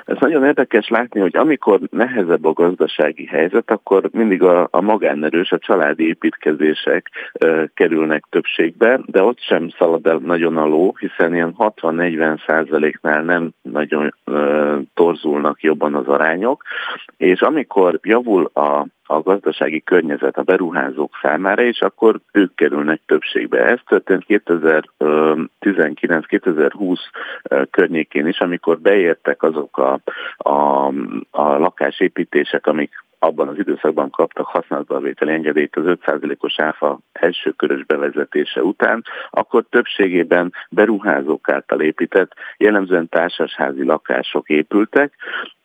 [0.05, 5.51] Ez nagyon érdekes látni, hogy amikor nehezebb a gazdasági helyzet, akkor mindig a, a magánerős,
[5.51, 11.33] a családi építkezések e, kerülnek többségbe, de ott sem szalad el nagyon a ló, hiszen
[11.33, 14.31] ilyen 60-40 százaléknál nem nagyon e,
[14.93, 16.63] torzulnak jobban az arányok,
[17.17, 23.65] és amikor javul a a gazdasági környezet a beruházók számára, és akkor ők kerülnek többségbe.
[23.65, 26.99] Ez történt 2019-2020
[27.71, 29.99] környékén is, amikor beértek azok a,
[30.37, 30.87] a,
[31.31, 37.85] a lakásépítések, amik abban az időszakban kaptak használatba vételi engedélyt az 5%-os áfa első körös
[37.85, 45.13] bevezetése után, akkor többségében beruházók által épített, jellemzően társasházi lakások épültek,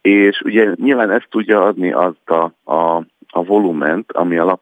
[0.00, 4.58] és ugye nyilván ezt tudja adni azt a, a a volument, ami a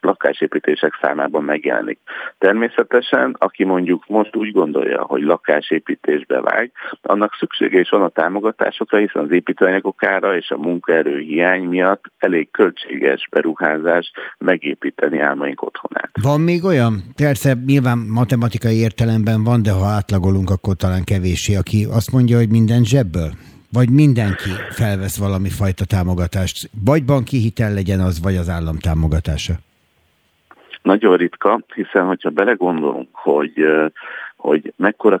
[0.00, 1.98] lakásépítések számában megjelenik.
[2.38, 8.98] Természetesen, aki mondjuk most úgy gondolja, hogy lakásépítésbe vág, annak szüksége is van a támogatásokra,
[8.98, 16.10] hiszen az építőanyagok ára és a munkaerő hiány miatt elég költséges beruházás megépíteni álmaink otthonát.
[16.22, 17.02] Van még olyan?
[17.16, 22.48] Persze nyilván matematikai értelemben van, de ha átlagolunk, akkor talán kevéssé, aki azt mondja, hogy
[22.48, 23.30] minden zsebből?
[23.72, 29.54] Vagy mindenki felvesz valami fajta támogatást, vagy banki hitel legyen az, vagy az állam támogatása?
[30.82, 33.52] Nagyon ritka, hiszen hogyha belegondolunk, hogy,
[34.36, 35.18] hogy mekkora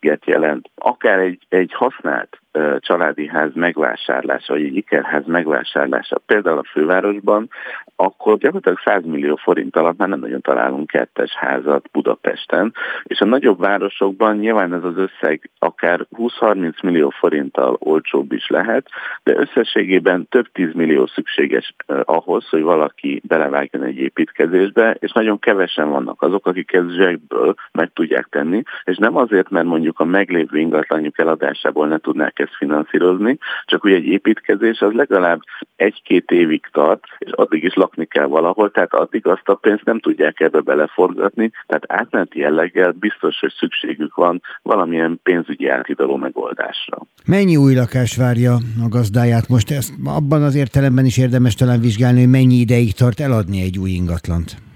[0.00, 0.70] költséget jelent.
[0.74, 2.38] Akár egy, egy használt
[2.78, 7.48] családi ház megvásárlása, vagy egy ikerház megvásárlása, például a fővárosban,
[7.96, 13.24] akkor gyakorlatilag 100 millió forint alatt már nem nagyon találunk kettes házat Budapesten, és a
[13.24, 18.88] nagyobb városokban nyilván ez az összeg akár 20-30 millió forinttal olcsóbb is lehet,
[19.22, 25.88] de összességében több 10 millió szükséges ahhoz, hogy valaki belevágjon egy építkezésbe, és nagyon kevesen
[25.88, 30.58] vannak azok, akik ezt zsebből meg tudják tenni, és nem azért, mert mondjuk a meglévő
[30.58, 35.40] ingatlanjuk eladásából ne tudnák ezt finanszírozni, csak ugye egy építkezés az legalább
[35.76, 40.00] egy-két évig tart, és addig is lakni kell valahol, tehát addig azt a pénzt nem
[40.00, 46.98] tudják ebbe beleforgatni, tehát átmeneti jelleggel biztos, hogy szükségük van valamilyen pénzügyi áthidaló megoldásra.
[47.26, 48.52] Mennyi új lakás várja
[48.84, 49.70] a gazdáját most?
[49.70, 53.90] Ezt abban az értelemben is érdemes talán vizsgálni, hogy mennyi ideig tart eladni egy új
[53.90, 54.67] ingatlant?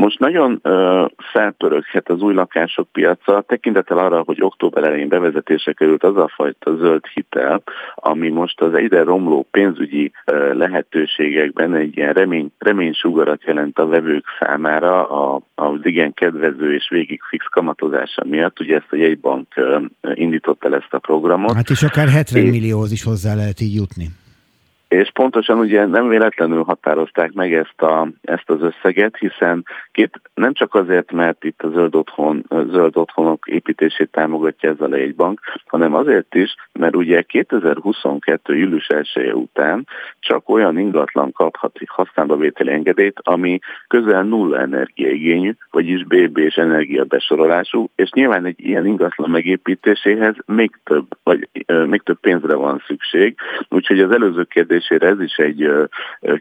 [0.00, 6.04] Most nagyon uh, felpöröghet az új lakások piaca, tekintettel arra, hogy október elején bevezetése került
[6.04, 7.62] az a fajta zöld hitel,
[7.94, 14.24] ami most az egyre romló pénzügyi uh, lehetőségekben egy ilyen remény, reménysugarat jelent a vevők
[14.38, 18.60] számára a, az igen kedvező és végig fix kamatozása miatt.
[18.60, 19.46] Ugye ezt a jegybank
[20.14, 21.54] indította el ezt a programot.
[21.54, 24.06] Hát és akár 70 millióhoz is hozzá lehet így jutni.
[24.90, 30.52] És pontosan ugye nem véletlenül határozták meg ezt, a, ezt az összeget, hiszen két, nem
[30.52, 35.94] csak azért, mert itt a zöld, otthon, zöld otthonok építését támogatja ez a legybank, hanem
[35.94, 38.56] azért is, mert ugye 2022.
[38.56, 39.86] július 1 után
[40.20, 43.58] csak olyan ingatlan kaphat használba vételi engedélyt, ami
[43.88, 51.06] közel nulla energiaigényű, vagyis BB és energiabesorolású, és nyilván egy ilyen ingatlan megépítéséhez még több,
[51.22, 51.48] vagy
[51.86, 53.34] még több pénzre van szükség,
[53.68, 55.88] úgyhogy az előző kérdés kérdésére ez is egy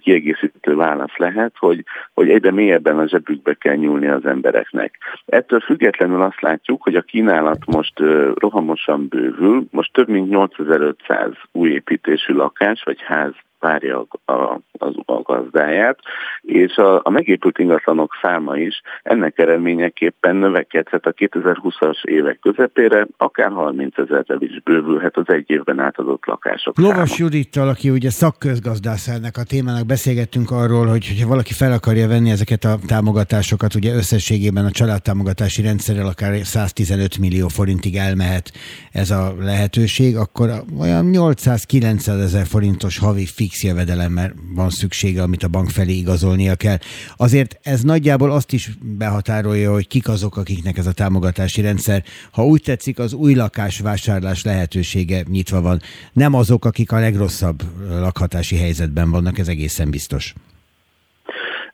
[0.01, 1.83] kiegészítő válasz lehet, hogy,
[2.13, 4.97] hogy egyre mélyebben a zsebükbe kell nyúlni az embereknek.
[5.25, 7.99] Ettől függetlenül azt látjuk, hogy a kínálat most
[8.33, 14.61] rohamosan bővül, most több mint 8500 új építésű lakás vagy ház várja a, a,
[15.05, 15.99] a gazdáját,
[16.41, 23.51] és a, a megépült ingatlanok száma is ennek eredményeképpen növekedhet a 2020-as évek közepére, akár
[23.51, 27.29] 30 ezerrel is bővülhet az egy évben átadott lakások Lovas száma.
[27.29, 32.29] Judittal, aki ugye szakközgazdász ennek a témának beszélgettünk arról, hogy hogyha valaki fel akarja venni
[32.29, 38.51] ezeket a támogatásokat, ugye összességében a családtámogatási rendszerrel akár 115 millió forintig elmehet
[38.91, 40.49] ez a lehetőség, akkor
[40.79, 46.77] olyan 800-900 ezer forintos havi fix jövedelemmel van szüksége, amit a bank felé igazolnia kell.
[47.17, 52.45] Azért ez nagyjából azt is behatárolja, hogy kik azok, akiknek ez a támogatási rendszer, ha
[52.45, 55.79] úgy tetszik, az új lakás vásárlás lehetősége nyitva van.
[56.13, 60.33] Nem azok, akik a legrosszabb lakhatási helyzetben vannak, ez egészen biztos.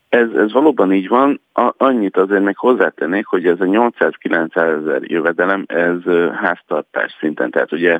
[0.10, 1.40] Ez, ez valóban így van.
[1.58, 5.98] A, annyit azért még hozzátennék, hogy ez a 800-900 ezer jövedelem, ez
[6.34, 8.00] háztartás szinten, tehát ugye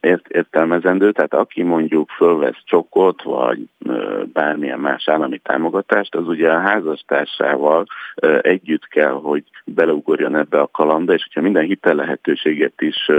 [0.00, 3.58] ért, értelmezendő, tehát aki mondjuk fölvesz csokot, vagy
[4.32, 7.86] bármilyen más állami támogatást, az ugye a házastársával
[8.40, 13.10] együtt kell, hogy beleugorjon ebbe a kalanda, és hogyha minden hitel lehetőséget is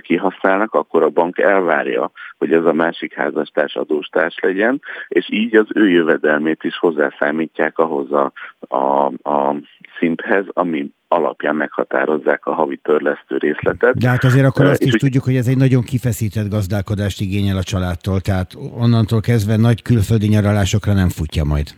[0.00, 5.66] kihasználnak, akkor a bank elvárja, hogy ez a másik házastárs adóstárs legyen, és így az
[5.74, 8.32] ő jövedelmét is hozzászámítják ahhoz a,
[8.68, 8.79] a,
[9.22, 9.56] a
[9.98, 13.96] szinthez, ami alapján meghatározzák a havi törlesztő részletet.
[13.96, 14.98] De hát azért akkor azt is úgy...
[14.98, 20.28] tudjuk, hogy ez egy nagyon kifeszített gazdálkodást igényel a családtól, tehát onnantól kezdve nagy külföldi
[20.28, 21.68] nyaralásokra nem futja majd.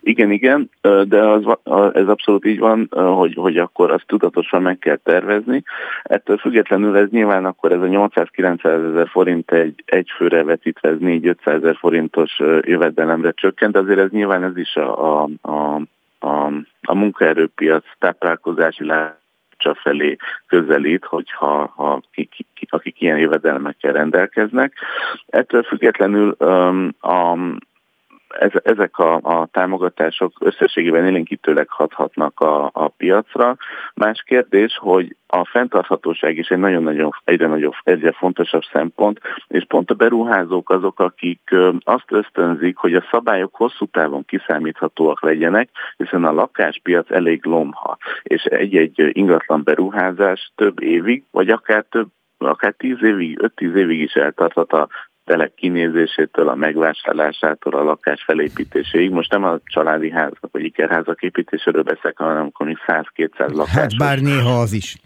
[0.00, 0.70] Igen, igen,
[1.08, 1.58] de az,
[1.94, 5.62] ez abszolút így van, hogy, hogy akkor azt tudatosan meg kell tervezni.
[6.02, 10.96] Ettől függetlenül ez nyilván akkor ez a 800-900 ezer forint egy, egy főre vetítve, ez
[11.00, 15.80] 4-500 ezer forintos jövedelemre csökkent, azért ez nyilván ez is a, a, a,
[16.18, 16.52] a,
[16.82, 20.16] a munkaerőpiac táplálkozási látsa felé
[20.46, 24.72] közelít, hogyha ha ki, ki, akik ilyen jövedelmekkel rendelkeznek.
[25.26, 27.36] Ettől függetlenül um, a,
[28.62, 33.56] ezek a, a támogatások összességében élénkítőleg hathatnak a, a piacra.
[33.94, 39.90] Más kérdés, hogy a fenntarthatóság is egy nagyon-nagyon egyre nagyobb, egyre fontosabb szempont, és pont
[39.90, 41.54] a beruházók azok, akik
[41.84, 48.42] azt ösztönzik, hogy a szabályok hosszú távon kiszámíthatóak legyenek, hiszen a lakáspiac elég lomha, és
[48.42, 52.08] egy-egy ingatlan beruházás több évig, vagy akár több
[52.46, 54.88] akár tíz évig, öt-tíz évig is eltarthat a
[55.30, 59.10] telek kinézésétől, a megvásárlásától, a lakás felépítéséig.
[59.10, 63.74] Most nem a családi házak vagy ikerházak építéséről beszélek, hanem amikor 100-200 lakás.
[63.74, 64.96] Hát bár néha az is.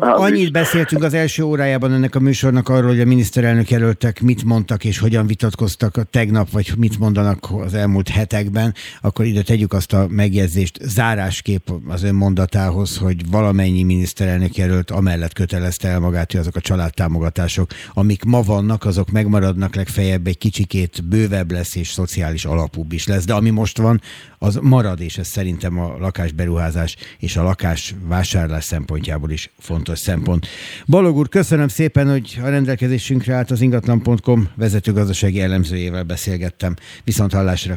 [0.00, 4.84] Annyit beszéltünk az első órájában ennek a műsornak arról, hogy a miniszterelnök jelöltek mit mondtak
[4.84, 9.92] és hogyan vitatkoztak a tegnap, vagy mit mondanak az elmúlt hetekben, akkor ide tegyük azt
[9.92, 16.40] a megjegyzést zárásképp az ön mondatához, hogy valamennyi miniszterelnök jelölt amellett kötelezte el magát, hogy
[16.40, 22.44] azok a családtámogatások, amik ma vannak, azok megmaradnak legfeljebb egy kicsikét bővebb lesz és szociális
[22.44, 24.00] alapúbb is lesz, de ami most van,
[24.38, 30.46] az marad, és ez szerintem a lakásberuházás és a lakás vásárlás szempontjából is fontos szempont.
[30.86, 36.74] Balog úr, köszönöm szépen, hogy a rendelkezésünkre állt az ingatlan.com vezető gazdasági elemzőjével beszélgettem.
[37.04, 37.76] Viszont hallásra.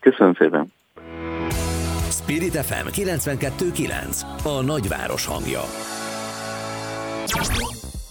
[0.00, 0.72] Köszönöm szépen.
[2.10, 5.60] Spirit FM 92.9 a nagyváros hangja.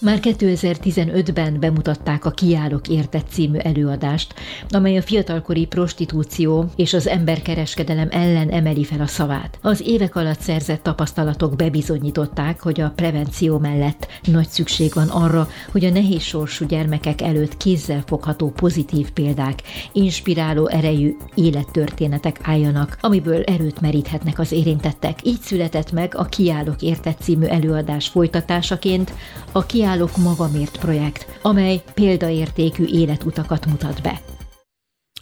[0.00, 4.34] Már 2015-ben bemutatták a Kiállok értett című előadást,
[4.70, 9.58] amely a fiatalkori prostitúció és az emberkereskedelem ellen emeli fel a szavát.
[9.62, 15.84] Az évek alatt szerzett tapasztalatok bebizonyították, hogy a prevenció mellett nagy szükség van arra, hogy
[15.84, 19.62] a nehéz sorsú gyermekek előtt kézzel fogható pozitív példák,
[19.92, 25.18] inspiráló erejű élettörténetek álljanak, amiből erőt meríthetnek az érintettek.
[25.22, 29.12] Így született meg a Kiállok értett című előadás folytatásaként
[29.52, 34.14] a Kiállok Kiállok magamért projekt, amely példaértékű életutakat mutat be.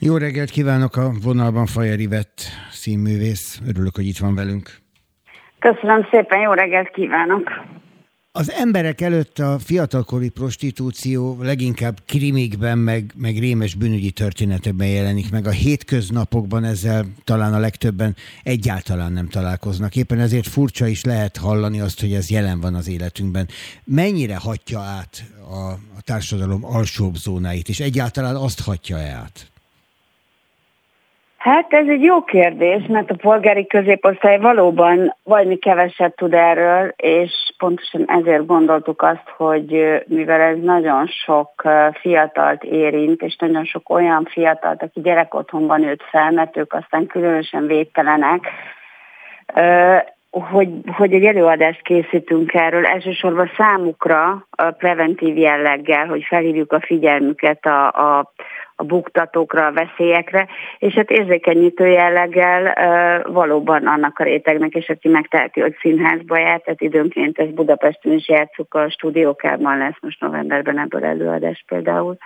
[0.00, 2.38] Jó reggelt kívánok a vonalban Fajer Ivett
[2.70, 3.60] színművész.
[3.68, 4.66] Örülök, hogy itt van velünk.
[5.58, 7.50] Köszönöm szépen, jó reggelt kívánok!
[8.38, 15.46] Az emberek előtt a fiatalkori prostitúció leginkább krimikben, meg, meg rémes bűnügyi történetekben jelenik meg.
[15.46, 19.96] A hétköznapokban ezzel talán a legtöbben egyáltalán nem találkoznak.
[19.96, 23.48] Éppen ezért furcsa is lehet hallani azt, hogy ez jelen van az életünkben.
[23.84, 29.50] Mennyire hatja át a, a társadalom alsóbb zónáit, és egyáltalán azt hatja-e át?
[31.46, 37.32] Hát ez egy jó kérdés, mert a polgári középosztály valóban vagy keveset tud erről, és
[37.58, 41.62] pontosan ezért gondoltuk azt, hogy mivel ez nagyon sok
[42.00, 47.66] fiatalt érint, és nagyon sok olyan fiatalt, aki gyerekotthonban nőtt fel, mert ők aztán különösen
[47.66, 48.48] védtelenek,
[50.30, 57.66] hogy, hogy egy előadást készítünk erről, elsősorban számukra a preventív jelleggel, hogy felhívjuk a figyelmüket
[57.66, 58.32] a, a,
[58.76, 60.46] a buktatókra, a veszélyekre,
[60.78, 66.64] és hát érzékenyítő jelleggel uh, valóban annak a rétegnek, és aki megteheti, hogy színházba járt,
[66.64, 72.16] tehát időnként ezt Budapesten is játszuk, a stúdiókában lesz most novemberben ebből előadás például.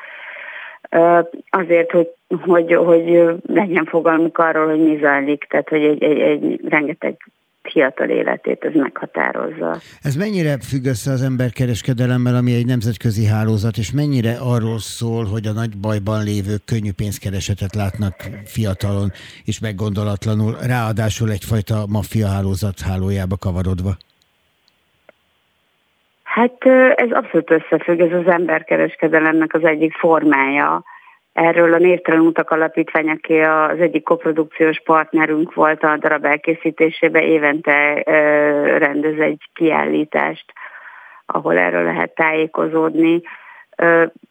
[1.51, 2.09] Azért, hogy,
[2.43, 7.17] hogy, hogy legyen fogalmuk arról, hogy mi zajlik, tehát hogy egy, egy, egy rengeteg
[7.63, 9.77] fiatal életét ez meghatározza.
[10.03, 15.47] Ez mennyire függ össze az emberkereskedelemmel, ami egy nemzetközi hálózat, és mennyire arról szól, hogy
[15.47, 18.15] a nagy bajban lévők könnyű pénzkeresetet látnak
[18.45, 19.11] fiatalon
[19.45, 23.93] és meggondolatlanul, ráadásul egyfajta maffia hálózat hálójába kavarodva?
[26.23, 26.65] Hát
[26.95, 30.85] ez abszolút összefügg, ez az emberkereskedelemnek az egyik formája
[31.33, 38.03] Erről a Névtelen Utak Alapítvány, aki az egyik koprodukciós partnerünk volt a darab elkészítésében, évente
[38.79, 40.53] rendez egy kiállítást,
[41.27, 43.23] ahol erről lehet tájékozódni.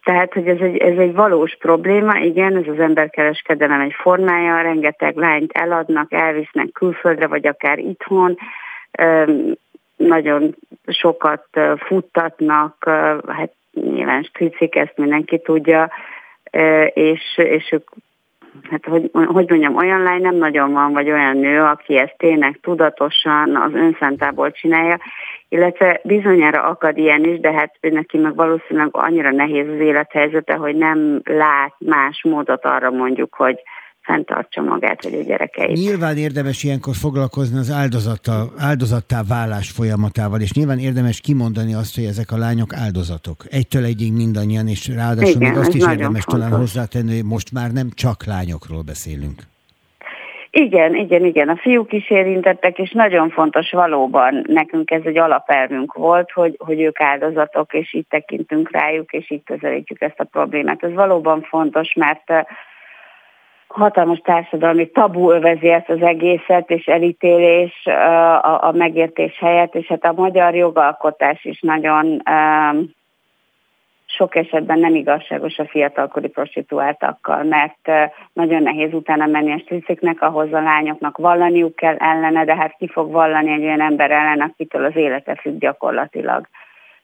[0.04, 5.16] Tehát, hogy ez egy, ez egy valós probléma, igen, ez az emberkereskedelem egy formája, rengeteg
[5.16, 8.38] lányt eladnak, elvisznek külföldre, vagy akár itthon,
[9.96, 10.56] nagyon
[10.88, 11.48] sokat
[11.78, 12.84] futtatnak,
[13.28, 15.90] hát nyilván stricik, ezt mindenki tudja,
[16.94, 17.90] és, és ők
[18.70, 22.60] hát hogy, hogy mondjam, olyan lány nem nagyon van, vagy olyan nő, aki ezt tényleg
[22.62, 24.98] tudatosan az önszentából csinálja,
[25.50, 30.54] illetve bizonyára akad ilyen is, de hát ő neki meg valószínűleg annyira nehéz az élethelyzete,
[30.54, 33.60] hogy nem lát más módot arra mondjuk, hogy
[34.10, 35.78] fenntartsa magát, vagy a gyerekeit.
[35.78, 42.04] Nyilván érdemes ilyenkor foglalkozni az áldozattal, áldozattá válás folyamatával, és nyilván érdemes kimondani azt, hogy
[42.04, 43.38] ezek a lányok áldozatok.
[43.50, 46.34] Egytől egyig mindannyian, és ráadásul Igen, még azt is érdemes fontos.
[46.34, 49.40] talán hozzátenni, hogy most már nem csak lányokról beszélünk.
[50.52, 51.50] Igen, igen, igen.
[51.50, 56.82] A fiúk is érintettek, és nagyon fontos valóban, nekünk ez egy alapelvünk volt, hogy, hogy
[56.82, 60.84] ők áldozatok, és így tekintünk rájuk, és így közelítjük ezt a problémát.
[60.84, 62.32] Ez valóban fontos, mert
[63.70, 67.86] hatalmas társadalmi tabu övezi ezt az egészet, és elítélés
[68.42, 72.22] a, megértés helyett, és hát a magyar jogalkotás is nagyon
[74.06, 80.54] sok esetben nem igazságos a fiatalkori prostituáltakkal, mert nagyon nehéz utána menni a striciknek, ahhoz
[80.54, 84.86] a lányoknak vallaniuk kell ellene, de hát ki fog vallani egy olyan ember ellen, akitől
[84.86, 86.48] az élete függ gyakorlatilag.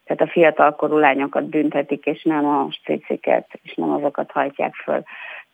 [0.06, 5.04] Tehát a fiatalkorú lányokat büntetik, és nem a striciket, és nem azokat hajtják föl.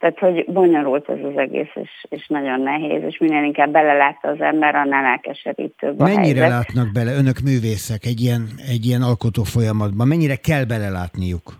[0.01, 4.41] Tehát, hogy bonyolult ez az egész, és, és nagyon nehéz, és minél inkább belelátta az
[4.41, 6.49] ember, annál elkeserítőbb a Mennyire helyzet.
[6.49, 8.41] látnak bele önök művészek egy ilyen,
[8.71, 10.07] egy ilyen alkotó folyamatban?
[10.07, 11.53] Mennyire kell belelátniuk?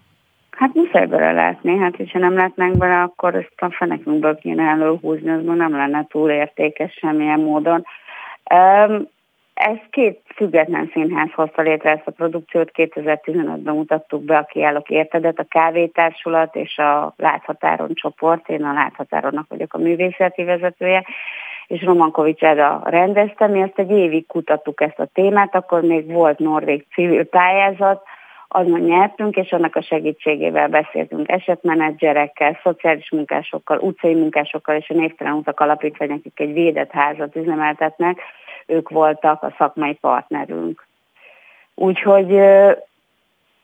[0.52, 5.44] Hát muszáj belelátni, hát hogyha nem látnánk bele, akkor ezt a fenekünkből kéne előhúzni, az
[5.44, 7.86] nem lenne túl értékes semmilyen módon.
[8.54, 9.08] Um,
[9.62, 15.40] ez két független színház hozta létre ezt a produkciót, 2015-ben mutattuk be a Kiállok Értedet,
[15.40, 21.06] a Kávétársulat és a Láthatáron csoport, én a Láthatáronnak vagyok a művészeti vezetője,
[21.68, 26.40] és Romankovics Eda rendezte, mi ezt egy évig kutattuk ezt a témát, akkor még volt
[26.40, 28.04] norvég civil pályázat,
[28.54, 35.34] azon nyertünk, és annak a segítségével beszéltünk esetmenedzserekkel, szociális munkásokkal, utcai munkásokkal és a Névtelen
[35.34, 38.20] Utak Alapítvány, akik egy védett házat üzemeltetnek,
[38.66, 40.86] ők voltak a szakmai partnerünk.
[41.76, 42.40] Úgyhogy,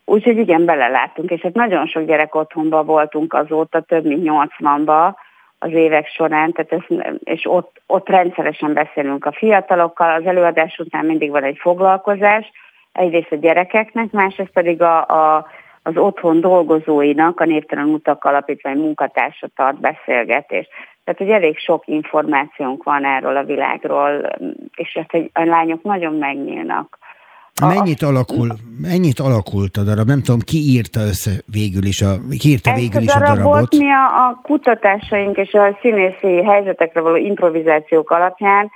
[0.05, 5.13] úgyhogy igen, beleláttunk, és hát nagyon sok gyerek otthonban voltunk azóta, több mint 80-ba
[5.59, 11.05] az évek során, tehát ez, és ott, ott rendszeresen beszélünk a fiatalokkal, az előadás után
[11.05, 12.51] mindig van egy foglalkozás,
[12.97, 15.47] egyrészt a gyerekeknek, másrészt pedig a, a,
[15.83, 20.69] az otthon dolgozóinak, a Névtelen Utak Alapítvány munkatársa tart beszélgetést.
[21.03, 24.37] Tehát, hogy elég sok információnk van erről a világról,
[24.75, 26.97] és ezt hát, a lányok nagyon megnyílnak.
[27.61, 28.47] Mennyit alakul,
[28.81, 30.07] mennyit alakult a darab?
[30.07, 33.77] Nem tudom, ki írta össze végül is a, ki írta Ezt végül is a darabot?
[33.77, 38.71] Mi a, a kutatásaink és a színészi helyzetekre való improvizációk alapján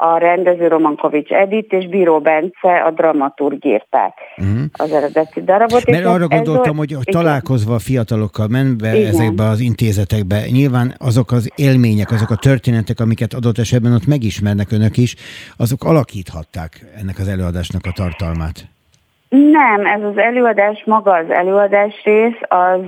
[0.00, 4.60] a rendező Romankovics Edith és Bíró Bence a dramaturg írták uh-huh.
[4.72, 5.90] az eredeti darabot.
[5.90, 7.02] Mert arra gondoltam, hogy igen.
[7.04, 9.08] találkozva a fiatalokkal, menve igen.
[9.08, 14.72] ezekbe az intézetekbe, nyilván azok az élmények, azok a történetek, amiket adott esetben ott megismernek
[14.72, 15.14] önök is,
[15.56, 18.77] azok alakíthatták ennek az előadásnak a tartalmát.
[19.28, 22.80] Nem, ez az előadás, maga az előadás rész, az,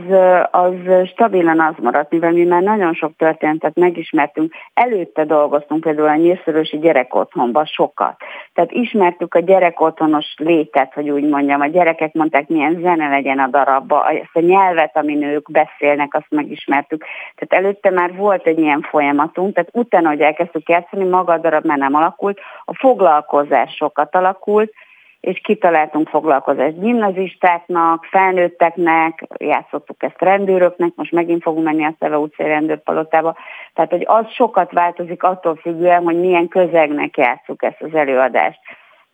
[0.51, 0.75] az
[1.07, 4.53] stabilan az maradt, mivel mi már nagyon sok történetet megismertünk.
[4.75, 8.17] Előtte dolgoztunk például a nyírszörösi gyerekotthonban sokat.
[8.55, 11.61] Tehát ismertük a gyerekotthonos létet, hogy úgy mondjam.
[11.61, 16.31] A gyerekek mondták, milyen zene legyen a darabba, ezt a nyelvet, amin ők beszélnek, azt
[16.31, 17.05] megismertük.
[17.35, 21.65] Tehát előtte már volt egy ilyen folyamatunk, tehát utána, hogy elkezdtük játszani, maga a darab
[21.65, 24.73] már nem alakult, a foglalkozás sokat alakult,
[25.21, 32.47] és kitaláltunk foglalkozást gimnazistáknak, felnőtteknek, játszottuk ezt rendőröknek, most megint fogunk menni a Szeve utcai
[32.47, 33.37] rendőrpalotába.
[33.75, 38.61] Tehát, hogy az sokat változik attól függően, hogy milyen közegnek játszuk ezt az előadást,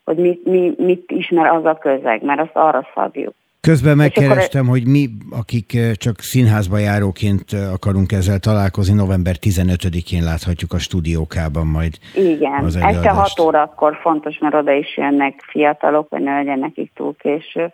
[0.05, 3.35] hogy mit, mi, mit ismer az a közeg, mert azt arra szabjuk.
[3.71, 5.07] Közben megkerestem, hogy mi,
[5.41, 11.95] akik eh, csak színházba járóként eh, akarunk ezzel találkozni, november 15-én láthatjuk a stúdiókában majd
[12.15, 16.91] Igen, az este 6 órakor fontos, mert oda is jönnek fiatalok, hogy ne legyen nekik
[16.95, 17.73] túl késő.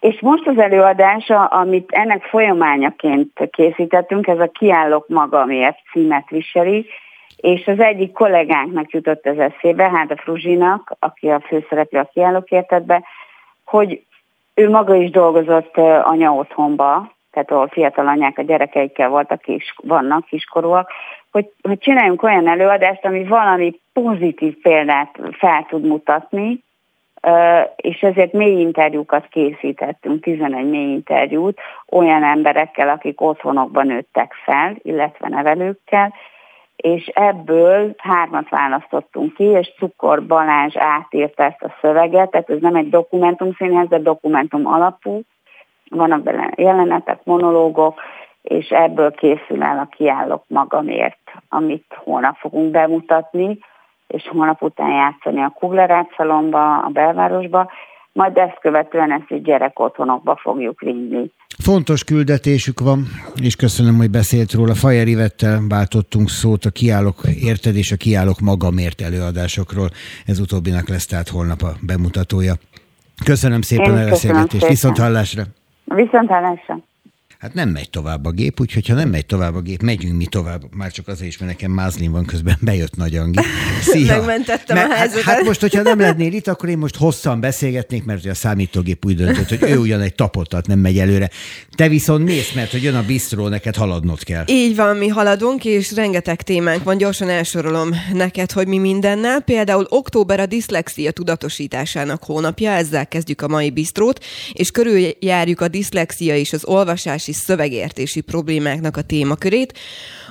[0.00, 6.86] És most az előadása, amit ennek folyamányaként készítettünk, ez a Kiállok magamért címet viseli,
[7.36, 12.50] és az egyik kollégánknak jutott ez eszébe, hát a Fruzsinak, aki a főszereplő a Kiállok
[12.50, 13.02] értetbe,
[13.64, 14.02] hogy
[14.54, 20.24] ő maga is dolgozott anya otthonba, tehát ahol fiatal anyák a gyerekeikkel voltak és vannak
[20.24, 20.90] kiskorúak,
[21.30, 26.62] hogy, hogy csináljunk olyan előadást, ami valami pozitív példát fel tud mutatni,
[27.76, 35.28] és ezért mély interjúkat készítettünk, 11 mély interjút olyan emberekkel, akik otthonokban nőttek fel, illetve
[35.28, 36.12] nevelőkkel,
[36.76, 42.74] és ebből hármat választottunk ki, és Cukor Balázs átírta ezt a szöveget, tehát ez nem
[42.74, 45.20] egy dokumentum színhez, de dokumentum alapú,
[45.90, 48.00] vannak benne jelenetek, monológok,
[48.42, 53.58] és ebből készül el a Kiállok magamért, amit holnap fogunk bemutatni,
[54.06, 57.70] és holnap után játszani a Kugler szalomba, a belvárosba,
[58.14, 61.30] majd ezt követően ezt egy gyerekotthonokba fogjuk vinni.
[61.58, 63.04] Fontos küldetésük van,
[63.42, 64.74] és köszönöm, hogy beszélt róla.
[64.74, 69.88] Fajer Ivettel váltottunk szót a Kiállok érted és a Kiállok magamért előadásokról.
[70.26, 72.54] Ez utóbbinak lesz tehát holnap a bemutatója.
[73.24, 74.68] Köszönöm szépen a beszélgetést.
[74.68, 75.42] Viszont hallásra.
[75.84, 76.78] Viszont hallásra.
[77.44, 80.26] Hát nem megy tovább a gép, úgyhogy ha nem megy tovább a gép, megyünk mi
[80.26, 80.74] tovább.
[80.76, 83.38] Már csak azért is, mert nekem mázlin van közben, bejött Nagy Angi.
[83.90, 84.16] Szia!
[84.16, 85.24] Megmentettem mert, a helyzetet.
[85.24, 89.04] Hát, hát most, hogyha nem lennél itt, akkor én most hosszan beszélgetnék, mert a számítógép
[89.04, 91.30] úgy döntött, hogy ő ugyan egy tapottat nem megy előre.
[91.76, 94.44] Te viszont mész, mert hogy jön a bistró, neked haladnod kell.
[94.46, 96.96] Így van, mi haladunk, és rengeteg témánk van.
[96.96, 99.40] Gyorsan elsorolom neked, hogy mi mindennel.
[99.40, 106.36] Például október a diszlexia tudatosításának hónapja, ezzel kezdjük a mai bistrót, és körüljárjuk a diszlexia
[106.36, 109.78] és az olvasási szövegértési problémáknak a témakörét.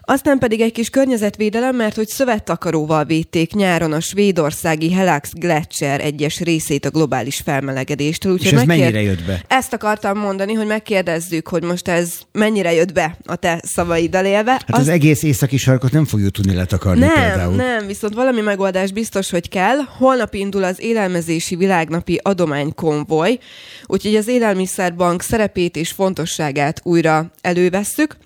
[0.06, 6.40] Aztán pedig egy kis környezetvédelem, mert hogy szövettakaróval védték nyáron a svédországi Helax Gletscher egyes
[6.40, 8.32] részét a globális felmelegedéstől.
[8.32, 8.92] Úgyhogy És ez megkér...
[8.92, 9.44] mennyire jött be?
[9.48, 14.52] Ezt akartam mondani, hogy megkérdezzük, hogy most ez mennyire jött be a te szavaiddal élve.
[14.52, 17.56] Hát az, az egész északi sarkot nem fogjuk tudni letakarni nem, például.
[17.56, 19.78] Nem, viszont valami megoldás biztos, hogy kell.
[19.98, 23.40] Holnap indul az élelmezési világnapi adománykonvoj,
[23.86, 28.18] úgyhogy az élelmiszerbank szerepét és fontosságát újra elővesszük.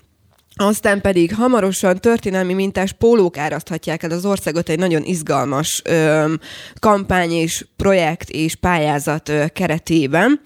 [0.60, 6.32] Aztán pedig hamarosan történelmi mintás pólók áraszthatják el az országot egy nagyon izgalmas ö,
[6.78, 10.40] kampány és projekt és pályázat ö, keretében.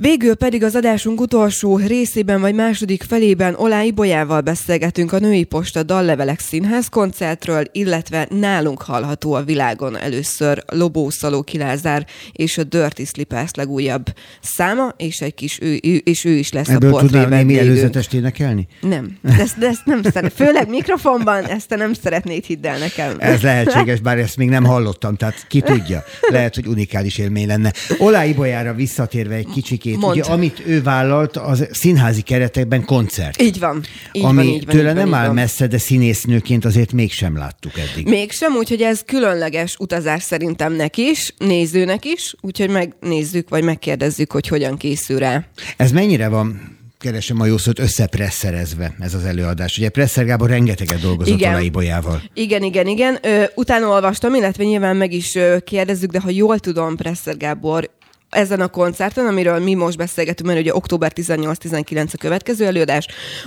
[0.00, 5.82] Végül pedig az adásunk utolsó részében vagy második felében Olá Ibolyával beszélgetünk a Női Posta
[5.82, 13.04] Dallevelek Színház koncertről, illetve nálunk hallható a világon először Lobó Szaló Kilázár és a Dirty
[13.04, 14.06] Slippers legújabb
[14.42, 17.58] száma, és egy kis ő, ő és ő is lesz Ebből a portré tudnál némi
[17.58, 18.66] előzetest énekelni?
[18.80, 20.32] Nem, de ezt, de ezt nem szeret.
[20.32, 23.16] Főleg mikrofonban ezt te nem szeretnéd, hidd el nekem.
[23.18, 26.04] Ez lehetséges, bár ezt még nem hallottam, tehát ki tudja.
[26.20, 27.72] Lehet, hogy unikális élmény lenne.
[27.98, 30.22] Olá Ibolyára visszatérve egy kicsit művészekét.
[30.22, 33.42] Ugye, amit ő vállalt, az színházi keretekben koncert.
[33.42, 33.82] Így van.
[34.12, 35.34] Így ami van, így van, tőle így nem van, áll van.
[35.34, 38.08] messze, de színésznőként azért mégsem láttuk eddig.
[38.08, 44.48] Mégsem, úgyhogy ez különleges utazás szerintem neki is, nézőnek is, úgyhogy megnézzük, vagy megkérdezzük, hogy
[44.48, 45.44] hogyan készül rá.
[45.76, 49.78] Ez mennyire van keresem a jó szót, összepresszerezve ez az előadás.
[49.78, 51.54] Ugye Presser Gábor rengeteget dolgozott igen.
[51.54, 52.22] a Bolyával.
[52.34, 53.18] Igen, igen, igen.
[53.22, 57.90] Ö, utána olvastam, illetve nyilván meg is kérdezzük, de ha jól tudom, Presser Gábor
[58.30, 63.06] ezen a koncerten, amiről mi most beszélgetünk, mert ugye október 18-19 a következő előadás,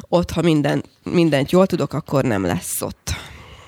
[0.10, 3.14] ott, ha minden, mindent jól tudok, akkor nem lesz ott.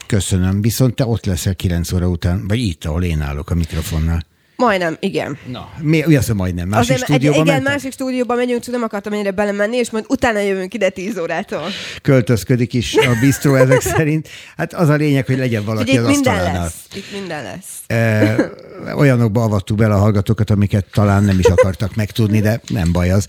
[0.08, 0.62] Köszönöm.
[0.62, 4.30] Viszont te ott leszel 9 óra után, vagy itt, ahol én állok a mikrofonnál.
[4.62, 5.38] Majdnem, igen.
[5.52, 6.68] Na, mi, mi az, hogy majdnem?
[6.68, 7.74] Másik Azért, stúdióban egy, Igen, mentem?
[7.74, 11.64] másik stúdióban megyünk, csak nem akartam ennyire belemenni, és majd utána jövünk ide 10 órától.
[12.02, 14.28] Költözködik is a bistró ezek szerint.
[14.58, 16.62] Hát az a lényeg, hogy legyen valaki az minden asztalánál.
[16.64, 16.76] lesz.
[16.96, 17.80] Itt minden lesz.
[17.88, 18.36] E,
[18.96, 23.26] olyanokba avattuk bele a hallgatókat, amiket talán nem is akartak megtudni, de nem baj az.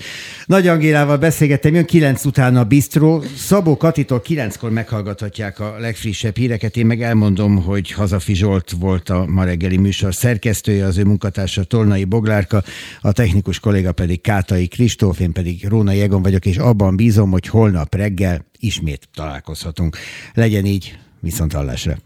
[0.47, 3.25] Nagy Angélával beszélgettem, jön kilenc után a bistró.
[3.37, 6.77] Szabó Katitól kilenckor meghallgathatják a legfrissebb híreket.
[6.77, 11.65] Én meg elmondom, hogy Hazafi Zsolt volt a ma reggeli műsor szerkesztője, az ő munkatársa
[11.65, 12.63] Tornai Boglárka,
[13.01, 17.47] a technikus kolléga pedig Kátai Kristóf, én pedig Rónai Egon vagyok, és abban bízom, hogy
[17.47, 19.97] holnap reggel ismét találkozhatunk.
[20.35, 21.97] Legyen így, viszont hallásra.